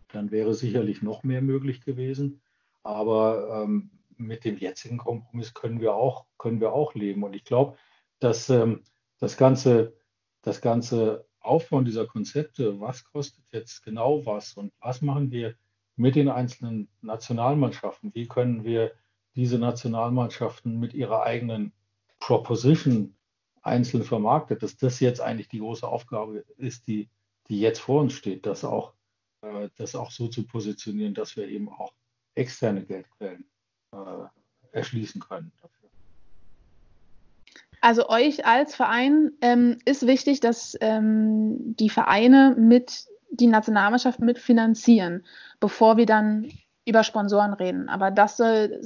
Dann 0.09 0.31
wäre 0.31 0.55
sicherlich 0.55 1.03
noch 1.03 1.25
mehr 1.25 1.43
möglich 1.43 1.83
gewesen. 1.83 2.41
Aber 2.83 3.65
ähm, 3.65 3.91
mit 4.17 4.45
dem 4.45 4.57
jetzigen 4.57 4.99
Kompromiss 4.99 5.55
können 5.55 5.81
wir 5.81 5.95
auch, 5.95 6.27
können 6.39 6.61
wir 6.61 6.73
auch 6.73 6.95
leben. 6.95 7.23
Und 7.23 7.35
ich 7.35 7.45
glaube, 7.45 7.77
dass 8.19 8.49
ähm, 8.49 8.83
das 9.19 9.37
ganze, 9.37 9.95
das 10.43 10.61
ganze 10.61 11.27
Aufbauen 11.41 11.85
dieser 11.85 12.07
Konzepte, 12.07 12.81
was 12.81 13.05
kostet 13.05 13.45
jetzt 13.53 13.85
genau 13.85 14.25
was 14.27 14.55
und 14.55 14.73
was 14.81 15.03
machen 15.03 15.31
wir 15.31 15.55
mit 15.97 16.15
den 16.15 16.29
einzelnen 16.29 16.89
Nationalmannschaften, 17.01 18.15
wie 18.15 18.27
können 18.27 18.65
wir 18.65 18.93
diese 19.37 19.59
Nationalmannschaften 19.59 20.81
mit 20.81 20.95
ihrer 20.95 21.23
eigenen 21.23 21.73
Proposition 22.19 23.15
einzeln 23.63 24.03
vermarktet, 24.03 24.63
dass 24.63 24.77
das 24.77 25.01
jetzt 25.01 25.21
eigentlich 25.21 25.49
die 25.49 25.59
große 25.59 25.87
Aufgabe 25.87 26.45
ist, 26.57 26.87
die, 26.87 27.09
die 27.49 27.61
jetzt 27.61 27.81
vor 27.81 28.01
uns 28.01 28.15
steht, 28.15 28.47
das 28.47 28.65
auch, 28.65 28.95
äh, 29.43 29.69
das 29.77 29.95
auch 29.95 30.11
so 30.11 30.29
zu 30.29 30.47
positionieren, 30.47 31.15
dass 31.15 31.37
wir 31.37 31.49
eben 31.49 31.69
auch 31.69 31.93
externe 32.35 32.85
Geldquellen 32.85 33.45
äh, 33.93 33.97
erschließen 34.73 35.21
können. 35.21 35.53
Also 37.81 38.09
euch 38.09 38.47
als 38.47 38.75
Verein 38.75 39.33
ähm, 39.43 39.79
ist 39.85 40.07
wichtig, 40.07 40.41
dass 40.41 40.77
ähm, 40.81 41.77
die 41.77 41.91
Vereine 41.91 42.57
mit 42.59 43.07
die 43.31 43.47
Nationalmannschaft 43.47 44.21
mitfinanzieren, 44.21 45.25
bevor 45.61 45.97
wir 45.97 46.07
dann 46.07 46.51
über 46.87 47.05
Sponsoren 47.05 47.53
reden. 47.53 47.89
Aber 47.89 48.11
das 48.11 48.37
soll, 48.37 48.81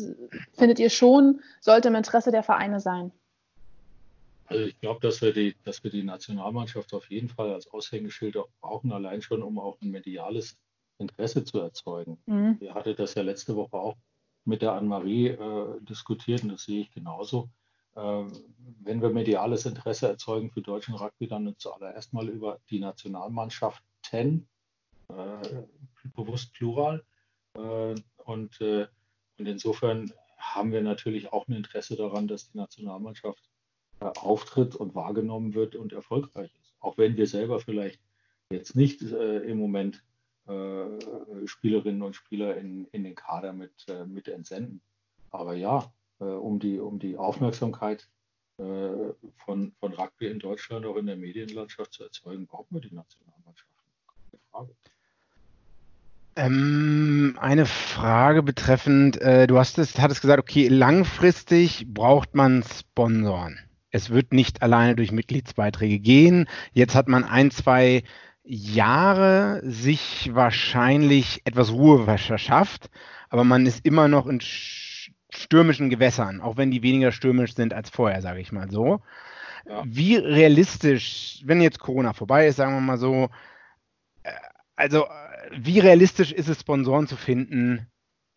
findet 0.55 0.79
ihr 0.79 0.91
schon, 0.91 1.41
sollte 1.61 1.89
im 1.89 1.95
Interesse 1.95 2.33
der 2.33 2.43
Vereine 2.43 2.81
sein. 2.81 3.13
Also 4.47 4.65
ich 4.65 4.81
glaube, 4.81 5.01
dass 5.01 5.23
wir 5.23 5.33
die, 5.33 5.55
dass 5.65 5.85
wir 5.85 5.93
die 5.93 6.03
Nationalmannschaft 6.03 6.93
auf 6.93 7.09
jeden 7.09 7.29
Fall 7.29 7.53
als 7.53 7.69
Aushängeschild 7.69 8.37
auch 8.37 8.49
brauchen, 8.61 8.91
allein 8.91 9.23
schon, 9.23 9.43
um 9.43 9.59
auch 9.61 9.81
ein 9.81 9.91
mediales 9.91 10.57
Interesse 10.99 11.45
zu 11.45 11.61
erzeugen. 11.61 12.19
Mhm. 12.27 12.57
Wir 12.59 12.75
hatten 12.75 12.97
das 12.97 13.15
ja 13.15 13.23
letzte 13.23 13.55
Woche 13.55 13.77
auch 13.77 13.97
mit 14.45 14.63
der 14.63 14.73
Anne-Marie 14.73 15.29
äh, 15.29 15.81
diskutiert 15.83 16.43
und 16.43 16.49
das 16.51 16.65
sehe 16.65 16.81
ich 16.81 16.91
genauso. 16.91 17.49
Äh, 17.95 18.25
wenn 18.81 19.03
wir 19.03 19.11
mediales 19.11 19.67
Interesse 19.67 20.09
erzeugen 20.09 20.51
für 20.51 20.63
deutschen 20.63 20.95
Rugby, 20.95 21.29
dann 21.29 21.55
zuallererst 21.59 22.13
mal 22.13 22.29
über 22.29 22.59
die 22.71 22.81
Nationalmannschaften, 22.81 24.49
äh, 25.09 25.63
bewusst 26.15 26.53
plural. 26.55 27.05
Äh, 27.55 27.95
und, 28.25 28.61
äh, 28.61 28.87
und 29.39 29.47
insofern 29.47 30.13
haben 30.37 30.73
wir 30.73 30.83
natürlich 30.83 31.33
auch 31.33 31.49
ein 31.49 31.55
Interesse 31.55 31.97
daran, 31.97 32.29
dass 32.29 32.51
die 32.51 32.59
Nationalmannschaft 32.59 33.51
äh, 34.01 34.07
auftritt 34.07 34.75
und 34.75 34.95
wahrgenommen 34.95 35.55
wird 35.55 35.77
und 35.77 35.93
erfolgreich 35.93 36.51
ist. 36.61 36.75
Auch 36.81 36.97
wenn 36.99 37.17
wir 37.17 37.27
selber 37.27 37.61
vielleicht 37.61 38.01
jetzt 38.51 38.75
nicht 38.75 39.03
im 39.03 39.59
Moment 39.59 40.03
Spielerinnen 41.45 42.03
und 42.03 42.17
Spieler 42.17 42.57
in, 42.57 42.87
in 42.87 43.05
den 43.05 43.15
Kader 43.15 43.53
mit, 43.53 43.87
mit 44.07 44.27
entsenden. 44.27 44.81
Aber 45.31 45.55
ja, 45.55 45.93
um, 46.19 46.59
die, 46.59 46.81
um 46.81 46.99
die 46.99 47.17
Aufmerksamkeit 47.17 48.09
von, 48.57 49.73
von 49.79 49.93
Rugby 49.93 50.27
in 50.27 50.41
Deutschland 50.41 50.85
auch 50.87 50.97
in 50.97 51.07
der 51.07 51.17
Medienlandschaft 51.17 51.93
zu 51.93 52.03
erzeugen, 52.03 52.49
brauchen 52.49 52.75
wir 52.75 52.81
die 52.81 52.93
Nationalmannschaften. 52.93 53.77
Keine 54.33 54.43
Frage. 54.51 54.75
Ähm, 56.41 57.37
eine 57.39 57.67
Frage 57.67 58.43
betreffend, 58.43 59.21
äh, 59.21 59.47
du 59.47 59.59
hast 59.59 59.79
es, 59.79 59.99
hattest 59.99 60.23
gesagt, 60.23 60.41
okay, 60.41 60.69
langfristig 60.69 61.85
braucht 61.93 62.35
man 62.35 62.63
Sponsoren. 62.63 63.59
Es 63.91 64.09
wird 64.09 64.33
nicht 64.33 64.63
alleine 64.63 64.97
durch 64.97 65.13
Mitgliedsbeiträge 65.13 65.99
gehen. 65.99 66.49
Jetzt 66.73 66.95
hat 66.95 67.09
man 67.09 67.25
ein, 67.25 67.51
zwei 67.51 68.05
Jahre 68.43 69.61
sich 69.65 70.31
wahrscheinlich 70.33 71.43
etwas 71.45 71.73
Ruhe 71.73 72.05
verschafft, 72.05 72.89
aber 73.29 73.45
man 73.45 73.67
ist 73.67 73.85
immer 73.85 74.09
noch 74.09 74.27
in 74.27 74.41
stürmischen 74.41 75.91
Gewässern, 75.91 76.41
auch 76.41 76.57
wenn 76.57 76.71
die 76.71 76.83
weniger 76.83 77.13
stürmisch 77.13 77.55
sind 77.55 77.75
als 77.75 77.91
vorher, 77.91 78.23
sage 78.23 78.41
ich 78.41 78.51
mal 78.51 78.71
so. 78.71 79.03
Ja. 79.69 79.83
Wie 79.85 80.17
realistisch, 80.17 81.43
wenn 81.45 81.61
jetzt 81.61 81.81
Corona 81.81 82.15
vorbei 82.15 82.47
ist, 82.47 82.57
sagen 82.57 82.73
wir 82.73 82.81
mal 82.81 82.97
so, 82.97 83.29
äh, 84.23 84.31
also 84.75 85.05
wie 85.53 85.79
realistisch 85.79 86.33
ist 86.33 86.49
es, 86.49 86.61
Sponsoren 86.61 87.07
zu 87.07 87.17
finden 87.17 87.87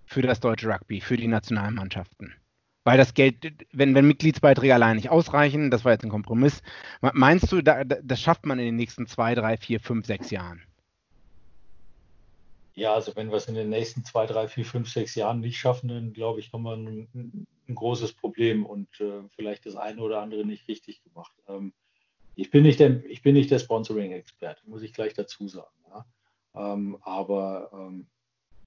für 0.05 0.21
das 0.21 0.39
deutsche 0.39 0.69
Rugby, 0.69 1.01
für 1.01 1.17
die 1.17 1.27
Nationalmannschaften? 1.27 2.35
Weil 2.83 2.97
das 2.97 3.13
Geld, 3.13 3.65
wenn, 3.71 3.95
wenn 3.95 4.07
Mitgliedsbeiträge 4.07 4.73
allein 4.73 4.97
nicht 4.97 5.09
ausreichen, 5.09 5.71
das 5.71 5.85
war 5.85 5.93
jetzt 5.93 6.03
ein 6.03 6.09
Kompromiss, 6.09 6.61
meinst 7.01 7.51
du, 7.51 7.61
da, 7.61 7.83
das 7.85 8.19
schafft 8.19 8.45
man 8.45 8.59
in 8.59 8.65
den 8.65 8.75
nächsten 8.75 9.07
zwei, 9.07 9.35
drei, 9.35 9.55
vier, 9.55 9.79
fünf, 9.79 10.05
sechs 10.05 10.31
Jahren? 10.31 10.61
Ja, 12.75 12.93
also 12.93 13.15
wenn 13.15 13.29
wir 13.29 13.37
es 13.37 13.47
in 13.47 13.55
den 13.55 13.69
nächsten 13.69 14.03
zwei, 14.03 14.25
drei, 14.25 14.47
vier, 14.47 14.65
fünf, 14.65 14.89
sechs 14.89 15.15
Jahren 15.15 15.39
nicht 15.39 15.57
schaffen, 15.57 15.89
dann 15.89 16.11
glaube 16.11 16.39
ich, 16.39 16.51
haben 16.51 16.63
wir 16.63 16.75
ein, 16.75 17.47
ein 17.69 17.75
großes 17.75 18.13
Problem 18.13 18.65
und 18.65 18.89
äh, 18.99 19.21
vielleicht 19.35 19.65
das 19.65 19.75
eine 19.75 20.01
oder 20.01 20.21
andere 20.21 20.43
nicht 20.45 20.67
richtig 20.67 21.03
gemacht. 21.03 21.33
Ähm, 21.47 21.73
ich 22.35 22.49
bin 22.49 22.63
nicht 22.63 22.79
der, 22.79 23.05
ich 23.05 23.21
bin 23.21 23.35
nicht 23.35 23.51
der 23.51 23.59
Sponsoring-Experte, 23.59 24.67
muss 24.67 24.81
ich 24.81 24.91
gleich 24.91 25.13
dazu 25.13 25.47
sagen. 25.47 25.71
Ja. 25.87 26.05
Ähm, 26.55 26.97
aber 27.01 27.69
ähm, 27.73 28.07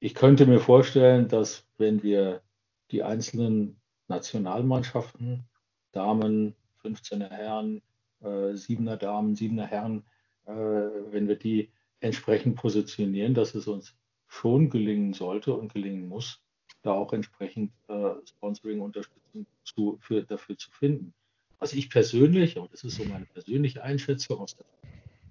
ich 0.01 0.14
könnte 0.14 0.46
mir 0.46 0.61
vorstellen, 0.61 1.29
dass 1.29 1.64
wenn 1.79 2.03
wir 2.03 2.42
die 2.90 3.03
einzelnen 3.03 3.81
Nationalmannschaften, 4.09 5.44
Damen, 5.92 6.55
15er 6.85 7.31
Herren, 7.31 7.83
äh, 8.20 8.55
7er 8.55 8.96
Damen, 8.96 9.35
7er 9.35 9.66
Herren, 9.66 10.05
äh, 10.46 10.53
wenn 10.53 11.29
wir 11.29 11.37
die 11.37 11.70
entsprechend 12.01 12.57
positionieren, 12.57 13.35
dass 13.35 13.55
es 13.55 13.66
uns 13.66 13.96
schon 14.27 14.70
gelingen 14.70 15.12
sollte 15.14 15.55
und 15.55 15.72
gelingen 15.72 16.09
muss, 16.09 16.40
da 16.83 16.92
auch 16.92 17.12
entsprechend 17.12 17.72
äh, 17.88 18.11
Sponsoring-Unterstützung 18.27 19.46
zu, 19.64 19.99
für, 20.01 20.22
dafür 20.22 20.57
zu 20.57 20.70
finden. 20.70 21.14
Was 21.59 21.72
ich 21.72 21.88
persönlich, 21.90 22.59
und 22.59 22.72
das 22.72 22.85
ist 22.85 22.96
so 22.96 23.05
meine 23.05 23.25
persönliche 23.27 23.83
Einschätzung 23.83 24.40
aus 24.40 24.57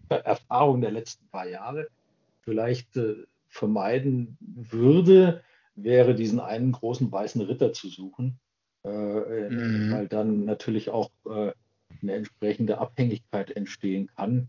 der 0.10 0.26
Erfahrung 0.26 0.82
der 0.82 0.91
letzten 0.91 1.28
paar 1.28 1.48
Jahre, 1.48 1.88
vielleicht 2.46 2.96
äh, 2.98 3.16
vermeiden 3.50 4.38
würde, 4.40 5.44
wäre 5.76 6.16
diesen 6.16 6.40
einen 6.40 6.72
großen 6.72 7.12
weißen 7.12 7.42
Ritter 7.42 7.74
zu 7.74 7.90
suchen, 7.90 8.40
äh, 8.84 8.90
äh, 8.90 9.50
mhm. 9.50 9.92
weil 9.92 10.08
dann 10.08 10.46
natürlich 10.46 10.90
auch 10.90 11.12
äh, 11.26 11.52
eine 12.02 12.14
entsprechende 12.14 12.78
Abhängigkeit 12.78 13.52
entstehen 13.52 14.10
kann, 14.16 14.48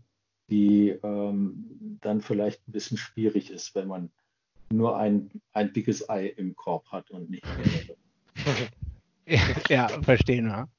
die 0.49 0.89
ähm, 1.03 1.97
dann 2.01 2.21
vielleicht 2.21 2.65
ein 2.67 2.71
bisschen 2.71 2.97
schwierig 2.97 3.51
ist, 3.51 3.75
wenn 3.75 3.87
man 3.87 4.09
nur 4.69 4.97
ein, 4.97 5.29
ein 5.53 5.73
dickes 5.73 6.09
Ei 6.09 6.27
im 6.27 6.55
Korb 6.55 6.87
hat 6.91 7.09
und 7.11 7.29
nicht 7.29 7.45
mehrere. 7.57 7.97
ja, 9.69 9.87
verstehen 10.03 10.47
wir. 10.47 10.69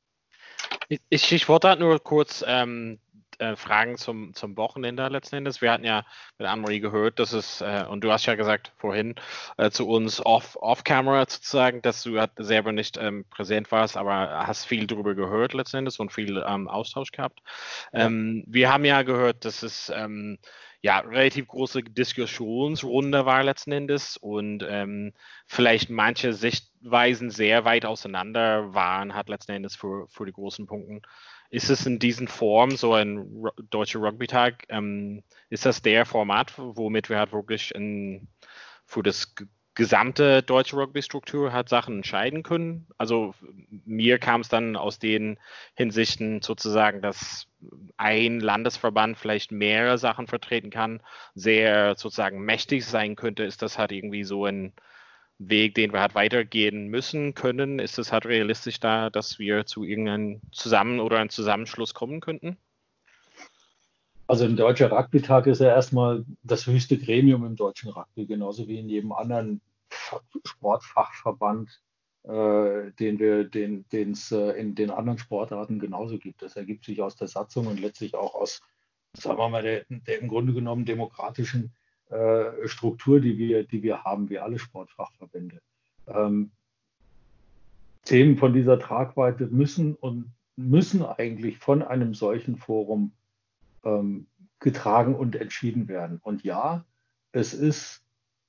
Ich, 0.89 1.33
ich 1.33 1.49
wollte 1.49 1.69
halt 1.69 1.81
nur 1.81 1.99
kurz 2.03 2.45
ähm, 2.47 2.99
äh, 3.39 3.57
Fragen 3.57 3.97
zum, 3.97 4.35
zum 4.35 4.57
Wochenende 4.57 5.07
letzten 5.09 5.37
Endes. 5.37 5.61
Wir 5.61 5.73
hatten 5.73 5.85
ja 5.85 6.05
mit 6.39 6.47
Anne-Marie 6.47 6.81
gehört, 6.81 7.19
dass 7.19 7.33
es, 7.33 7.61
äh, 7.61 7.85
und 7.89 8.03
du 8.03 8.13
hast 8.13 8.27
ja 8.27 8.35
gesagt 8.35 8.73
vorhin 8.77 9.15
äh, 9.57 9.71
zu 9.71 9.89
uns 9.89 10.25
off, 10.25 10.57
off-camera 10.61 11.27
sozusagen, 11.29 11.83
dass 11.83 12.03
du 12.03 12.19
halt 12.19 12.33
selber 12.37 12.73
nicht 12.73 12.97
ähm, 12.97 13.25
präsent 13.31 13.71
warst, 13.71 13.97
aber 13.97 14.47
hast 14.47 14.67
viel 14.67 14.87
darüber 14.87 15.15
gehört 15.15 15.55
letzten 15.55 15.79
Endes 15.79 15.99
und 15.99 16.13
viel 16.13 16.43
ähm, 16.47 16.69
Austausch 16.69 17.13
gehabt. 17.13 17.41
Ähm, 17.93 18.45
wir 18.47 18.73
haben 18.73 18.85
ja 18.85 19.03
gehört, 19.03 19.45
dass 19.45 19.63
es 19.63 19.91
ähm, 19.95 20.39
ja, 20.81 21.01
relativ 21.01 21.49
große 21.49 21.83
Diskussionsrunde 21.83 23.27
war 23.27 23.43
letzten 23.43 23.73
Endes 23.73 24.17
und 24.17 24.65
ähm, 24.69 25.13
vielleicht 25.47 25.91
manche 25.91 26.33
Sichtweisen 26.33 27.31
sehr 27.31 27.65
weit 27.65 27.85
auseinander 27.85 28.75
waren, 28.75 29.15
hat 29.15 29.29
letzten 29.29 29.53
Endes 29.53 29.75
für, 29.75 30.07
für 30.09 30.25
die 30.25 30.33
großen 30.33 30.67
Punkten. 30.67 31.03
Ist 31.51 31.71
es 31.71 31.87
in 31.87 31.99
diesen 31.99 32.29
Form, 32.29 32.73
so 32.73 32.93
ein 32.95 33.45
deutscher 33.71 34.01
Rugby-Tag, 34.01 34.67
ähm, 34.69 35.23
ist 35.49 35.67
das 35.67 35.83
der 35.83 36.05
Format, 36.05 36.53
womit 36.57 37.09
wir 37.09 37.19
halt 37.19 37.33
wirklich 37.33 37.75
in, 37.75 38.29
für 38.85 39.03
das 39.03 39.35
gesamte 39.79 40.43
deutsche 40.43 40.75
Rugby-Struktur 40.75 41.53
hat 41.53 41.69
Sachen 41.69 41.99
entscheiden 41.99 42.43
können. 42.43 42.89
Also 42.99 43.33
mir 43.85 44.19
kam 44.19 44.41
es 44.41 44.49
dann 44.49 44.75
aus 44.75 44.99
den 44.99 45.39
Hinsichten 45.75 46.43
sozusagen, 46.43 47.01
dass 47.01 47.47
ein 47.97 48.41
Landesverband 48.41 49.17
vielleicht 49.17 49.53
mehrere 49.53 49.97
Sachen 49.97 50.27
vertreten 50.27 50.71
kann, 50.71 51.01
sehr 51.37 51.95
sozusagen 51.95 52.41
mächtig 52.41 52.87
sein 52.87 53.15
könnte, 53.15 53.45
ist 53.45 53.63
das 53.63 53.79
halt 53.79 53.93
irgendwie 53.93 54.25
so 54.25 54.47
ein 54.47 54.73
Weg, 55.39 55.75
den 55.75 55.93
wir 55.93 56.01
halt 56.01 56.15
weitergehen 56.15 56.89
müssen 56.89 57.35
können. 57.35 57.79
Ist 57.79 57.99
es 57.99 58.13
halt 58.13 58.27
realistisch 58.27 58.81
da, 58.81 59.09
dass 59.09 59.39
wir 59.39 59.67
zu 59.67 59.85
irgendeinem 59.85 60.41
Zusammen- 60.53 61.01
oder 61.01 61.19
einem 61.19 61.31
Zusammenschluss 61.31 61.95
kommen 61.95 62.21
könnten? 62.21 62.57
Also 64.27 64.45
ein 64.45 64.57
deutscher 64.57 64.91
Rugby-Tag 64.91 65.47
ist 65.47 65.61
ja 65.61 65.69
erstmal 65.69 66.25
das 66.43 66.67
höchste 66.67 66.99
Gremium 66.99 67.47
im 67.47 67.57
deutschen 67.57 67.91
Rugby, 67.91 68.27
genauso 68.27 68.69
wie 68.69 68.79
in 68.79 68.89
jedem 68.89 69.13
anderen 69.13 69.63
Sportfachverband, 70.45 71.81
äh, 72.25 72.93
den 72.99 73.19
wir, 73.19 73.45
den 73.45 73.87
es 73.91 74.31
äh, 74.31 74.51
in 74.61 74.75
den 74.75 74.91
anderen 74.91 75.19
Sportarten 75.19 75.79
genauso 75.79 76.19
gibt. 76.19 76.43
Das 76.43 76.57
ergibt 76.57 76.85
sich 76.85 77.01
aus 77.01 77.17
der 77.17 77.29
Satzung 77.29 77.69
und 77.69 77.81
letztlich 77.81 78.15
auch 78.15 78.35
aus, 78.35 78.61
sagen 79.15 79.39
wir 79.39 79.49
mal, 79.49 79.63
der, 79.63 79.87
der 79.89 80.21
im 80.21 80.29
Grunde 80.29 80.53
genommen 80.53 80.85
demokratischen 80.85 81.73
äh, 82.11 82.67
Struktur, 82.67 83.21
die 83.21 83.39
wir, 83.39 83.65
die 83.65 83.83
wir 83.83 84.05
haben, 84.05 84.31
wie 84.31 84.39
alle 84.39 84.59
Sportfachverbände. 84.59 85.61
Ähm, 86.07 86.51
Themen 88.05 88.39
von 88.39 88.55
dieser 88.55 88.79
Tragweite 88.79 89.47
müssen 89.47 89.95
und 89.95 90.33
müssen 90.57 91.05
eigentlich 91.05 91.59
von 91.59 91.83
einem 91.83 92.15
solchen 92.15 92.57
Forum 92.57 93.13
ähm, 93.85 94.27
getragen 94.61 95.15
und 95.15 95.37
entschieden 95.37 95.89
werden. 95.89 96.19
Und 96.23 96.43
ja, 96.43 96.85
es 97.33 97.55
ist 97.55 98.03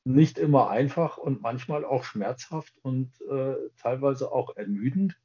nicht 0.05 0.37
immer 0.37 0.69
einfach 0.69 1.17
und 1.17 1.41
manchmal 1.41 1.85
auch 1.85 2.03
schmerzhaft 2.03 2.73
und 2.81 3.11
äh, 3.29 3.55
teilweise 3.77 4.31
auch 4.31 4.55
ermüdend. 4.55 5.19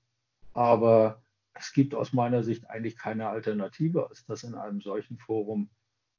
Aber 0.53 1.23
es 1.55 1.73
gibt 1.73 1.94
aus 1.94 2.12
meiner 2.12 2.42
Sicht 2.42 2.68
eigentlich 2.68 2.99
keine 2.99 3.29
Alternative, 3.29 4.09
als 4.09 4.27
das 4.27 4.42
in 4.42 4.55
einem 4.55 4.81
solchen 4.81 5.18
Forum 5.18 5.70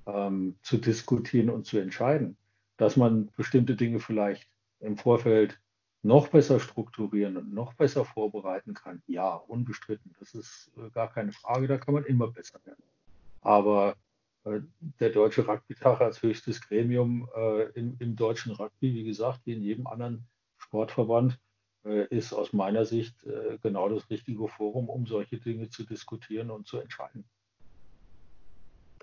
ähm, 0.06 0.58
zu 0.62 0.78
diskutieren 0.78 1.50
und 1.50 1.66
zu 1.66 1.78
entscheiden. 1.78 2.38
Dass 2.78 2.98
man 2.98 3.32
bestimmte 3.38 3.76
Dinge 3.76 4.00
vielleicht 4.00 4.50
im 4.80 4.98
Vorfeld 4.98 5.60
noch 6.06 6.28
besser 6.28 6.60
strukturieren 6.60 7.36
und 7.38 7.54
noch 7.54 7.74
besser 7.74 8.06
vorbereiten 8.06 8.74
kann, 8.76 9.02
ja, 9.08 9.34
unbestritten. 9.34 10.16
Das 10.20 10.36
ist 10.36 10.72
äh, 10.78 10.90
gar 10.92 11.12
keine 11.12 11.32
Frage, 11.32 11.68
da 11.68 11.78
kann 11.78 11.96
man 11.96 12.06
immer 12.06 12.28
besser 12.28 12.60
werden. 12.64 12.84
Aber 13.42 13.96
äh, 14.46 14.62
der 15.00 15.10
Deutsche 15.10 15.48
Rugby-Tag 15.48 16.02
als 16.02 16.22
höchstes 16.22 16.62
Gremium 16.62 17.28
äh, 17.36 17.64
im, 17.72 17.96
im, 18.00 18.16
deutschen 18.16 18.52
Rugby, 18.54 18.94
wie 18.94 19.04
gesagt, 19.04 19.42
wie 19.46 19.54
in 19.54 19.62
jedem 19.62 19.88
anderen 19.88 20.28
Sportverband, 20.58 21.40
äh, 21.84 22.08
ist 22.16 22.34
aus 22.34 22.54
meiner 22.54 22.86
Sicht 22.86 23.16
genau 23.64 23.90
das 23.90 24.10
richtige 24.10 24.48
Forum, 24.48 24.90
um 24.90 25.08
solche 25.08 25.40
Dinge 25.40 25.70
zu 25.70 25.84
diskutieren 25.84 26.52
und 26.52 26.68
zu 26.68 26.78
entscheiden. 26.78 27.26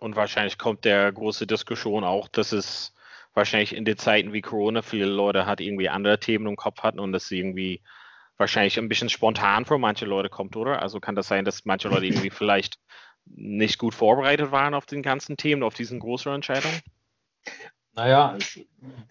Und 0.03 0.17
wahrscheinlich 0.17 0.59
kommt 0.59 0.85
der 0.85 1.13
große 1.13 1.47
Diskussion 1.47 2.03
auch, 2.03 2.27
dass 2.27 2.51
es 2.51 2.93
wahrscheinlich 3.35 3.73
in 3.73 3.85
den 3.85 3.97
Zeiten 3.97 4.33
wie 4.33 4.41
Corona 4.41 4.83
viele 4.83 5.07
Leute 5.07 5.47
hat 5.47 5.61
irgendwie 5.61 5.89
andere 5.89 6.19
Themen 6.19 6.49
im 6.49 6.57
Kopf 6.57 6.83
hatten 6.83 6.99
und 6.99 7.13
das 7.13 7.31
irgendwie 7.31 7.83
wahrscheinlich 8.37 8.77
ein 8.81 8.89
bisschen 8.89 9.11
spontan 9.11 9.65
für 9.65 9.79
manche 9.79 10.05
Leute 10.05 10.29
kommt, 10.29 10.57
oder? 10.57 10.83
Also 10.83 10.99
kann 10.99 11.15
das 11.15 11.29
sein, 11.29 11.45
dass 11.45 11.65
manche 11.67 11.89
Leute 11.89 12.07
irgendwie 12.07 12.31
vielleicht 12.31 12.81
nicht 13.27 13.79
gut 13.79 13.95
vorbereitet 13.95 14.51
waren 14.51 14.75
auf 14.75 14.87
den 14.87 15.03
ganzen 15.03 15.37
Themen, 15.37 15.63
auf 15.63 15.75
diesen 15.75 16.01
großen 16.01 16.33
Entscheidungen? 16.33 16.81
Naja, 17.95 18.37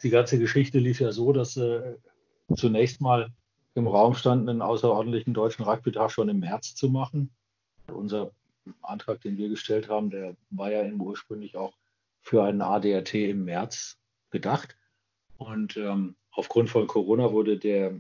die 0.04 0.10
ganze 0.10 0.40
Geschichte 0.40 0.78
lief 0.78 1.00
ja 1.00 1.14
so, 1.14 1.32
dass 1.32 1.56
äh, 1.56 1.96
zunächst 2.54 3.00
mal 3.00 3.32
im 3.76 3.88
Raum 3.88 4.14
stand, 4.14 4.50
einen 4.50 4.62
außerordentlichen 4.62 5.34
deutschen 5.34 5.64
Rugby-Tag 5.64 6.12
schon 6.12 6.28
im 6.28 6.40
März 6.40 6.76
zu 6.76 6.90
machen. 6.90 7.34
Unser 7.88 8.32
Antrag, 8.82 9.22
den 9.22 9.38
wir 9.38 9.50
gestellt 9.50 9.90
haben, 9.90 10.10
der 10.10 10.36
war 10.50 10.72
ja 10.72 10.84
ursprünglich 10.92 11.56
auch 11.56 11.74
für 12.22 12.44
einen 12.44 12.62
ADRT 12.62 13.16
im 13.16 13.46
März 13.46 13.98
gedacht. 14.30 14.78
Und 15.38 15.78
ähm, 15.78 16.16
aufgrund 16.32 16.70
von 16.70 16.88
Corona 16.88 17.32
wurde 17.32 17.58
der 17.58 18.00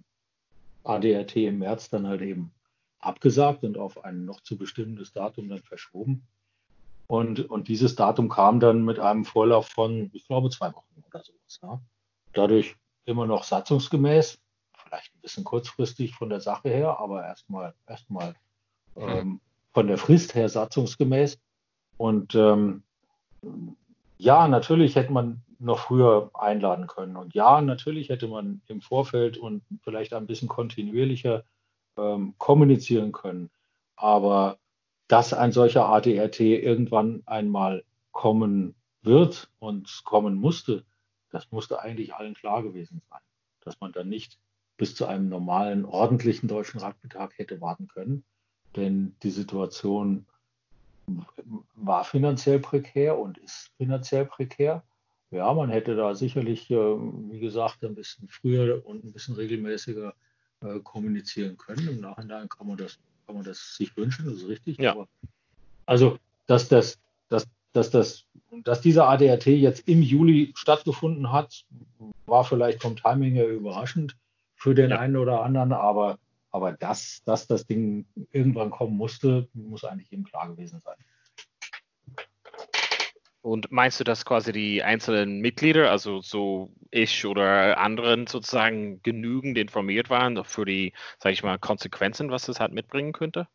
ADRT 0.84 1.38
im 1.38 1.60
März 1.60 1.90
dann 1.90 2.08
halt 2.08 2.22
eben 2.22 2.54
abgesagt 3.00 3.64
und 3.64 3.78
auf 3.78 4.04
ein 4.04 4.26
noch 4.26 4.42
zu 4.42 4.58
bestimmendes 4.58 5.12
Datum 5.14 5.50
dann 5.50 5.64
verschoben. 5.64 6.28
Und, 7.08 7.50
und 7.50 7.68
dieses 7.68 7.96
Datum 7.96 8.30
kam 8.30 8.60
dann 8.60 8.86
mit 8.86 9.00
einem 9.00 9.26
Vorlauf 9.26 9.68
von, 9.68 10.10
ich 10.14 10.28
glaube, 10.28 10.50
zwei 10.50 10.72
Wochen 10.74 11.04
oder 11.06 11.24
sowas. 11.24 11.60
Ja. 11.62 11.82
Dadurch 12.34 12.78
immer 13.06 13.26
noch 13.26 13.44
satzungsgemäß, 13.44 14.40
vielleicht 14.74 15.14
ein 15.16 15.22
bisschen 15.22 15.44
kurzfristig 15.44 16.16
von 16.16 16.30
der 16.30 16.40
Sache 16.40 16.70
her, 16.70 17.00
aber 17.00 17.26
erstmal 17.26 17.74
erstmal 17.88 18.36
ähm, 18.96 19.42
von 19.74 19.88
der 19.88 19.98
Frist 19.98 20.36
her 20.36 20.50
satzungsgemäß. 20.50 21.40
Und 21.98 22.36
ähm, 22.36 22.84
ja, 24.18 24.48
natürlich 24.48 24.96
hätte 24.96 25.12
man 25.12 25.42
noch 25.60 25.80
früher 25.80 26.32
einladen 26.34 26.88
können. 26.88 27.16
Und 27.16 27.34
ja, 27.34 27.62
natürlich 27.62 28.10
hätte 28.10 28.28
man 28.28 28.62
im 28.68 28.82
Vorfeld 28.82 29.38
und 29.38 29.64
vielleicht 29.84 30.14
ein 30.14 30.28
bisschen 30.28 30.48
kontinuierlicher 30.48 31.44
ähm, 31.98 32.34
kommunizieren 32.38 33.12
können. 33.12 33.50
Aber 33.96 34.58
dass 35.08 35.34
ein 35.34 35.52
solcher 35.52 35.88
ADRT 35.88 36.40
irgendwann 36.40 37.22
einmal 37.26 37.84
kommen 38.12 38.76
wird 39.02 39.50
und 39.60 40.02
kommen 40.04 40.36
musste, 40.36 40.86
das 41.30 41.52
musste 41.52 41.82
eigentlich 41.82 42.14
allen 42.14 42.34
klar 42.34 42.64
gewesen 42.64 43.02
sein. 43.10 43.22
Dass 43.62 43.80
man 43.80 43.92
dann 43.92 44.10
nicht 44.10 44.40
bis 44.78 44.96
zu 44.96 45.06
einem 45.06 45.30
normalen, 45.30 45.86
ordentlichen 45.86 46.48
deutschen 46.48 46.80
Radmittag 46.80 47.38
hätte 47.38 47.62
warten 47.62 47.88
können. 47.88 48.24
Denn 48.76 49.16
die 49.24 49.32
Situation 49.32 50.26
war 51.76 52.04
finanziell 52.04 52.60
prekär 52.60 53.18
und 53.18 53.38
ist 53.40 53.72
finanziell 53.78 54.26
prekär. 54.26 54.84
Ja, 55.32 55.54
man 55.54 55.70
hätte 55.70 55.96
da 55.96 56.14
sicherlich, 56.14 56.70
ähm, 56.70 57.30
wie 57.32 57.40
gesagt, 57.40 57.84
ein 57.84 57.96
bisschen 57.96 58.28
früher 58.28 58.86
und 58.86 59.04
ein 59.04 59.14
bisschen 59.14 59.36
regelmäßiger 59.36 60.14
äh, 60.62 60.80
kommunizieren 60.80 61.58
können. 61.58 61.88
Im 61.88 62.02
Nachhinein 62.02 62.50
kann 62.50 62.68
man 62.68 62.78
das, 62.78 63.00
kann 63.26 63.36
man 63.36 63.46
das 63.46 63.76
sich 63.76 63.96
wünschen, 63.96 64.26
das 64.26 64.36
ist 64.36 64.48
richtig. 64.48 64.78
Ja. 64.78 64.92
Aber, 64.92 65.08
also, 65.86 66.18
dass 66.48 66.68
das, 66.68 67.00
dass, 67.30 67.48
dass 67.72 67.90
das, 67.92 68.26
dass 68.64 68.82
dieser 68.82 69.08
ADRT 69.08 69.48
jetzt 69.48 69.88
im 69.88 70.02
Juli 70.02 70.52
stattgefunden 70.56 71.32
hat, 71.32 71.66
war 72.26 72.44
vielleicht 72.44 72.82
vom 72.82 72.98
Timing 72.98 73.34
her 73.34 73.50
überraschend 73.50 74.18
für 74.56 74.76
den 74.76 74.92
ja. 74.92 75.00
einen 75.00 75.18
oder 75.18 75.44
anderen, 75.44 75.72
aber, 75.72 76.20
aber 76.52 76.74
dass, 76.74 77.22
dass 77.26 77.48
das 77.48 77.66
Ding 77.66 78.06
irgendwann 78.32 78.72
kommen 78.72 78.98
musste, 78.98 79.48
muss 79.54 79.84
eigentlich 79.84 80.12
eben 80.12 80.24
klar 80.24 80.50
gewesen 80.50 80.82
sein. 80.82 80.98
Und 83.42 83.72
meinst 83.72 84.00
du, 84.00 84.04
dass 84.04 84.24
quasi 84.24 84.52
die 84.52 84.84
einzelnen 84.84 85.40
Mitglieder, 85.40 85.90
also 85.90 86.22
so 86.22 86.72
ich 86.92 87.26
oder 87.26 87.80
anderen 87.80 88.28
sozusagen 88.28 89.02
genügend 89.02 89.58
informiert 89.58 90.12
waren 90.12 90.44
für 90.46 90.64
die, 90.64 90.94
sage 91.18 91.34
ich 91.34 91.42
mal, 91.42 91.58
Konsequenzen, 91.58 92.30
was 92.30 92.46
das 92.46 92.60
halt 92.60 92.72
mitbringen 92.72 93.14
könnte? 93.14 93.48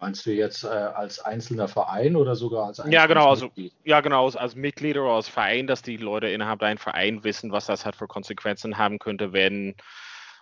Meinst 0.00 0.26
du 0.26 0.32
jetzt 0.32 0.64
äh, 0.64 0.68
als 0.68 1.20
einzelner 1.20 1.68
Verein 1.68 2.16
oder 2.16 2.34
sogar 2.34 2.68
als 2.68 2.80
einzelner 2.80 3.02
Ja, 3.02 3.06
genau, 3.06 3.28
also, 3.28 3.50
ja, 3.84 4.00
genau, 4.00 4.28
als 4.28 4.56
Mitglied 4.56 4.96
oder 4.96 5.10
als 5.10 5.28
Verein, 5.28 5.66
dass 5.66 5.82
die 5.82 5.98
Leute 5.98 6.28
innerhalb 6.28 6.58
deinem 6.58 6.78
Verein 6.78 7.22
wissen, 7.22 7.52
was 7.52 7.66
das 7.66 7.84
halt 7.84 7.94
für 7.94 8.08
Konsequenzen 8.08 8.78
haben 8.78 8.98
könnte, 8.98 9.32
wenn 9.32 9.76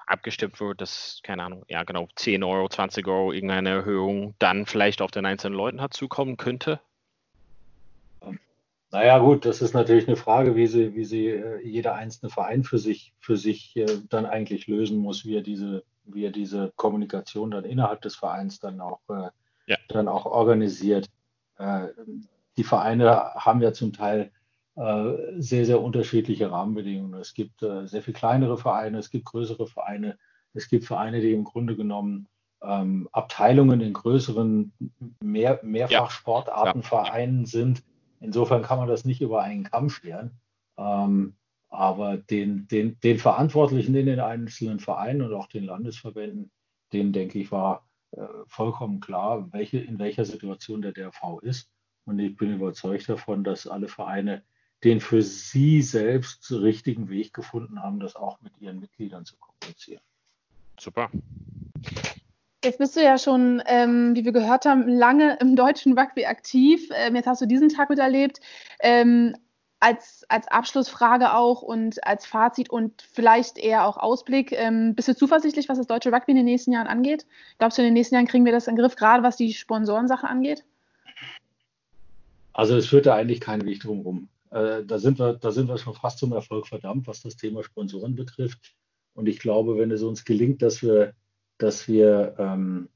abgestimmt 0.08 0.60
wird, 0.60 0.80
dass, 0.80 1.20
keine 1.22 1.44
Ahnung, 1.44 1.64
ja 1.68 1.84
genau, 1.84 2.08
10 2.16 2.42
Euro, 2.42 2.68
20 2.68 3.06
Euro 3.06 3.32
irgendeine 3.32 3.70
Erhöhung 3.70 4.34
dann 4.38 4.66
vielleicht 4.66 5.02
auf 5.02 5.10
den 5.10 5.26
einzelnen 5.26 5.56
Leuten 5.56 5.80
hat 5.80 5.94
zukommen 5.94 6.36
könnte? 6.36 6.80
Naja, 8.90 9.18
gut, 9.18 9.44
das 9.44 9.60
ist 9.60 9.74
natürlich 9.74 10.08
eine 10.08 10.16
Frage, 10.16 10.56
wie 10.56 10.66
sie, 10.66 10.94
wie 10.94 11.04
sie 11.04 11.26
äh, 11.26 11.60
jeder 11.62 11.94
einzelne 11.94 12.30
Verein 12.30 12.64
für 12.64 12.78
sich, 12.78 13.12
für 13.20 13.36
sich 13.36 13.76
äh, 13.76 13.86
dann 14.08 14.24
eigentlich 14.24 14.66
lösen 14.66 14.98
muss, 14.98 15.26
wie 15.26 15.36
er 15.36 15.42
diese, 15.42 15.84
wie 16.04 16.24
er 16.24 16.30
diese 16.30 16.72
Kommunikation 16.76 17.50
dann 17.50 17.64
innerhalb 17.64 18.00
des 18.00 18.16
Vereins 18.16 18.60
dann 18.60 18.80
auch, 18.80 19.00
äh, 19.10 19.28
ja. 19.66 19.76
dann 19.88 20.08
auch 20.08 20.24
organisiert. 20.24 21.06
Äh, 21.58 21.88
die 22.56 22.64
Vereine 22.64 23.34
haben 23.34 23.60
ja 23.60 23.74
zum 23.74 23.92
Teil 23.92 24.32
sehr, 25.38 25.64
sehr 25.64 25.80
unterschiedliche 25.80 26.50
Rahmenbedingungen. 26.50 27.20
Es 27.20 27.34
gibt 27.34 27.62
äh, 27.62 27.86
sehr 27.86 28.02
viel 28.02 28.14
kleinere 28.14 28.58
Vereine, 28.58 28.98
es 28.98 29.10
gibt 29.10 29.24
größere 29.26 29.66
Vereine, 29.66 30.18
es 30.54 30.68
gibt 30.68 30.84
Vereine, 30.84 31.20
die 31.20 31.32
im 31.32 31.44
Grunde 31.44 31.76
genommen 31.76 32.28
ähm, 32.62 33.08
Abteilungen 33.12 33.80
in 33.80 33.92
größeren 33.92 34.72
Mehr, 35.22 35.60
Mehrfachsportartenvereinen 35.62 37.40
ja. 37.40 37.46
sind 37.46 37.82
Insofern 38.20 38.62
kann 38.62 38.78
man 38.78 38.88
das 38.88 39.04
nicht 39.04 39.20
über 39.20 39.42
einen 39.42 39.64
Kamm 39.64 39.90
scheren. 39.90 40.32
Ähm, 40.76 41.34
aber 41.68 42.16
den, 42.16 42.66
den, 42.68 42.98
den 43.00 43.18
Verantwortlichen 43.18 43.94
in 43.94 44.06
den 44.06 44.20
einzelnen 44.20 44.80
Vereinen 44.80 45.22
und 45.22 45.34
auch 45.34 45.48
den 45.48 45.64
Landesverbänden, 45.64 46.50
denen 46.92 47.12
denke 47.12 47.38
ich, 47.38 47.52
war 47.52 47.86
äh, 48.12 48.26
vollkommen 48.46 49.00
klar, 49.00 49.52
welche, 49.52 49.78
in 49.78 49.98
welcher 49.98 50.24
Situation 50.24 50.82
der 50.82 50.92
DRV 50.92 51.40
ist. 51.42 51.70
Und 52.06 52.18
ich 52.18 52.36
bin 52.36 52.54
überzeugt 52.54 53.08
davon, 53.08 53.44
dass 53.44 53.66
alle 53.66 53.88
Vereine 53.88 54.42
den 54.84 55.00
für 55.00 55.22
sie 55.22 55.82
selbst 55.82 56.50
richtigen 56.50 57.08
Weg 57.08 57.34
gefunden 57.34 57.82
haben, 57.82 58.00
das 58.00 58.16
auch 58.16 58.40
mit 58.40 58.52
ihren 58.60 58.80
Mitgliedern 58.80 59.24
zu 59.24 59.36
kommunizieren. 59.36 60.02
Super. 60.78 61.10
Jetzt 62.64 62.78
bist 62.78 62.96
du 62.96 63.02
ja 63.02 63.18
schon, 63.18 63.62
ähm, 63.66 64.16
wie 64.16 64.24
wir 64.24 64.32
gehört 64.32 64.64
haben, 64.66 64.88
lange 64.88 65.36
im 65.40 65.54
deutschen 65.54 65.98
Rugby 65.98 66.26
aktiv. 66.26 66.88
Ähm, 66.94 67.14
jetzt 67.14 67.26
hast 67.26 67.40
du 67.40 67.46
diesen 67.46 67.68
Tag 67.68 67.90
miterlebt. 67.90 68.40
Ähm, 68.80 69.36
als, 69.80 70.24
als 70.28 70.48
Abschlussfrage 70.48 71.34
auch 71.34 71.62
und 71.62 72.04
als 72.04 72.26
Fazit 72.26 72.68
und 72.68 73.02
vielleicht 73.12 73.58
eher 73.58 73.86
auch 73.86 73.96
Ausblick, 73.96 74.50
ähm, 74.52 74.96
bist 74.96 75.06
du 75.06 75.14
zuversichtlich, 75.14 75.68
was 75.68 75.78
das 75.78 75.86
deutsche 75.86 76.12
Rugby 76.12 76.32
in 76.32 76.38
den 76.38 76.46
nächsten 76.46 76.72
Jahren 76.72 76.88
angeht? 76.88 77.26
Glaubst 77.58 77.78
du, 77.78 77.82
in 77.82 77.86
den 77.86 77.94
nächsten 77.94 78.16
Jahren 78.16 78.26
kriegen 78.26 78.44
wir 78.44 78.52
das 78.52 78.66
in 78.66 78.74
den 78.74 78.82
Griff, 78.82 78.96
gerade 78.96 79.22
was 79.22 79.36
die 79.36 79.52
Sponsorensache 79.52 80.26
angeht? 80.26 80.64
Also 82.52 82.76
es 82.76 82.88
führt 82.88 83.06
da 83.06 83.14
eigentlich 83.14 83.40
keinen 83.40 83.64
Weg 83.66 83.80
drum 83.80 84.00
rum. 84.00 84.28
Äh, 84.50 84.84
da, 84.84 84.98
sind 84.98 85.18
wir, 85.18 85.34
da 85.34 85.50
sind 85.50 85.68
wir 85.68 85.78
schon 85.78 85.94
fast 85.94 86.18
zum 86.18 86.32
Erfolg 86.32 86.66
verdammt, 86.66 87.06
was 87.06 87.22
das 87.22 87.36
Thema 87.36 87.62
Sponsoren 87.62 88.14
betrifft. 88.14 88.74
Und 89.14 89.26
ich 89.28 89.38
glaube, 89.38 89.78
wenn 89.78 89.90
es 89.90 90.02
uns 90.02 90.24
gelingt, 90.24 90.62
dass 90.62 90.82
wir, 90.82 91.14
dass 91.58 91.88
wir 91.88 92.34
ähm, 92.38 92.88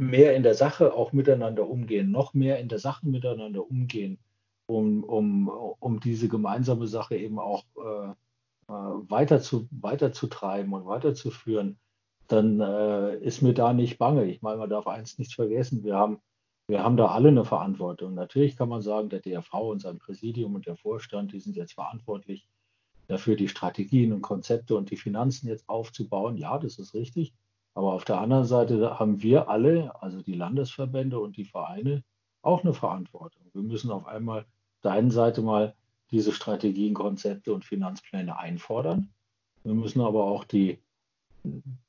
mehr 0.00 0.34
in 0.34 0.42
der 0.42 0.54
Sache 0.54 0.94
auch 0.94 1.12
miteinander 1.12 1.68
umgehen, 1.68 2.10
noch 2.10 2.34
mehr 2.34 2.58
in 2.58 2.68
der 2.68 2.78
Sache 2.78 3.06
miteinander 3.06 3.68
umgehen, 3.70 4.18
um, 4.66 5.04
um, 5.04 5.48
um 5.48 6.00
diese 6.00 6.28
gemeinsame 6.28 6.86
Sache 6.86 7.16
eben 7.16 7.38
auch 7.38 7.64
äh, 7.76 8.10
äh, 8.68 8.72
weiter, 8.72 9.40
zu, 9.40 9.66
treiben 10.28 10.72
und 10.72 10.86
weiterzuführen, 10.86 11.78
dann 12.28 12.60
äh, 12.60 13.16
ist 13.18 13.42
mir 13.42 13.54
da 13.54 13.72
nicht 13.72 13.98
bange. 13.98 14.24
Ich 14.24 14.42
meine, 14.42 14.58
man 14.58 14.70
darf 14.70 14.86
eins 14.86 15.18
nicht 15.18 15.34
vergessen, 15.34 15.82
wir 15.84 15.96
haben, 15.96 16.20
wir 16.70 16.82
haben 16.82 16.96
da 16.96 17.06
alle 17.06 17.28
eine 17.28 17.44
Verantwortung. 17.44 18.14
Natürlich 18.14 18.56
kann 18.56 18.68
man 18.68 18.82
sagen, 18.82 19.08
der 19.08 19.20
DRV 19.20 19.52
und 19.54 19.80
sein 19.80 19.98
Präsidium 19.98 20.54
und 20.54 20.66
der 20.66 20.76
Vorstand, 20.76 21.32
die 21.32 21.40
sind 21.40 21.56
jetzt 21.56 21.74
verantwortlich 21.74 22.46
dafür, 23.08 23.36
die 23.36 23.48
Strategien 23.48 24.12
und 24.12 24.22
Konzepte 24.22 24.76
und 24.76 24.90
die 24.90 24.96
Finanzen 24.96 25.48
jetzt 25.48 25.68
aufzubauen. 25.68 26.36
Ja, 26.36 26.58
das 26.58 26.78
ist 26.78 26.94
richtig. 26.94 27.34
Aber 27.74 27.92
auf 27.92 28.04
der 28.04 28.20
anderen 28.20 28.44
Seite 28.44 28.98
haben 28.98 29.22
wir 29.22 29.48
alle, 29.48 30.00
also 30.02 30.22
die 30.22 30.34
Landesverbände 30.34 31.18
und 31.18 31.36
die 31.36 31.44
Vereine, 31.44 32.04
auch 32.42 32.62
eine 32.62 32.74
Verantwortung. 32.74 33.42
Wir 33.52 33.62
müssen 33.62 33.90
auf 33.90 34.06
einmal 34.06 34.46
der 34.82 34.92
einen 34.92 35.10
Seite 35.10 35.42
mal 35.42 35.74
diese 36.10 36.32
Strategien, 36.32 36.94
Konzepte 36.94 37.52
und 37.52 37.64
Finanzpläne 37.64 38.38
einfordern. 38.38 39.10
Wir 39.62 39.74
müssen 39.74 40.00
aber 40.00 40.24
auch 40.24 40.44
die, 40.44 40.78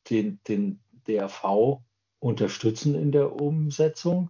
den, 0.10 0.40
den 0.48 0.80
DRV 1.08 1.82
unterstützen 2.20 2.96
in 2.96 3.12
der 3.12 3.42
Umsetzung. 3.42 4.30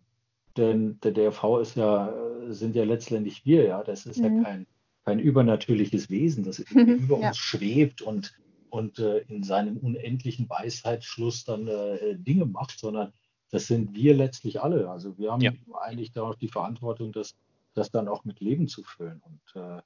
Denn 0.58 1.00
der 1.02 1.12
DRV 1.12 1.60
ist 1.62 1.76
ja, 1.76 2.14
sind 2.50 2.76
ja 2.76 2.84
letztendlich 2.84 3.46
wir, 3.46 3.66
ja. 3.66 3.84
Das 3.84 4.06
ist 4.06 4.20
mhm. 4.20 4.38
ja 4.38 4.44
kein, 4.44 4.68
kein 5.06 5.20
übernatürliches 5.20 6.10
Wesen, 6.10 6.44
das 6.44 6.60
über 6.70 7.20
ja. 7.20 7.30
uns 7.30 7.38
schwebt 7.38 8.02
und, 8.02 8.34
und 8.70 9.00
äh, 9.00 9.20
in 9.28 9.44
seinem 9.44 9.78
unendlichen 9.78 10.50
Weisheitsschluss 10.50 11.46
dann 11.46 11.68
äh, 11.68 12.16
Dinge 12.16 12.46
macht, 12.46 12.80
sondern 12.80 13.14
das 13.50 13.68
sind 13.68 13.94
wir 13.94 14.16
letztlich 14.16 14.62
alle. 14.62 14.90
Also 14.90 15.18
wir 15.18 15.32
haben 15.32 15.42
ja. 15.42 15.52
eigentlich 15.80 16.12
da 16.12 16.24
auch 16.24 16.36
die 16.36 16.48
Verantwortung, 16.48 17.12
dass 17.12 17.36
das 17.74 17.92
dann 17.92 18.08
auch 18.08 18.24
mit 18.26 18.40
Leben 18.40 18.68
zu 18.68 18.84
füllen. 18.84 19.22
Und, 19.26 19.62
äh, 19.62 19.82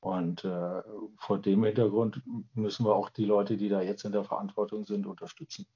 und 0.00 0.44
äh, 0.44 0.82
vor 1.18 1.38
dem 1.38 1.64
Hintergrund 1.64 2.22
müssen 2.54 2.86
wir 2.86 2.94
auch 2.94 3.10
die 3.10 3.26
Leute, 3.26 3.56
die 3.56 3.68
da 3.68 3.82
jetzt 3.82 4.04
in 4.04 4.12
der 4.12 4.24
Verantwortung 4.24 4.84
sind, 4.84 5.06
unterstützen. 5.06 5.66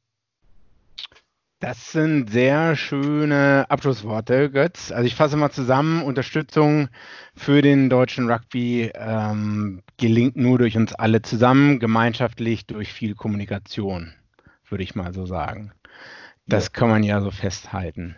Das 1.60 1.92
sind 1.92 2.30
sehr 2.30 2.76
schöne 2.76 3.64
Abschlussworte, 3.68 4.50
Götz. 4.50 4.92
Also 4.92 5.06
ich 5.06 5.14
fasse 5.14 5.36
mal 5.36 5.50
zusammen, 5.50 6.02
Unterstützung 6.02 6.88
für 7.34 7.62
den 7.62 7.88
deutschen 7.88 8.30
Rugby 8.30 8.90
ähm, 8.94 9.82
gelingt 9.96 10.36
nur 10.36 10.58
durch 10.58 10.76
uns 10.76 10.92
alle 10.94 11.22
zusammen, 11.22 11.78
gemeinschaftlich 11.78 12.66
durch 12.66 12.92
viel 12.92 13.14
Kommunikation, 13.14 14.12
würde 14.68 14.84
ich 14.84 14.94
mal 14.94 15.14
so 15.14 15.24
sagen. 15.26 15.72
Das 16.46 16.64
ja. 16.64 16.70
kann 16.72 16.90
man 16.90 17.02
ja 17.02 17.20
so 17.20 17.30
festhalten. 17.30 18.16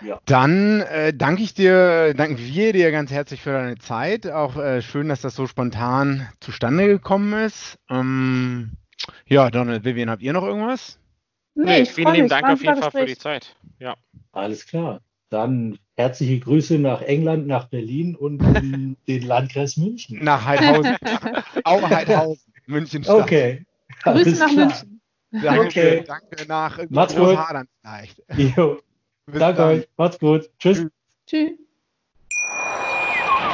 Ja. 0.00 0.20
Dann 0.26 0.82
äh, 0.82 1.12
danke 1.12 1.42
ich 1.42 1.54
dir, 1.54 2.14
danken 2.14 2.38
wir 2.38 2.72
dir 2.72 2.92
ganz 2.92 3.10
herzlich 3.10 3.42
für 3.42 3.52
deine 3.52 3.78
Zeit. 3.78 4.30
Auch 4.30 4.56
äh, 4.56 4.82
schön, 4.82 5.08
dass 5.08 5.22
das 5.22 5.34
so 5.34 5.48
spontan 5.48 6.28
zustande 6.38 6.86
gekommen 6.86 7.32
ist. 7.32 7.78
Ähm, 7.90 8.72
ja, 9.26 9.50
Donald, 9.50 9.84
Vivian, 9.84 10.10
habt 10.10 10.22
ihr 10.22 10.32
noch 10.32 10.44
irgendwas? 10.44 11.00
Nee, 11.64 11.84
vielen 11.86 12.14
lieben 12.14 12.28
Dank 12.28 12.48
auf 12.48 12.62
jeden 12.62 12.80
Fall 12.80 12.90
für 12.90 13.06
die 13.06 13.18
Zeit. 13.18 13.56
Ja. 13.78 13.96
Alles 14.32 14.66
klar. 14.66 15.00
Dann 15.30 15.78
herzliche 15.96 16.38
Grüße 16.38 16.78
nach 16.78 17.02
England, 17.02 17.46
nach 17.46 17.66
Berlin 17.68 18.14
und 18.14 18.40
in 18.56 18.96
den 19.08 19.22
Landkreis 19.22 19.76
München. 19.76 20.22
Nach 20.22 20.44
Heidhausen. 20.44 20.96
Auch 21.64 21.90
Heidhausen, 21.90 22.52
München. 22.66 23.04
Stadt. 23.04 23.22
Okay. 23.22 23.66
Grüße 24.04 24.38
nach 24.38 24.48
klar. 24.48 24.66
München. 24.66 25.00
Danke, 25.30 25.60
okay. 25.66 26.04
danke 26.06 26.46
nach 26.46 26.80
Macht's 26.88 27.14
gut. 27.14 27.38
Jo. 28.36 28.80
Danke 29.26 29.62
euch. 29.62 29.88
Macht's 29.98 30.18
gut. 30.18 30.48
Tschüss. 30.58 30.86
Tschüss. 31.26 31.50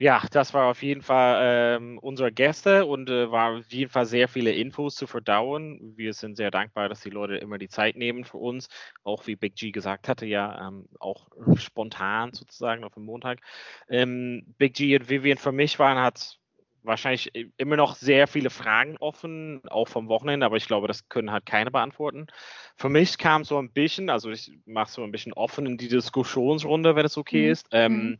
Ja, 0.00 0.22
das 0.30 0.54
war 0.54 0.70
auf 0.70 0.80
jeden 0.84 1.02
Fall 1.02 1.76
ähm, 1.76 1.98
unsere 1.98 2.30
Gäste 2.30 2.86
und 2.86 3.10
äh, 3.10 3.32
war 3.32 3.58
auf 3.58 3.72
jeden 3.72 3.90
Fall 3.90 4.06
sehr 4.06 4.28
viele 4.28 4.52
Infos 4.52 4.94
zu 4.94 5.08
verdauen. 5.08 5.94
Wir 5.96 6.12
sind 6.14 6.36
sehr 6.36 6.52
dankbar, 6.52 6.88
dass 6.88 7.00
die 7.00 7.10
Leute 7.10 7.34
immer 7.34 7.58
die 7.58 7.68
Zeit 7.68 7.96
nehmen 7.96 8.24
für 8.24 8.36
uns. 8.36 8.68
Auch 9.02 9.26
wie 9.26 9.34
Big 9.34 9.56
G 9.56 9.72
gesagt 9.72 10.06
hatte, 10.06 10.24
ja, 10.24 10.68
ähm, 10.68 10.88
auch 11.00 11.26
spontan 11.56 12.32
sozusagen 12.32 12.84
auf 12.84 12.94
dem 12.94 13.06
Montag. 13.06 13.40
Ähm, 13.88 14.44
Big 14.56 14.74
G 14.74 14.96
und 14.96 15.10
Vivian 15.10 15.36
für 15.36 15.50
mich 15.50 15.80
waren, 15.80 15.98
hat 15.98 16.38
wahrscheinlich 16.84 17.32
immer 17.56 17.76
noch 17.76 17.96
sehr 17.96 18.28
viele 18.28 18.50
Fragen 18.50 18.96
offen, 18.98 19.62
auch 19.68 19.88
vom 19.88 20.08
Wochenende, 20.08 20.46
aber 20.46 20.56
ich 20.56 20.68
glaube, 20.68 20.86
das 20.86 21.08
können 21.08 21.32
halt 21.32 21.44
keine 21.44 21.72
beantworten. 21.72 22.28
Für 22.76 22.88
mich 22.88 23.18
kam 23.18 23.42
so 23.42 23.58
ein 23.58 23.72
bisschen, 23.72 24.10
also 24.10 24.30
ich 24.30 24.52
mache 24.64 24.92
so 24.92 25.02
ein 25.02 25.10
bisschen 25.10 25.32
offen 25.32 25.66
in 25.66 25.76
die 25.76 25.88
Diskussionsrunde, 25.88 26.94
wenn 26.94 27.04
es 27.04 27.18
okay 27.18 27.46
mhm. 27.46 27.52
ist. 27.52 27.66
Ähm, 27.72 27.92
mhm 27.92 28.18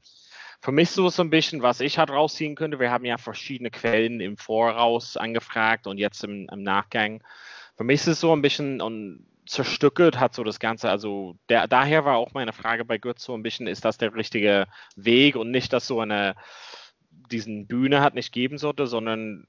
für 0.61 0.73
mich 0.73 0.91
so 0.91 1.11
ein 1.19 1.31
bisschen, 1.31 1.63
was 1.63 1.81
ich 1.81 1.99
halt 1.99 2.11
rausziehen 2.11 2.55
könnte. 2.55 2.81
Wir 2.81 2.91
haben 2.91 3.05
ja 3.05 3.17
verschiedene 3.17 3.71
Quellen 3.71 4.21
im 4.21 4.37
Voraus 4.37 5.17
angefragt 5.17 5.87
und 5.87 5.99
jetzt 5.99 6.25
im, 6.25 6.49
im 6.51 6.63
Nachgang. 6.63 7.23
Für 7.77 7.85
mich 7.85 8.01
ist 8.01 8.09
es 8.09 8.21
so 8.21 8.33
ein 8.33 8.43
bisschen 8.43 8.81
und 8.81 9.25
zerstückelt 9.47 10.21
hat 10.21 10.35
so 10.35 10.45
das 10.45 10.61
Ganze. 10.61 10.91
Also 10.91 11.37
der, 11.49 11.69
daher 11.69 12.05
war 12.05 12.17
auch 12.17 12.35
meine 12.35 12.53
Frage 12.53 12.85
bei 12.85 12.99
Götz 12.99 13.25
so 13.25 13.35
ein 13.35 13.43
bisschen, 13.43 13.67
ist 13.67 13.85
das 13.85 13.99
der 13.99 14.15
richtige 14.15 14.67
Weg 14.97 15.37
und 15.37 15.51
nicht, 15.51 15.73
dass 15.73 15.87
so 15.87 16.01
eine 16.01 16.35
diesen 17.31 17.67
Bühne 17.67 18.01
hat 18.01 18.15
nicht 18.15 18.33
geben 18.33 18.59
sollte, 18.59 18.87
sondern 18.87 19.47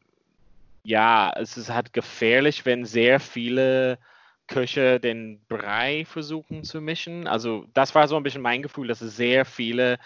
ja, 0.83 1.31
es 1.35 1.57
ist 1.57 1.69
halt 1.69 1.91
gefährlich, 1.91 2.65
wenn 2.65 2.85
sehr 2.85 3.19
viele 3.19 3.99
Köche 4.47 4.99
den 4.99 5.41
Brei 5.47 6.05
versuchen 6.05 6.63
zu 6.63 6.81
mischen. 6.81 7.27
Also 7.27 7.65
das 7.73 7.93
war 7.93 8.07
so 8.07 8.15
ein 8.15 8.23
bisschen 8.23 8.41
mein 8.41 8.61
Gefühl, 8.61 8.87
dass 8.87 9.01
es 9.01 9.15
sehr 9.15 9.45
viele 9.45 9.99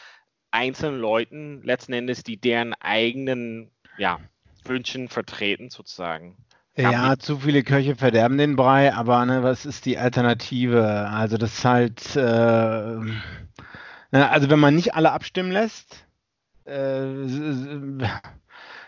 einzelnen 0.54 1.00
Leuten 1.00 1.62
letzten 1.64 1.94
Endes, 1.94 2.24
die 2.24 2.38
deren 2.38 2.74
eigenen 2.76 3.72
ja, 3.98 4.20
Wünschen 4.64 5.10
vertreten, 5.10 5.70
sozusagen. 5.70 6.38
Ja, 6.76 7.18
zu 7.20 7.40
viele 7.40 7.64
Köche 7.64 7.96
verderben 7.96 8.38
den 8.38 8.56
Brei, 8.56 8.94
aber 8.94 9.26
ne, 9.26 9.44
was 9.44 9.66
ist 9.66 9.86
die 9.86 9.98
Alternative? 9.98 11.08
Also 11.10 11.38
das 11.38 11.60
ist 11.60 11.66
halt, 11.66 12.16
äh, 12.16 12.20
ne, 12.20 14.30
also 14.30 14.50
wenn 14.50 14.60
man 14.60 14.76
nicht 14.76 14.96
alle 14.96 15.12
abstimmen 15.12 15.52
lässt, 15.52 16.06
äh, 16.66 17.06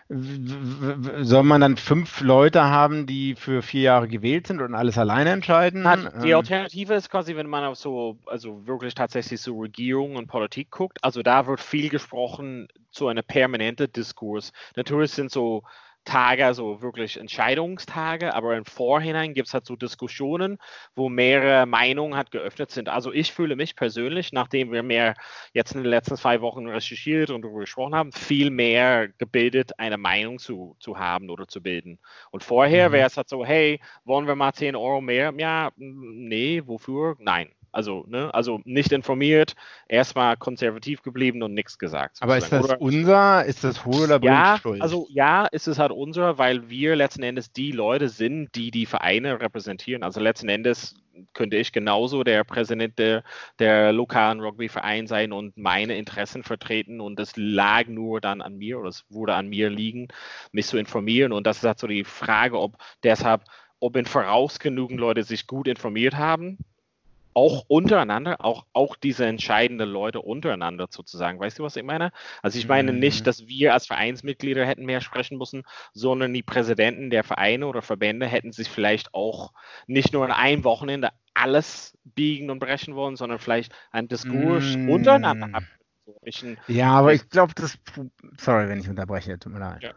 soll 0.08 1.44
man 1.44 1.62
dann 1.62 1.78
fünf 1.78 2.22
Leute 2.22 2.64
haben, 2.64 3.08
die 3.08 3.34
für 3.34 3.64
vier 3.64 3.82
Jahre 3.82 4.08
gewählt 4.08 4.46
sind 4.46 4.62
und 4.62 4.76
alles 4.76 5.00
alleine 5.00 5.32
entscheiden? 5.32 5.84
Die 6.24 6.30
ähm, 6.30 6.38
Alternative 6.38 6.94
ist 6.94 7.10
quasi, 7.10 7.36
wenn 7.36 7.48
man 7.48 7.64
auf 7.64 7.78
so, 7.78 8.20
also 8.28 8.68
wirklich 8.68 8.94
tatsächlich 8.94 9.42
so 9.42 9.58
Regierung 9.58 10.16
und 10.16 10.28
Politik 10.28 10.70
guckt, 10.70 11.04
also 11.04 11.24
da 11.24 11.48
wird 11.48 11.60
viel 11.60 11.90
gesprochen 11.90 12.68
zu 12.92 13.08
einer 13.08 13.24
permanenten 13.24 13.92
Diskurs. 13.92 14.54
Natürlich 14.76 15.12
sind 15.12 15.32
so 15.32 15.64
Tage, 16.06 16.46
also 16.46 16.82
wirklich 16.82 17.18
Entscheidungstage, 17.20 18.34
aber 18.34 18.56
im 18.56 18.66
Vorhinein 18.66 19.34
gibt 19.34 19.48
es 19.48 19.54
halt 19.54 19.66
so 19.66 19.76
Diskussionen, 19.76 20.58
wo 20.96 21.10
mehrere 21.10 21.66
Meinungen 21.66 22.16
halt 22.16 22.32
geöffnet 22.32 22.72
sind. 22.72 22.90
Also 22.90 23.12
ich 23.12 23.34
fühle 23.34 23.56
mich 23.56 23.76
persönlich, 23.76 24.32
nachdem 24.32 24.72
wir 24.72 24.84
mehr 24.84 25.16
jetzt 25.54 25.74
in 25.74 25.84
den 25.84 25.90
letzten 25.90 26.16
zwei 26.16 26.42
Wochen 26.42 26.68
recherchiert 26.68 27.32
und 27.32 27.42
darüber 27.42 27.62
gesprochen 27.62 27.96
haben, 27.96 28.12
viel 28.12 28.52
mehr 28.52 29.10
gebildet, 29.18 29.80
eine 29.80 29.98
Meinung 29.98 30.40
zu, 30.40 30.76
zu 30.80 30.98
haben 30.98 31.30
oder 31.30 31.48
zu 31.48 31.62
bilden. 31.62 32.00
Und 32.32 32.44
vorher 32.44 32.90
mhm. 32.90 32.94
wäre 32.94 33.08
es 33.08 33.18
halt 33.18 33.28
so, 33.28 33.44
hey, 33.44 33.80
wollen 34.04 34.28
wir 34.28 34.36
mal 34.36 34.54
10 34.54 34.76
Euro 34.76 35.02
mehr? 35.02 35.34
Ja, 35.38 35.72
nee, 35.76 36.62
wofür? 36.66 37.16
Nein. 37.20 37.50
Also, 37.76 38.06
ne, 38.08 38.34
also 38.34 38.62
nicht 38.64 38.94
informiert, 38.94 39.54
erstmal 39.90 40.38
konservativ 40.38 41.02
geblieben 41.02 41.44
und 41.44 41.54
nichts 41.54 41.78
gesagt. 41.78 42.20
Aber 42.22 42.38
ist 42.38 42.50
das 42.50 42.64
oder, 42.64 42.80
unser, 42.80 43.44
ist 43.44 43.66
das 43.66 43.84
Hohl 43.84 44.06
oder 44.06 44.22
ja, 44.24 44.58
Schuld? 44.62 44.82
Also 44.82 45.08
ja, 45.10 45.46
ist 45.48 45.68
es 45.68 45.78
halt 45.78 45.92
unser, 45.92 46.38
weil 46.38 46.70
wir 46.70 46.96
letzten 46.96 47.22
Endes 47.22 47.52
die 47.52 47.74
Leute 47.74 48.08
sind, 48.08 48.56
die 48.56 48.72
die 48.72 48.86
Vereine 48.86 49.42
repräsentieren. 49.42 50.04
Also 50.04 50.22
letzten 50.22 50.48
Endes 50.48 50.96
könnte 51.34 51.58
ich 51.58 51.74
genauso 51.74 52.24
der 52.24 52.46
Präsident 52.46 52.98
der, 52.98 53.24
der 53.60 53.92
lokalen 53.92 54.40
Rugbyverein 54.40 55.08
sein 55.08 55.34
und 55.34 55.58
meine 55.58 55.98
Interessen 55.98 56.44
vertreten 56.44 57.02
und 57.02 57.20
es 57.20 57.34
lag 57.36 57.88
nur 57.88 58.22
dann 58.22 58.42
an 58.42 58.56
mir 58.56 58.80
oder 58.80 58.88
es 58.88 59.04
wurde 59.10 59.34
an 59.34 59.50
mir 59.50 59.70
liegen, 59.70 60.08
mich 60.54 60.68
zu 60.68 60.78
informieren 60.78 61.34
und 61.34 61.46
das 61.46 61.58
ist 61.58 61.66
halt 61.66 61.80
so 61.80 61.88
die 61.88 62.06
Frage, 62.06 62.58
ob 62.58 62.78
deshalb, 63.04 63.44
ob 63.82 63.98
in 63.98 64.06
Voraus 64.06 64.60
genügend 64.60 64.98
Leute 64.98 65.24
sich 65.24 65.46
gut 65.46 65.68
informiert 65.68 66.16
haben 66.16 66.58
auch 67.36 67.66
untereinander, 67.68 68.38
auch, 68.40 68.66
auch 68.72 68.96
diese 68.96 69.26
entscheidenden 69.26 69.90
Leute 69.90 70.22
untereinander 70.22 70.88
sozusagen. 70.90 71.40
Weißt 71.40 71.60
du, 71.60 71.64
was 71.64 71.76
ich 71.76 71.84
meine? 71.84 72.12
Also 72.42 72.58
ich 72.58 72.68
meine 72.68 72.94
nicht, 72.94 73.22
mhm. 73.22 73.24
dass 73.26 73.46
wir 73.46 73.74
als 73.74 73.88
Vereinsmitglieder 73.88 74.66
hätten 74.66 74.86
mehr 74.86 75.02
sprechen 75.02 75.38
müssen, 75.38 75.64
sondern 75.94 76.34
die 76.34 76.44
Präsidenten 76.44 77.10
der 77.10 77.26
Vereine 77.26 77.68
oder 77.68 77.82
Verbände 77.82 78.26
hätten 78.26 78.54
sich 78.54 78.70
vielleicht 78.70 79.14
auch 79.14 79.52
nicht 79.86 80.14
nur 80.14 80.26
in 80.26 80.32
einem 80.32 80.64
Wochenende 80.64 81.10
alles 81.34 81.98
biegen 82.06 82.50
und 82.50 82.60
brechen 82.60 82.96
wollen, 82.96 83.18
sondern 83.18 83.40
vielleicht 83.40 83.74
einen 83.92 84.08
Diskurs 84.08 84.78
mm. 84.78 84.90
untereinander 84.90 85.52
haben. 85.52 85.68
ja, 86.68 86.92
aber 86.92 87.14
ich 87.14 87.30
glaube, 87.30 87.54
das. 87.56 87.78
Sorry, 88.38 88.70
wenn 88.70 88.80
ich 88.80 88.88
unterbreche, 88.88 89.38
tut 89.38 89.52
mir 89.52 89.60
leid. 89.60 89.84
Ja. 89.84 89.92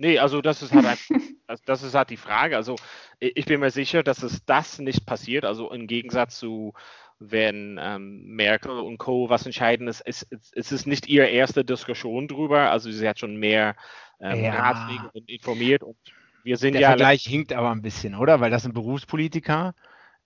Nee, 0.00 0.18
also 0.18 0.40
das 0.40 0.62
ist 0.62 0.72
halt 0.72 0.86
ein, 0.86 0.98
das, 1.66 1.82
ist 1.82 1.94
halt 1.94 2.08
die 2.08 2.16
Frage. 2.16 2.56
Also 2.56 2.76
ich 3.18 3.44
bin 3.44 3.60
mir 3.60 3.70
sicher, 3.70 4.02
dass 4.02 4.22
es 4.22 4.46
das 4.46 4.78
nicht 4.78 5.04
passiert. 5.04 5.44
Also 5.44 5.70
im 5.70 5.86
Gegensatz 5.86 6.38
zu 6.38 6.72
wenn 7.22 7.78
ähm, 7.78 8.24
Merkel 8.34 8.70
und 8.70 8.96
Co. 8.96 9.28
was 9.28 9.44
entscheiden 9.44 9.88
ist, 9.88 10.00
es, 10.00 10.26
es, 10.30 10.72
ist 10.72 10.86
nicht 10.86 11.06
ihre 11.06 11.26
erste 11.26 11.66
Diskussion 11.66 12.28
drüber. 12.28 12.70
Also 12.70 12.90
sie 12.90 13.06
hat 13.06 13.18
schon 13.18 13.36
mehr 13.36 13.76
ähm, 14.20 14.42
ja. 14.42 14.54
Ratschläge 14.54 15.10
informiert 15.26 15.82
und 15.82 15.98
wir 16.44 16.56
sind 16.56 16.72
Der 16.72 16.80
ja. 16.80 16.88
Der 16.88 16.96
Vergleich 16.96 17.24
hinkt 17.24 17.52
aber 17.52 17.70
ein 17.70 17.82
bisschen, 17.82 18.14
oder? 18.14 18.40
Weil 18.40 18.50
das 18.50 18.62
sind 18.62 18.72
Berufspolitiker 18.72 19.74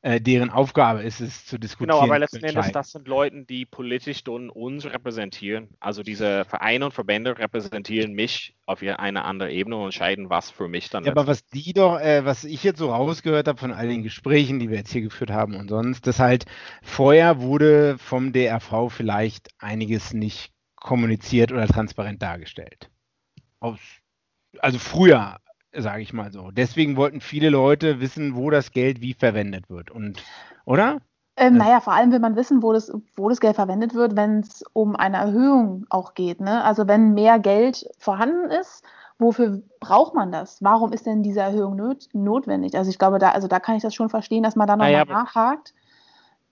äh, 0.04 0.20
deren 0.20 0.50
Aufgabe 0.50 1.02
ist 1.02 1.20
es 1.20 1.46
zu 1.46 1.56
diskutieren. 1.58 1.96
Genau, 1.96 2.04
aber 2.04 2.18
letzten 2.18 2.44
Endes, 2.44 2.70
das 2.72 2.92
sind 2.92 3.08
Leute, 3.08 3.46
die 3.46 3.64
politisch 3.64 4.22
uns 4.26 4.84
repräsentieren. 4.84 5.68
Also 5.80 6.02
diese 6.02 6.44
Vereine 6.44 6.84
und 6.84 6.92
Verbände 6.92 7.38
repräsentieren 7.38 8.12
mich 8.12 8.54
auf 8.66 8.82
eine 8.82 9.24
andere 9.24 9.50
Ebene 9.50 9.76
und 9.76 9.86
entscheiden, 9.86 10.28
was 10.28 10.50
für 10.50 10.68
mich 10.68 10.90
dann 10.90 11.04
ja, 11.04 11.12
Aber 11.12 11.26
was 11.26 11.46
die 11.46 11.72
doch, 11.72 11.98
äh, 11.98 12.22
was 12.26 12.44
ich 12.44 12.62
jetzt 12.62 12.80
so 12.80 12.92
rausgehört 12.92 13.48
habe 13.48 13.58
von 13.58 13.72
all 13.72 13.88
den 13.88 14.02
Gesprächen, 14.02 14.58
die 14.58 14.68
wir 14.68 14.76
jetzt 14.76 14.92
hier 14.92 15.00
geführt 15.00 15.30
haben 15.30 15.56
und 15.56 15.70
sonst, 15.70 16.06
dass 16.06 16.18
halt 16.18 16.44
vorher 16.82 17.40
wurde 17.40 17.96
vom 17.96 18.34
DRV 18.34 18.90
vielleicht 18.90 19.48
einiges 19.58 20.12
nicht 20.12 20.52
kommuniziert 20.76 21.50
oder 21.50 21.66
transparent 21.66 22.20
dargestellt. 22.20 22.90
Aus, 23.58 23.78
also 24.58 24.78
früher 24.78 25.38
sage 25.76 26.02
ich 26.02 26.12
mal 26.12 26.32
so. 26.32 26.50
Deswegen 26.50 26.96
wollten 26.96 27.20
viele 27.20 27.50
Leute 27.50 28.00
wissen, 28.00 28.36
wo 28.36 28.50
das 28.50 28.72
Geld 28.72 29.00
wie 29.00 29.14
verwendet 29.14 29.70
wird. 29.70 29.90
Und, 29.90 30.22
oder? 30.64 30.98
Ähm, 31.36 31.56
naja, 31.56 31.80
vor 31.80 31.94
allem 31.94 32.12
will 32.12 32.20
man 32.20 32.36
wissen, 32.36 32.62
wo 32.62 32.72
das, 32.72 32.92
wo 33.16 33.28
das 33.28 33.40
Geld 33.40 33.56
verwendet 33.56 33.94
wird, 33.94 34.14
wenn 34.14 34.40
es 34.40 34.62
um 34.72 34.94
eine 34.94 35.16
Erhöhung 35.16 35.84
auch 35.90 36.14
geht. 36.14 36.40
Ne? 36.40 36.62
Also 36.62 36.86
wenn 36.86 37.14
mehr 37.14 37.38
Geld 37.40 37.86
vorhanden 37.98 38.50
ist, 38.50 38.84
wofür 39.18 39.62
braucht 39.80 40.14
man 40.14 40.30
das? 40.30 40.62
Warum 40.62 40.92
ist 40.92 41.06
denn 41.06 41.22
diese 41.22 41.40
Erhöhung 41.40 41.76
not 41.76 42.08
notwendig? 42.12 42.76
Also 42.76 42.90
ich 42.90 42.98
glaube, 42.98 43.18
da, 43.18 43.30
also 43.30 43.48
da 43.48 43.58
kann 43.58 43.76
ich 43.76 43.82
das 43.82 43.94
schon 43.94 44.10
verstehen, 44.10 44.44
dass 44.44 44.54
man 44.54 44.68
da 44.68 44.76
nochmal 44.76 44.92
naja, 44.92 45.04
nachhakt. 45.04 45.74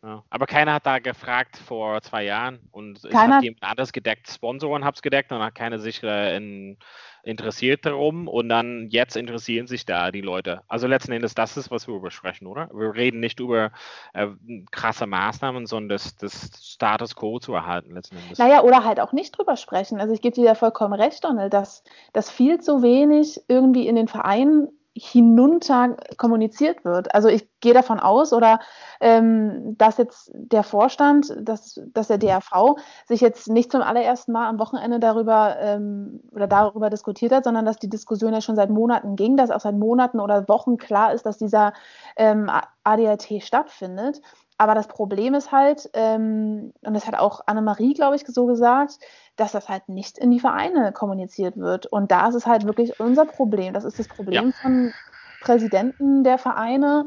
Ja, 0.04 0.24
aber 0.30 0.46
keiner 0.46 0.74
hat 0.74 0.84
da 0.84 0.98
gefragt 0.98 1.56
vor 1.56 2.02
zwei 2.02 2.24
Jahren 2.24 2.58
und 2.72 3.04
ich 3.04 3.14
habe 3.14 3.44
jemand 3.44 3.62
anderes 3.62 3.92
gedeckt, 3.92 4.28
Sponsoren 4.28 4.84
habe 4.84 4.96
es 4.96 5.02
gedeckt 5.02 5.30
und 5.30 5.38
hat 5.38 5.54
keine 5.54 5.78
sich 5.78 6.02
äh, 6.02 6.36
in, 6.36 6.76
interessiert 7.22 7.86
darum 7.86 8.26
und 8.26 8.48
dann 8.48 8.88
jetzt 8.90 9.16
interessieren 9.16 9.68
sich 9.68 9.86
da 9.86 10.10
die 10.10 10.20
Leute. 10.20 10.62
Also 10.66 10.88
letzten 10.88 11.12
Endes, 11.12 11.34
das 11.34 11.56
ist, 11.56 11.70
was 11.70 11.86
wir 11.86 11.94
übersprechen, 11.94 12.48
oder? 12.48 12.68
Wir 12.72 12.94
reden 12.96 13.20
nicht 13.20 13.38
über 13.38 13.70
äh, 14.12 14.26
krasse 14.72 15.06
Maßnahmen, 15.06 15.66
sondern 15.66 15.90
das, 15.90 16.16
das, 16.16 16.50
Status 16.60 17.14
Quo 17.14 17.38
zu 17.38 17.54
erhalten 17.54 17.94
letzten 17.94 18.16
Endes. 18.16 18.38
Naja, 18.38 18.62
oder 18.62 18.84
halt 18.84 18.98
auch 18.98 19.12
nicht 19.12 19.38
drüber 19.38 19.56
sprechen. 19.56 20.00
Also 20.00 20.12
ich 20.14 20.20
gebe 20.20 20.34
dir 20.34 20.44
ja 20.44 20.54
vollkommen 20.56 20.94
recht, 20.94 21.22
Donald, 21.22 21.52
dass, 21.52 21.84
dass 22.12 22.28
viel 22.28 22.60
zu 22.60 22.82
wenig 22.82 23.40
irgendwie 23.46 23.86
in 23.86 23.94
den 23.94 24.08
Vereinen 24.08 24.68
hinunter 24.94 25.96
kommuniziert 26.18 26.84
wird. 26.84 27.14
Also 27.14 27.28
ich 27.28 27.48
gehe 27.60 27.72
davon 27.72 27.98
aus, 27.98 28.32
oder 28.32 28.60
ähm, 29.00 29.76
dass 29.78 29.96
jetzt 29.96 30.30
der 30.34 30.62
Vorstand, 30.62 31.34
dass, 31.40 31.80
dass 31.94 32.08
der 32.08 32.18
DRV 32.18 32.76
sich 33.06 33.22
jetzt 33.22 33.48
nicht 33.48 33.72
zum 33.72 33.80
allerersten 33.80 34.32
Mal 34.32 34.48
am 34.48 34.58
Wochenende 34.58 35.00
darüber 35.00 35.56
ähm, 35.60 36.20
oder 36.32 36.46
darüber 36.46 36.90
diskutiert 36.90 37.32
hat, 37.32 37.44
sondern 37.44 37.64
dass 37.64 37.78
die 37.78 37.88
Diskussion 37.88 38.34
ja 38.34 38.42
schon 38.42 38.56
seit 38.56 38.68
Monaten 38.68 39.16
ging, 39.16 39.36
dass 39.36 39.50
auch 39.50 39.60
seit 39.60 39.76
Monaten 39.76 40.20
oder 40.20 40.48
Wochen 40.48 40.76
klar 40.76 41.14
ist, 41.14 41.24
dass 41.24 41.38
dieser 41.38 41.72
ähm, 42.16 42.50
ADRT 42.84 43.42
stattfindet. 43.42 44.20
Aber 44.62 44.76
das 44.76 44.86
Problem 44.86 45.34
ist 45.34 45.50
halt, 45.50 45.90
ähm, 45.92 46.72
und 46.82 46.94
das 46.94 47.08
hat 47.08 47.18
auch 47.18 47.40
Annemarie, 47.46 47.94
glaube 47.94 48.14
ich, 48.14 48.24
so 48.24 48.46
gesagt, 48.46 49.00
dass 49.34 49.50
das 49.50 49.68
halt 49.68 49.88
nicht 49.88 50.18
in 50.18 50.30
die 50.30 50.38
Vereine 50.38 50.92
kommuniziert 50.92 51.56
wird. 51.56 51.86
Und 51.86 52.12
da 52.12 52.28
ist 52.28 52.36
es 52.36 52.46
halt 52.46 52.64
wirklich 52.64 53.00
unser 53.00 53.24
Problem. 53.24 53.74
Das 53.74 53.82
ist 53.82 53.98
das 53.98 54.06
Problem 54.06 54.50
ja. 54.50 54.52
von 54.62 54.92
Präsidenten 55.40 56.22
der 56.22 56.38
Vereine, 56.38 57.06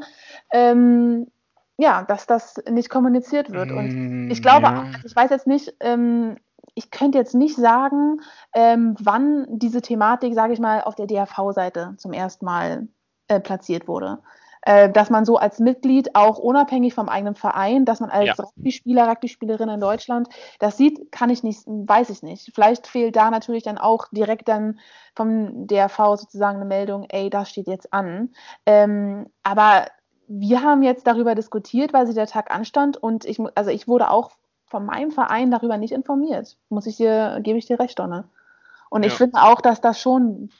ähm, 0.52 1.28
ja, 1.78 2.02
dass 2.02 2.26
das 2.26 2.62
nicht 2.70 2.90
kommuniziert 2.90 3.50
wird. 3.50 3.70
Und 3.70 4.26
mm, 4.26 4.30
ich 4.30 4.42
glaube, 4.42 4.66
ja. 4.66 4.84
ich 5.02 5.16
weiß 5.16 5.30
jetzt 5.30 5.46
nicht, 5.46 5.74
ähm, 5.80 6.36
ich 6.74 6.90
könnte 6.90 7.16
jetzt 7.16 7.34
nicht 7.34 7.56
sagen, 7.56 8.20
ähm, 8.52 8.96
wann 9.00 9.46
diese 9.48 9.80
Thematik, 9.80 10.34
sage 10.34 10.52
ich 10.52 10.60
mal, 10.60 10.82
auf 10.82 10.94
der 10.94 11.06
DRV-Seite 11.06 11.94
zum 11.96 12.12
ersten 12.12 12.44
Mal 12.44 12.88
äh, 13.28 13.40
platziert 13.40 13.88
wurde. 13.88 14.18
Äh, 14.66 14.90
dass 14.90 15.10
man 15.10 15.24
so 15.24 15.36
als 15.36 15.60
Mitglied 15.60 16.16
auch 16.16 16.38
unabhängig 16.38 16.92
vom 16.92 17.08
eigenen 17.08 17.36
Verein, 17.36 17.84
dass 17.84 18.00
man 18.00 18.10
als 18.10 18.26
ja. 18.26 18.34
Rugby-Spieler, 18.36 19.08
Rugby-Spielerin 19.08 19.68
in 19.68 19.78
Deutschland 19.78 20.28
das 20.58 20.76
sieht, 20.76 21.12
kann 21.12 21.30
ich 21.30 21.44
nicht, 21.44 21.62
weiß 21.66 22.10
ich 22.10 22.24
nicht. 22.24 22.50
Vielleicht 22.52 22.88
fehlt 22.88 23.14
da 23.14 23.30
natürlich 23.30 23.62
dann 23.62 23.78
auch 23.78 24.08
direkt 24.10 24.48
dann 24.48 24.80
vom 25.14 25.68
DRV 25.68 26.16
sozusagen 26.16 26.56
eine 26.56 26.64
Meldung, 26.64 27.06
ey, 27.08 27.30
das 27.30 27.48
steht 27.48 27.68
jetzt 27.68 27.92
an. 27.92 28.30
Ähm, 28.66 29.28
aber 29.44 29.86
wir 30.26 30.64
haben 30.64 30.82
jetzt 30.82 31.06
darüber 31.06 31.36
diskutiert, 31.36 31.92
weil 31.92 32.06
sich 32.06 32.16
der 32.16 32.26
Tag 32.26 32.52
anstand 32.52 32.96
und 32.96 33.24
ich, 33.24 33.38
also 33.54 33.70
ich 33.70 33.86
wurde 33.86 34.10
auch 34.10 34.32
von 34.64 34.84
meinem 34.84 35.12
Verein 35.12 35.52
darüber 35.52 35.76
nicht 35.76 35.92
informiert. 35.92 36.56
Muss 36.70 36.88
ich 36.88 36.96
dir, 36.96 37.38
gebe 37.40 37.56
ich 37.56 37.66
dir 37.66 37.78
recht, 37.78 38.00
Donne. 38.00 38.24
Und 38.90 39.04
ja. 39.04 39.06
ich 39.06 39.14
finde 39.14 39.40
auch, 39.40 39.60
dass 39.60 39.80
das 39.80 40.00
schon 40.00 40.50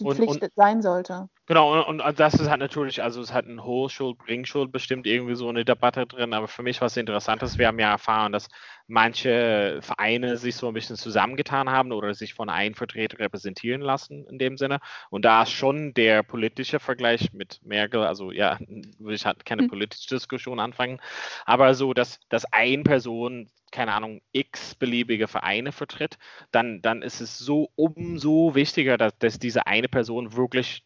die 0.00 0.04
und, 0.04 0.16
Pflicht 0.16 0.42
und, 0.42 0.52
sein 0.54 0.82
sollte. 0.82 1.30
Genau, 1.46 1.84
und, 1.86 2.00
und, 2.00 2.18
das 2.18 2.34
ist 2.34 2.48
halt 2.48 2.60
natürlich, 2.60 3.02
also 3.02 3.20
es 3.20 3.34
hat 3.34 3.44
ein 3.44 3.62
Hochschuld, 3.62 4.16
Bringschuld 4.16 4.72
bestimmt 4.72 5.06
irgendwie 5.06 5.34
so 5.34 5.46
eine 5.46 5.62
Debatte 5.66 6.06
drin, 6.06 6.32
aber 6.32 6.48
für 6.48 6.62
mich 6.62 6.80
was 6.80 6.96
Interessantes, 6.96 7.58
wir 7.58 7.66
haben 7.66 7.78
ja 7.78 7.90
erfahren, 7.90 8.32
dass 8.32 8.48
manche 8.86 9.78
Vereine 9.82 10.38
sich 10.38 10.56
so 10.56 10.68
ein 10.68 10.74
bisschen 10.74 10.96
zusammengetan 10.96 11.68
haben 11.68 11.92
oder 11.92 12.14
sich 12.14 12.32
von 12.32 12.48
einem 12.48 12.74
Vertreter 12.74 13.18
repräsentieren 13.18 13.82
lassen 13.82 14.26
in 14.26 14.38
dem 14.38 14.56
Sinne. 14.56 14.80
Und 15.10 15.26
da 15.26 15.42
ist 15.42 15.50
schon 15.50 15.92
der 15.92 16.22
politische 16.22 16.80
Vergleich 16.80 17.34
mit 17.34 17.60
Merkel, 17.62 18.04
also 18.04 18.32
ja, 18.32 18.58
will 18.98 19.14
ich 19.14 19.26
halt 19.26 19.44
keine 19.44 19.62
hm. 19.62 19.68
politische 19.68 20.14
Diskussion 20.14 20.60
anfangen, 20.60 20.98
aber 21.44 21.74
so, 21.74 21.92
dass, 21.92 22.20
dass 22.30 22.46
eine 22.52 22.84
Person 22.84 23.50
keine 23.70 23.92
Ahnung, 23.92 24.20
x 24.30 24.76
beliebige 24.76 25.26
Vereine 25.26 25.72
vertritt, 25.72 26.16
dann, 26.52 26.80
dann 26.80 27.02
ist 27.02 27.20
es 27.20 27.38
so 27.38 27.70
umso 27.74 28.54
wichtiger, 28.54 28.96
dass, 28.96 29.18
dass 29.18 29.40
diese 29.40 29.66
eine 29.66 29.88
Person 29.88 30.36
wirklich 30.36 30.84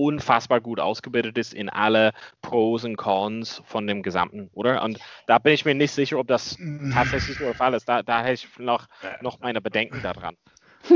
unfassbar 0.00 0.60
gut 0.60 0.80
ausgebildet 0.80 1.38
ist 1.38 1.54
in 1.54 1.68
alle 1.68 2.12
Pros 2.42 2.84
und 2.84 2.96
Cons 2.96 3.62
von 3.64 3.86
dem 3.86 4.02
Gesamten, 4.02 4.50
oder? 4.52 4.82
Und 4.82 4.98
da 5.26 5.38
bin 5.38 5.52
ich 5.52 5.64
mir 5.64 5.74
nicht 5.74 5.92
sicher, 5.92 6.18
ob 6.18 6.26
das 6.26 6.56
mm. 6.58 6.92
tatsächlich 6.92 7.38
so 7.38 7.44
der 7.44 7.54
Fall 7.54 7.74
ist. 7.74 7.88
Da, 7.88 8.02
da 8.02 8.22
hätte 8.22 8.34
ich 8.34 8.58
noch, 8.58 8.86
noch 9.20 9.40
meine 9.40 9.60
Bedenken 9.60 10.02
daran. 10.02 10.36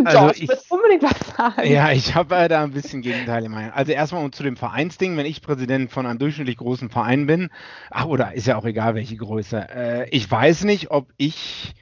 Also 0.05 0.19
George, 0.19 0.39
ich, 0.41 0.71
unbedingt 0.71 1.03
was 1.03 1.37
sagen. 1.37 1.71
Ja, 1.71 1.93
ich 1.93 2.15
habe 2.15 2.35
äh, 2.37 2.49
da 2.49 2.65
ein 2.65 2.73
bisschen 2.73 3.03
Gegenteil 3.03 3.45
in 3.45 3.51
Meinung. 3.51 3.73
Also 3.73 3.93
erstmal 3.93 4.29
zu 4.31 4.43
dem 4.43 4.57
Vereinsding, 4.57 5.17
wenn 5.17 5.27
ich 5.27 5.43
Präsident 5.43 5.93
von 5.93 6.07
einem 6.07 6.19
durchschnittlich 6.19 6.57
großen 6.57 6.89
Verein 6.89 7.27
bin, 7.27 7.51
ach, 7.91 8.07
oder 8.07 8.33
ist 8.33 8.47
ja 8.47 8.57
auch 8.57 8.65
egal, 8.65 8.95
welche 8.95 9.17
Größe, 9.17 9.69
äh, 9.69 10.09
ich 10.09 10.29
weiß 10.31 10.65
nicht, 10.65 10.91
ob 10.91 11.13
ich 11.19 11.75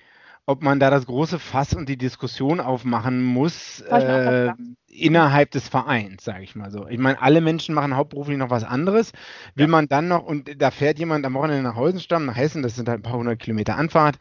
ob 0.47 0.63
man 0.63 0.81
da 0.81 0.91
das 0.91 1.07
große 1.07 1.39
Fass 1.39 1.75
und 1.75 1.89
die 1.89 1.97
Diskussion 1.97 2.61
aufmachen 2.61 3.23
muss 3.23 3.81
äh, 3.81 4.53
innerhalb 4.89 5.53
des 5.53 5.69
Vereins, 5.69 6.25
sage 6.25 6.43
ich 6.43 6.57
mal 6.57 6.71
so. 6.71 6.89
Ich 6.89 6.99
meine, 6.99 7.23
alle 7.23 7.41
Menschen 7.41 7.75
machen 7.75 7.97
hauptberuflich 7.97 8.39
noch 8.39 8.51
was 8.51 8.65
anderes. 8.65 9.13
Will 9.55 9.67
ja. 9.67 9.71
man 9.71 9.89
dann 9.89 10.09
noch, 10.09 10.25
und 10.25 10.61
da 10.61 10.71
fährt 10.73 10.99
jemand 10.99 11.25
am 11.25 11.35
Wochenende 11.35 11.63
nach 11.63 11.77
Heusenstamm, 11.77 12.27
nach 12.27 12.37
Hessen, 12.37 12.63
das 12.63 12.75
sind 12.75 12.89
halt 12.89 13.01
ein 13.01 13.03
paar 13.03 13.19
hundert 13.19 13.39
Kilometer 13.39 13.77
Anfahrt. 13.77 14.19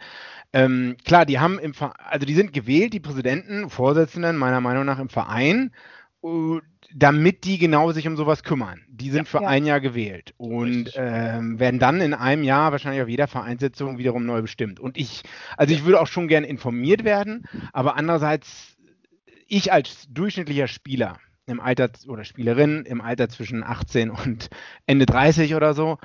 Ähm, 0.54 0.96
klar, 1.04 1.26
die 1.26 1.40
haben 1.40 1.58
im 1.58 1.74
Verein, 1.74 1.96
also 1.98 2.26
die 2.26 2.36
sind 2.36 2.54
gewählt, 2.54 2.94
die 2.94 3.00
Präsidenten, 3.00 3.70
Vorsitzenden 3.70 4.38
meiner 4.38 4.62
Meinung 4.62 4.86
nach 4.86 5.00
im 5.00 5.10
Verein 5.10 5.72
damit 6.94 7.44
die 7.44 7.58
genau 7.58 7.92
sich 7.92 8.08
um 8.08 8.16
sowas 8.16 8.44
kümmern. 8.44 8.82
Die 8.88 9.10
sind 9.10 9.28
ja, 9.28 9.40
für 9.40 9.42
ja. 9.44 9.48
ein 9.48 9.66
Jahr 9.66 9.80
gewählt 9.80 10.34
und 10.38 10.92
ähm, 10.96 11.60
werden 11.60 11.80
dann 11.80 12.02
in 12.02 12.14
einem 12.14 12.44
Jahr 12.44 12.72
wahrscheinlich 12.72 13.02
auf 13.02 13.10
jeder 13.10 13.28
Vereinssitzung 13.28 13.98
wiederum 13.98 14.26
neu 14.26 14.42
bestimmt. 14.42 14.80
Und 14.80 14.98
ich, 14.98 15.24
also 15.58 15.74
ich 15.74 15.86
würde 15.86 16.00
auch 16.00 16.08
schon 16.08 16.28
gerne 16.28 16.48
informiert 16.48 17.04
werden, 17.04 17.46
aber 17.74 17.96
andererseits, 17.96 18.76
ich 19.48 19.72
als 19.72 20.08
durchschnittlicher 20.10 20.68
Spieler 20.68 21.18
im 21.48 21.60
Alter 21.60 21.90
oder 22.08 22.24
Spielerin 22.24 22.86
im 22.86 23.02
Alter 23.02 23.30
zwischen 23.30 23.64
18 23.64 24.10
und 24.10 24.50
Ende 24.86 25.06
30 25.06 25.56
oder 25.56 25.74
so, 25.74 25.98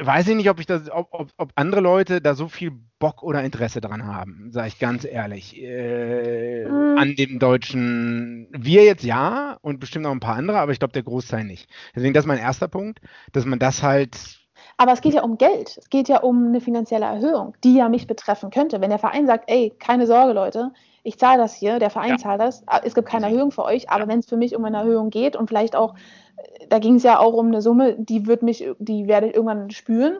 weiß 0.00 0.28
ich 0.28 0.36
nicht, 0.36 0.50
ob 0.50 0.60
ich 0.60 0.66
das, 0.66 0.90
ob, 0.90 1.08
ob, 1.10 1.30
ob, 1.36 1.52
andere 1.54 1.80
Leute 1.80 2.20
da 2.20 2.34
so 2.34 2.48
viel 2.48 2.72
Bock 2.98 3.22
oder 3.22 3.42
Interesse 3.42 3.80
dran 3.80 4.06
haben, 4.06 4.50
sage 4.52 4.68
ich 4.68 4.78
ganz 4.78 5.04
ehrlich. 5.04 5.60
Äh, 5.60 6.66
mhm. 6.68 6.98
An 6.98 7.14
dem 7.16 7.38
deutschen, 7.38 8.48
wir 8.50 8.84
jetzt 8.84 9.04
ja 9.04 9.58
und 9.62 9.80
bestimmt 9.80 10.06
auch 10.06 10.12
ein 10.12 10.20
paar 10.20 10.36
andere, 10.36 10.58
aber 10.58 10.72
ich 10.72 10.78
glaube 10.78 10.92
der 10.92 11.02
Großteil 11.02 11.44
nicht. 11.44 11.68
Deswegen 11.94 12.14
das 12.14 12.24
ist 12.24 12.28
mein 12.28 12.38
erster 12.38 12.68
Punkt, 12.68 13.00
dass 13.32 13.44
man 13.44 13.58
das 13.58 13.82
halt. 13.82 14.38
Aber 14.76 14.92
es 14.92 15.00
geht 15.00 15.14
ja 15.14 15.22
um 15.22 15.36
Geld. 15.36 15.76
Es 15.78 15.90
geht 15.90 16.08
ja 16.08 16.20
um 16.20 16.48
eine 16.48 16.60
finanzielle 16.60 17.06
Erhöhung, 17.06 17.54
die 17.64 17.74
ja 17.74 17.88
mich 17.88 18.06
betreffen 18.06 18.50
könnte. 18.50 18.80
Wenn 18.80 18.90
der 18.90 18.98
Verein 18.98 19.26
sagt, 19.26 19.50
ey, 19.50 19.72
keine 19.78 20.06
Sorge, 20.06 20.32
Leute, 20.32 20.72
ich 21.02 21.18
zahle 21.18 21.38
das 21.38 21.54
hier, 21.54 21.78
der 21.78 21.90
Verein 21.90 22.10
ja. 22.10 22.18
zahlt 22.18 22.40
das, 22.40 22.64
es 22.84 22.94
gibt 22.94 23.08
keine 23.08 23.26
Erhöhung 23.26 23.50
für 23.50 23.64
euch, 23.64 23.90
aber 23.90 24.02
ja. 24.02 24.08
wenn 24.08 24.18
es 24.18 24.26
für 24.26 24.36
mich 24.36 24.54
um 24.54 24.64
eine 24.64 24.78
Erhöhung 24.78 25.10
geht 25.10 25.36
und 25.36 25.48
vielleicht 25.48 25.76
auch 25.76 25.94
da 26.68 26.78
ging 26.78 26.96
es 26.96 27.02
ja 27.02 27.18
auch 27.18 27.34
um 27.34 27.48
eine 27.48 27.62
Summe, 27.62 27.96
die 27.98 28.26
wird 28.26 28.42
mich, 28.42 28.68
die 28.78 29.06
werde 29.06 29.28
ich 29.28 29.34
irgendwann 29.34 29.70
spüren, 29.70 30.18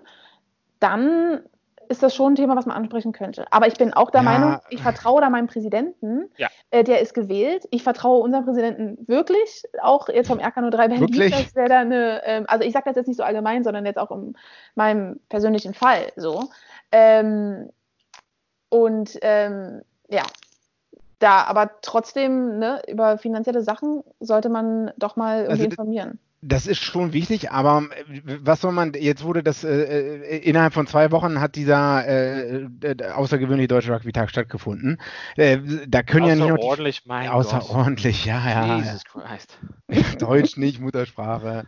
dann 0.79 1.43
ist 1.91 2.05
das 2.05 2.15
schon 2.15 2.33
ein 2.33 2.37
Thema, 2.37 2.55
was 2.55 2.67
man 2.67 2.77
ansprechen 2.77 3.11
könnte. 3.11 3.47
Aber 3.51 3.67
ich 3.67 3.75
bin 3.75 3.93
auch 3.93 4.13
der 4.13 4.23
ja. 4.23 4.31
Meinung, 4.31 4.59
ich 4.71 4.81
vertraue 4.81 5.21
da 5.21 5.29
meinem 5.29 5.49
Präsidenten, 5.49 6.31
ja. 6.37 6.49
äh, 6.71 6.85
der 6.85 7.01
ist 7.01 7.15
gewählt. 7.15 7.67
Ich 7.73 7.83
vertraue 7.83 8.23
unserem 8.23 8.45
Präsidenten 8.45 9.09
wirklich, 9.09 9.65
auch 9.83 10.09
jetzt 10.09 10.29
vom 10.29 10.39
RK03 10.39 10.71
Berlin, 10.71 11.31
dass 11.33 11.53
der 11.53 11.69
da 11.69 11.81
eine, 11.81 12.23
ähm, 12.25 12.45
also 12.47 12.65
ich 12.65 12.73
sage 12.73 12.85
das 12.87 12.95
jetzt 12.95 13.09
nicht 13.09 13.17
so 13.17 13.25
allgemein, 13.25 13.65
sondern 13.65 13.85
jetzt 13.87 13.99
auch 13.99 14.13
in 14.13 14.37
meinem 14.77 15.19
persönlichen 15.29 15.75
Fall 15.75 16.13
so. 16.15 16.45
Ähm, 16.93 17.71
und 18.69 19.19
ähm, 19.23 19.83
ja, 20.09 20.23
da, 21.21 21.45
aber 21.45 21.71
trotzdem, 21.83 22.59
ne, 22.59 22.83
über 22.89 23.19
finanzielle 23.19 23.63
Sachen 23.63 24.03
sollte 24.19 24.49
man 24.49 24.91
doch 24.97 25.17
mal 25.17 25.43
irgendwie 25.43 25.53
also, 25.53 25.65
informieren. 25.65 26.19
Das 26.43 26.67
ist 26.67 26.83
schon 26.83 27.13
wichtig, 27.13 27.51
aber 27.51 27.89
äh, 28.07 28.39
was 28.41 28.63
soll 28.63 28.73
man, 28.73 28.95
jetzt 28.95 29.23
wurde 29.25 29.43
das, 29.43 29.63
äh, 29.63 29.69
äh, 29.69 30.39
innerhalb 30.39 30.73
von 30.73 30.87
zwei 30.87 31.11
Wochen 31.11 31.39
hat 31.39 31.55
dieser 31.55 32.07
äh, 32.09 32.67
außergewöhnliche 33.15 33.69
Deutsche 33.69 33.93
Rugby-Tag 33.93 34.31
stattgefunden. 34.31 34.99
Äh, 35.37 35.59
da 35.87 36.03
können 36.03 36.27
ja 36.27 36.35
nicht 36.35 36.49
nur. 36.49 36.59
Außerordentlich, 36.59 37.03
mein 37.05 37.29
Außerordentlich, 37.29 38.25
ja, 38.25 38.49
ja. 38.49 38.79
Jesus 38.79 39.05
Christ. 39.05 39.59
Deutsch 40.19 40.57
nicht, 40.57 40.81
Muttersprache. 40.81 41.67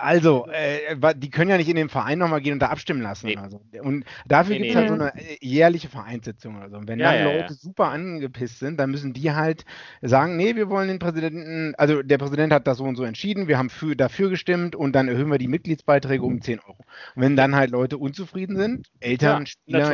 Also, 0.00 0.46
äh, 0.48 1.14
die 1.16 1.30
können 1.30 1.50
ja 1.50 1.56
nicht 1.56 1.68
in 1.68 1.76
den 1.76 1.88
Verein 1.88 2.18
nochmal 2.18 2.40
gehen 2.40 2.54
und 2.54 2.60
da 2.60 2.68
abstimmen 2.68 3.02
lassen. 3.02 3.26
Nee. 3.26 3.36
Also. 3.36 3.60
Und 3.82 4.04
dafür 4.26 4.54
nee, 4.54 4.62
gibt 4.62 4.70
es 4.70 4.74
nee, 4.74 4.80
halt 4.80 4.88
so 4.88 4.94
eine 4.94 5.14
äh, 5.16 5.36
jährliche 5.40 5.88
Vereinssitzung 5.88 6.56
oder 6.56 6.70
so. 6.70 6.76
Und 6.76 6.88
wenn 6.88 6.98
ja, 6.98 7.12
dann 7.12 7.20
ja, 7.20 7.32
Leute 7.32 7.52
ja. 7.52 7.58
super 7.58 7.88
angepisst 7.88 8.58
sind, 8.58 8.78
dann 8.78 8.90
müssen 8.90 9.12
die 9.12 9.32
halt 9.32 9.64
sagen, 10.02 10.36
nee, 10.36 10.56
wir 10.56 10.68
wollen 10.68 10.88
den 10.88 10.98
Präsidenten, 10.98 11.74
also 11.76 12.02
der 12.02 12.18
Präsident 12.18 12.52
hat 12.52 12.66
das 12.66 12.78
so 12.78 12.84
und 12.84 12.96
so 12.96 13.04
entschieden, 13.04 13.48
wir 13.48 13.58
haben 13.58 13.70
für, 13.70 13.96
dafür 13.96 14.30
gestimmt 14.30 14.76
und 14.76 14.92
dann 14.92 15.08
erhöhen 15.08 15.30
wir 15.30 15.38
die 15.38 15.48
Mitgliedsbeiträge 15.48 16.22
um 16.22 16.40
10 16.40 16.60
Euro. 16.60 16.78
Und 17.14 17.22
wenn 17.22 17.36
dann 17.36 17.54
halt 17.54 17.70
Leute 17.70 17.98
unzufrieden 17.98 18.56
sind, 18.56 18.88
Eltern, 19.00 19.46
Spieler, 19.46 19.90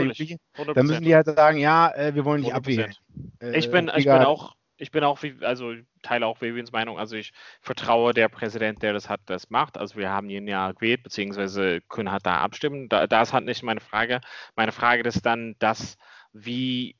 dann 0.74 0.86
müssen 0.86 1.05
die 1.05 1.14
halt 1.14 1.26
sagen, 1.26 1.59
ja, 1.59 1.90
äh, 1.94 2.14
wir 2.14 2.24
wollen 2.24 2.42
nicht 2.42 2.53
100%. 2.53 2.57
abwählen. 2.57 2.94
Äh, 3.40 3.59
ich, 3.59 3.70
bin, 3.70 3.90
ich 3.96 4.05
bin 4.05 4.12
auch 4.12 4.55
ich 4.81 4.91
bin 4.91 5.05
auch, 5.05 5.20
also 5.43 5.74
teile 6.03 6.26
auch 6.26 6.41
Vivians 6.41 6.72
Meinung. 6.72 6.99
Also 6.99 7.16
ich 7.16 7.33
vertraue 7.61 8.14
der 8.14 8.28
Präsident, 8.28 8.83
der 8.83 8.93
das 8.93 9.09
hat, 9.09 9.20
das 9.26 9.51
macht. 9.51 9.76
Also 9.76 9.97
wir 9.97 10.11
haben 10.11 10.31
ihn 10.31 10.49
ja 10.49 10.72
gewählt, 10.72 11.03
beziehungsweise 11.03 11.81
können 11.89 12.11
halt 12.11 12.26
da 12.26 12.39
abstimmen. 12.39 12.89
Da, 12.89 13.07
das 13.07 13.33
hat 13.33 13.45
nicht 13.45 13.62
meine 13.62 13.81
Frage. 13.81 14.20
Meine 14.57 14.72
Frage 14.72 15.07
ist 15.07 15.26
dann, 15.26 15.55
dass 15.59 15.99
wie 16.33 16.97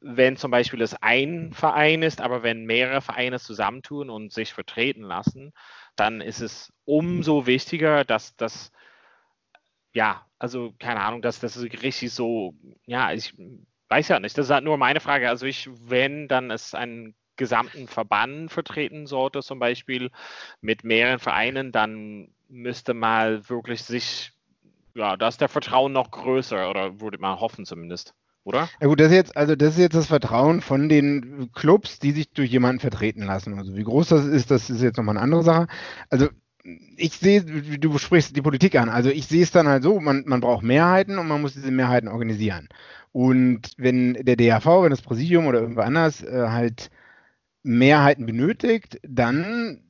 wenn 0.00 0.36
zum 0.36 0.50
Beispiel 0.50 0.80
es 0.80 0.94
ein 1.02 1.52
Verein 1.52 2.02
ist, 2.02 2.20
aber 2.20 2.42
wenn 2.42 2.64
mehrere 2.64 3.02
Vereine 3.02 3.38
zusammentun 3.38 4.08
und 4.10 4.32
sich 4.32 4.52
vertreten 4.54 5.02
lassen, 5.02 5.52
dann 5.96 6.20
ist 6.20 6.40
es 6.40 6.72
umso 6.84 7.46
wichtiger, 7.46 8.04
dass 8.04 8.36
das, 8.36 8.72
ja, 9.92 10.24
also 10.38 10.72
keine 10.78 11.00
Ahnung, 11.00 11.20
dass 11.20 11.40
das 11.40 11.60
richtig 11.60 12.12
so, 12.12 12.54
ja, 12.86 13.12
ich 13.12 13.34
weiß 13.88 14.08
ja 14.08 14.20
nicht, 14.20 14.38
das 14.38 14.46
ist 14.46 14.52
halt 14.52 14.64
nur 14.64 14.78
meine 14.78 15.00
Frage. 15.00 15.28
Also 15.28 15.46
ich, 15.46 15.68
wenn 15.88 16.28
dann 16.28 16.50
es 16.50 16.74
ein 16.74 17.14
gesamten 17.36 17.88
Verband 17.88 18.50
vertreten 18.50 19.06
sollte, 19.06 19.42
zum 19.42 19.58
Beispiel 19.58 20.10
mit 20.60 20.84
mehreren 20.84 21.18
Vereinen, 21.18 21.72
dann 21.72 22.28
müsste 22.48 22.94
mal 22.94 23.48
wirklich 23.48 23.82
sich, 23.82 24.32
ja, 24.94 25.16
da 25.16 25.28
ist 25.28 25.40
der 25.40 25.48
Vertrauen 25.48 25.92
noch 25.92 26.10
größer 26.10 26.70
oder 26.70 27.00
würde 27.00 27.18
man 27.18 27.40
hoffen 27.40 27.64
zumindest. 27.64 28.14
Oder? 28.44 28.68
Ja 28.80 28.88
gut, 28.88 29.00
das 29.00 29.08
ist 29.08 29.14
jetzt, 29.14 29.36
also 29.36 29.56
das 29.56 29.70
ist 29.70 29.78
jetzt 29.78 29.96
das 29.96 30.06
Vertrauen 30.06 30.60
von 30.60 30.90
den 30.90 31.50
Clubs, 31.54 31.98
die 31.98 32.12
sich 32.12 32.30
durch 32.30 32.50
jemanden 32.50 32.78
vertreten 32.78 33.22
lassen. 33.22 33.58
Also 33.58 33.74
wie 33.74 33.84
groß 33.84 34.08
das 34.08 34.26
ist, 34.26 34.50
das 34.50 34.68
ist 34.68 34.82
jetzt 34.82 34.98
nochmal 34.98 35.16
eine 35.16 35.24
andere 35.24 35.42
Sache. 35.42 35.66
Also 36.10 36.28
ich 36.96 37.12
sehe, 37.12 37.42
du 37.42 37.98
sprichst 37.98 38.36
die 38.36 38.42
Politik 38.42 38.76
an. 38.76 38.90
Also 38.90 39.08
ich 39.08 39.26
sehe 39.26 39.42
es 39.42 39.50
dann 39.50 39.66
halt 39.66 39.82
so, 39.82 39.98
man, 39.98 40.24
man 40.26 40.40
braucht 40.40 40.62
Mehrheiten 40.62 41.18
und 41.18 41.26
man 41.26 41.40
muss 41.40 41.54
diese 41.54 41.70
Mehrheiten 41.70 42.08
organisieren. 42.08 42.68
Und 43.12 43.72
wenn 43.76 44.14
der 44.14 44.36
DAV, 44.36 44.82
wenn 44.82 44.90
das 44.90 45.02
Präsidium 45.02 45.46
oder 45.46 45.60
irgendwo 45.60 45.80
anders 45.80 46.22
äh, 46.22 46.48
halt 46.48 46.90
Mehrheiten 47.64 48.26
benötigt, 48.26 49.00
dann, 49.02 49.80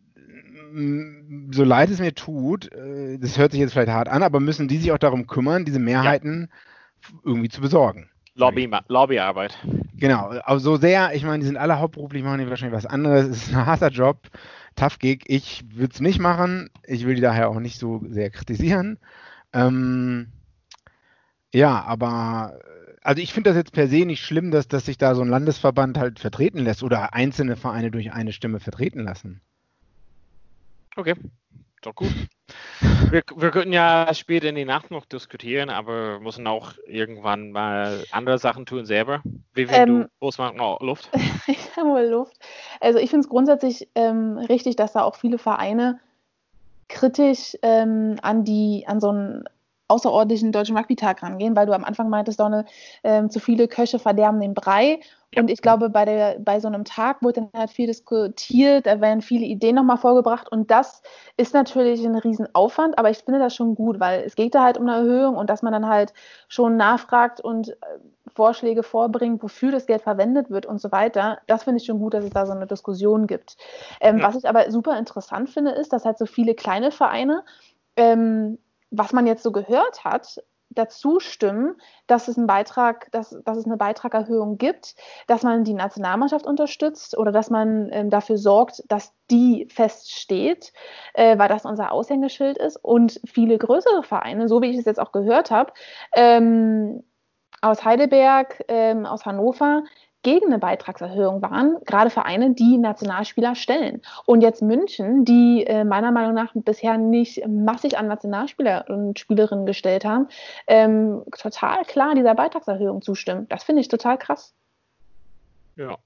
mm, 0.73 1.53
so 1.53 1.65
leid 1.65 1.91
es 1.91 2.01
mir 2.01 2.15
tut, 2.15 2.73
äh, 2.73 3.19
das 3.19 3.37
hört 3.37 3.53
sich 3.53 3.61
jetzt 3.61 3.73
vielleicht 3.73 3.91
hart 3.91 4.09
an, 4.09 4.23
aber 4.23 4.41
müssen 4.41 4.69
die 4.69 4.79
sich 4.79 4.93
auch 4.93 4.99
darum 4.99 5.27
kümmern, 5.27 5.65
diese 5.65 5.81
Mehrheiten 5.81 6.49
ja. 7.03 7.19
irgendwie 7.25 7.49
zu 7.51 7.61
besorgen. 7.61 8.09
Lobby, 8.37 8.69
Lobbyarbeit. 8.89 9.59
Genau, 9.95 10.35
aber 10.43 10.59
so 10.59 10.77
sehr, 10.77 11.15
ich 11.15 11.25
meine, 11.25 11.39
die 11.41 11.47
sind 11.47 11.57
alle 11.57 11.79
hauptberuflich, 11.79 12.25
machen 12.25 12.41
die 12.41 12.49
wahrscheinlich 12.49 12.77
was 12.77 12.87
anderes. 12.87 13.27
Es 13.27 13.47
ist 13.49 13.55
ein 13.55 13.67
harter 13.67 13.91
Job, 13.91 14.29
tough 14.75 14.99
Gig. 14.99 15.23
Ich 15.27 15.65
würde 15.73 15.93
es 15.93 16.01
nicht 16.01 16.19
machen. 16.19 16.71
Ich 16.85 17.07
will 17.07 17.15
die 17.15 17.21
daher 17.21 17.49
auch 17.49 17.61
nicht 17.61 17.79
so 17.79 18.03
sehr 18.09 18.31
kritisieren. 18.31 18.99
Ähm, 19.53 20.33
ja, 21.53 21.81
aber 21.85 22.59
also 23.05 23.23
ich 23.23 23.33
finde 23.33 23.51
das 23.51 23.57
jetzt 23.57 23.73
per 23.73 23.87
se 23.87 24.05
nicht 24.07 24.25
schlimm, 24.25 24.51
dass, 24.51 24.67
dass 24.67 24.87
sich 24.87 24.99
da 24.99 25.15
so 25.15 25.23
ein 25.23 25.29
Landesverband 25.29 25.99
halt 25.99 26.19
vertreten 26.19 26.59
lässt 26.59 26.83
oder 26.83 27.13
einzelne 27.15 27.57
Vereine 27.57 27.91
durch 27.91 28.13
eine 28.13 28.33
Stimme 28.33 28.61
vertreten 28.61 29.01
lassen. 29.01 29.41
Okay, 30.97 31.15
doch 31.83 31.95
gut. 31.95 32.13
Wir, 33.11 33.23
wir 33.37 33.51
könnten 33.51 33.73
ja 33.73 34.13
später 34.15 34.49
in 34.49 34.55
die 34.55 34.65
Nacht 34.65 34.91
noch 34.91 35.05
diskutieren, 35.05 35.69
aber 35.69 36.19
müssen 36.21 36.47
auch 36.47 36.73
irgendwann 36.87 37.51
mal 37.51 38.05
andere 38.11 38.39
Sachen 38.39 38.65
tun 38.65 38.87
selber. 38.87 39.23
Wie 39.53 39.69
wenn 39.69 39.83
ähm, 39.83 40.01
du 40.03 40.09
groß 40.21 40.39
noch 40.39 40.81
Luft? 40.81 41.11
ich 41.47 41.77
habe 41.77 41.91
wohl 41.91 42.07
Luft. 42.07 42.39
Also 42.81 42.99
ich 42.99 43.11
finde 43.11 43.25
es 43.25 43.29
grundsätzlich 43.29 43.89
ähm, 43.95 44.39
richtig, 44.39 44.77
dass 44.77 44.95
da 44.95 45.03
auch 45.03 45.17
viele 45.17 45.39
Vereine 45.39 46.01
kritisch 46.89 47.57
ähm, 47.63 48.17
an 48.23 48.45
die 48.45 48.85
an 48.87 49.01
so 49.01 49.11
ein 49.11 49.45
außerordentlichen 49.89 50.53
deutschen 50.53 50.77
Rugby-Tag 50.77 51.23
rangehen, 51.23 51.55
weil 51.57 51.67
du 51.67 51.73
am 51.73 51.85
Anfang 51.85 52.09
meintest, 52.09 52.41
Donne, 52.41 52.65
ähm, 53.03 53.31
zu 53.31 53.39
viele 53.39 53.69
Köche 53.69 53.99
verderben 53.99 54.41
den 54.41 54.55
Brei. 54.55 55.01
Ja. 55.35 55.43
Und 55.43 55.51
ich 55.51 55.61
glaube, 55.61 55.91
bei, 55.91 56.05
der, 56.05 56.39
bei 56.39 56.61
so 56.61 56.69
einem 56.69 56.85
Tag 56.85 57.23
wird 57.23 57.37
dann 57.37 57.51
halt 57.55 57.71
viel 57.71 57.87
diskutiert, 57.87 58.87
da 58.87 59.01
werden 59.01 59.21
viele 59.21 59.45
Ideen 59.45 59.75
nochmal 59.75 59.99
vorgebracht 59.99 60.51
und 60.51 60.71
das 60.71 61.03
ist 61.37 61.55
natürlich 61.55 62.05
ein 62.05 62.15
Riesenaufwand, 62.15 62.99
aber 62.99 63.11
ich 63.11 63.19
finde 63.19 63.41
das 63.41 63.55
schon 63.55 63.75
gut, 63.75 64.01
weil 64.01 64.23
es 64.23 64.37
geht 64.37 64.55
da 64.55 64.63
halt 64.63 64.79
um 64.79 64.89
eine 64.89 64.97
Erhöhung 64.99 65.37
und 65.37 65.51
dass 65.51 65.63
man 65.63 65.73
dann 65.73 65.89
halt 65.89 66.15
schon 66.49 66.77
nachfragt 66.77 67.41
und 67.41 67.71
äh, 67.71 67.75
Vorschläge 68.35 68.83
vorbringt, 68.83 69.43
wofür 69.43 69.71
das 69.71 69.87
Geld 69.87 70.03
verwendet 70.03 70.51
wird 70.51 70.67
und 70.67 70.81
so 70.81 70.91
weiter. 70.93 71.39
Das 71.47 71.65
finde 71.65 71.79
ich 71.79 71.87
schon 71.87 71.99
gut, 71.99 72.15
dass 72.15 72.25
es 72.25 72.31
da 72.31 72.47
so 72.47 72.53
eine 72.53 72.67
Diskussion 72.67 73.27
gibt. 73.27 73.57
Ähm, 74.01 74.19
ja. 74.19 74.27
Was 74.27 74.37
ich 74.37 74.49
aber 74.49 74.71
super 74.71 74.99
interessant 74.99 75.51
finde, 75.51 75.73
ist, 75.73 75.93
dass 75.93 76.05
halt 76.05 76.19
so 76.19 76.27
viele 76.27 76.55
kleine 76.55 76.91
Vereine 76.91 77.45
ähm, 77.97 78.59
was 78.97 79.13
man 79.13 79.27
jetzt 79.27 79.43
so 79.43 79.53
gehört 79.53 80.05
hat, 80.05 80.43
dazu 80.71 81.21
stimmen, 81.21 81.77
dass 82.07 82.29
es 82.29 82.37
einen 82.37 82.47
Beitrag, 82.47 83.11
dass, 83.13 83.37
dass 83.45 83.59
es 83.59 83.65
eine 83.65 83.77
Beitragerhöhung 83.77 84.59
gibt, 84.59 84.97
dass 85.27 85.43
man 85.43 85.65
die 85.65 85.75
Nationalmannschaft 85.75 86.47
unterstützt 86.47 87.17
oder 87.17 87.33
dass 87.33 87.51
man 87.51 87.89
ähm, 87.93 88.11
dafür 88.11 88.39
sorgt, 88.39 88.83
dass 88.89 89.13
die 89.31 89.69
feststeht, 89.71 90.73
äh, 91.15 91.39
weil 91.39 91.49
das 91.49 91.65
unser 91.65 91.93
Aushängeschild 91.93 92.59
ist. 92.59 92.77
Und 92.77 93.21
viele 93.25 93.59
größere 93.59 94.03
Vereine, 94.03 94.49
so 94.49 94.63
wie 94.63 94.71
ich 94.71 94.79
es 94.79 94.85
jetzt 94.85 95.01
auch 95.01 95.13
gehört 95.13 95.51
habe, 95.51 95.73
ähm, 96.15 97.05
aus 97.61 97.85
Heidelberg, 97.85 98.65
ähm, 98.69 99.07
aus 99.07 99.25
Hannover, 99.25 99.85
gegen 100.25 100.47
eine 100.47 100.59
Beitragserhöhung 100.59 101.41
waren, 101.41 101.77
gerade 101.87 102.11
Vereine, 102.11 102.55
die 102.55 102.79
Nationalspieler 102.79 103.55
stellen. 103.55 104.03
Und 104.27 104.41
jetzt 104.41 104.63
München, 104.63 105.25
die 105.25 105.65
äh, 105.65 105.85
meiner 105.85 106.11
Meinung 106.11 106.35
nach 106.35 106.53
bisher 106.55 106.99
nicht 106.99 107.47
massig 107.47 107.97
an 107.97 108.09
Nationalspieler 108.09 108.87
und 108.89 109.19
Spielerinnen 109.19 109.67
gestellt 109.67 110.05
haben, 110.05 110.27
ähm, 110.67 111.23
total 111.39 111.85
klar 111.85 112.17
dieser 112.17 112.35
Beitragserhöhung 112.35 113.03
zustimmen. 113.03 113.47
Das 113.49 113.63
finde 113.63 113.83
ich 113.83 113.89
total 113.89 114.19
krass. 114.19 114.55
Ja, 115.77 115.97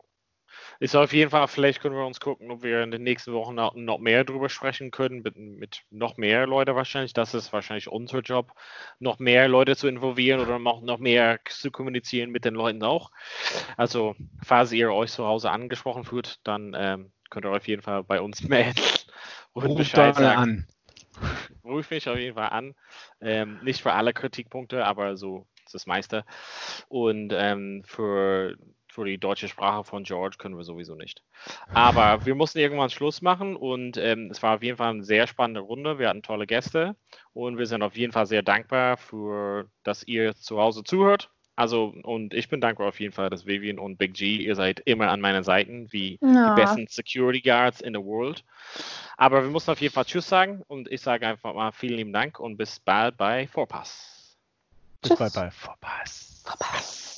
ist 0.81 0.95
auf 0.95 1.13
jeden 1.13 1.31
Fall, 1.31 1.49
vielleicht 1.49 1.81
können 1.81 1.97
wir 1.97 2.07
uns 2.07 2.21
gucken, 2.21 2.51
ob 2.51 2.63
wir 2.63 2.83
in 2.83 2.91
den 2.91 3.03
nächsten 3.03 3.33
Wochen 3.33 3.55
noch, 3.55 3.99
mehr 3.99 4.25
drüber 4.25 4.49
sprechen 4.49 4.91
können, 4.91 5.23
mit, 5.23 5.37
mit, 5.37 5.83
noch 5.91 6.17
mehr 6.17 6.47
Leute 6.47 6.77
wahrscheinlich. 6.77 7.13
Das 7.13 7.35
ist 7.35 7.53
wahrscheinlich 7.53 7.89
unser 7.89 8.21
Job, 8.21 8.53
noch 9.01 9.19
mehr 9.19 9.49
Leute 9.49 9.75
zu 9.75 9.89
involvieren 9.89 10.41
oder 10.41 10.59
noch, 10.59 10.81
noch 10.81 10.99
mehr 10.99 11.41
zu 11.49 11.73
kommunizieren 11.73 12.31
mit 12.31 12.45
den 12.45 12.55
Leuten 12.55 12.83
auch. 12.85 13.11
Also, 13.77 14.15
falls 14.43 14.71
ihr 14.73 14.93
euch 14.93 15.11
zu 15.11 15.27
Hause 15.27 15.51
angesprochen 15.51 16.05
fühlt, 16.05 16.39
dann 16.45 16.75
ähm, 16.77 17.13
könnt 17.29 17.45
ihr 17.45 17.51
auf 17.53 17.67
jeden 17.67 17.83
Fall 17.83 18.05
bei 18.05 18.21
uns 18.21 18.43
melden 18.49 18.81
und 19.53 19.67
Ruf 19.67 19.79
Bescheid 19.79 20.15
sagen. 20.15 20.39
An. 20.39 20.67
Ruf 21.65 21.91
mich 21.91 22.09
auf 22.09 22.19
jeden 22.19 22.37
Fall 22.37 22.51
an. 22.51 22.75
Ähm, 23.21 23.59
nicht 23.63 23.83
für 23.83 23.93
alle 23.93 24.13
Kritikpunkte, 24.13 24.87
aber 24.87 25.17
so 25.17 25.47
das 25.73 25.87
meiste. 25.87 26.25
Und 26.89 27.33
ähm, 27.35 27.83
für 27.85 28.57
für 28.93 29.05
die 29.05 29.19
deutsche 29.19 29.49
Sprache 29.49 29.85
von 29.85 30.05
George 30.05 30.37
können 30.39 30.57
wir 30.57 30.65
sowieso 30.65 30.95
nicht. 30.95 31.23
Aber 31.73 32.25
wir 32.27 32.35
mussten 32.35 32.59
irgendwann 32.59 32.91
Schluss 32.91 33.23
machen 33.23 33.57
und 33.57 33.97
ähm, 33.97 34.29
es 34.31 34.43
war 34.43 34.57
auf 34.57 34.63
jeden 34.63 34.77
Fall 34.77 34.91
eine 34.91 35.05
sehr 35.05 35.27
spannende 35.27 35.61
Runde. 35.61 35.99
Wir 35.99 36.09
hatten 36.09 36.23
tolle 36.23 36.47
Gäste 36.47 36.97
und 37.33 37.59
wir 37.59 37.67
sind 37.67 37.83
auf 37.83 37.97
jeden 37.97 38.13
Fall 38.13 38.27
sehr 38.27 38.43
dankbar 38.43 38.97
für, 38.97 39.69
dass 39.83 40.03
ihr 40.03 40.35
zu 40.35 40.59
Hause 40.59 40.85
zuhört. 40.85 41.31
Also, 41.59 41.93
und 42.05 42.35
ich 42.35 42.49
bin 42.49 42.61
dankbar 42.61 42.87
auf 42.87 43.01
jeden 43.01 43.13
Fall, 43.13 43.31
dass 43.31 43.45
Vivian 43.45 43.81
und 43.81 43.97
Big 43.97 44.15
G, 44.15 44.37
ihr 44.37 44.55
seid 44.55 44.79
immer 44.85 45.09
an 45.09 45.21
meinen 45.21 45.43
Seiten, 45.43 45.93
wie 45.93 46.17
ja. 46.23 46.55
die 46.55 46.61
besten 46.61 46.87
Security 46.87 47.41
Guards 47.41 47.81
in 47.81 47.95
the 47.95 48.01
world. 48.01 48.45
Aber 49.17 49.43
wir 49.43 49.51
mussten 49.51 49.73
auf 49.73 49.81
jeden 49.81 49.93
Fall 49.93 50.05
Tschüss 50.05 50.29
sagen 50.29 50.63
und 50.69 50.87
ich 50.93 51.01
sage 51.01 51.27
einfach 51.27 51.55
mal 51.55 51.73
vielen 51.73 51.97
lieben 51.97 52.13
Dank 52.13 52.39
und 52.39 52.59
bis 52.59 52.79
bald 52.79 53.17
bei 53.17 53.49
Vorpass. 53.49 54.37
Bis 55.03 55.17
bald 55.17 55.35
bei 55.35 55.51
Vorpass. 55.51 56.45
Vorpass. 56.45 57.18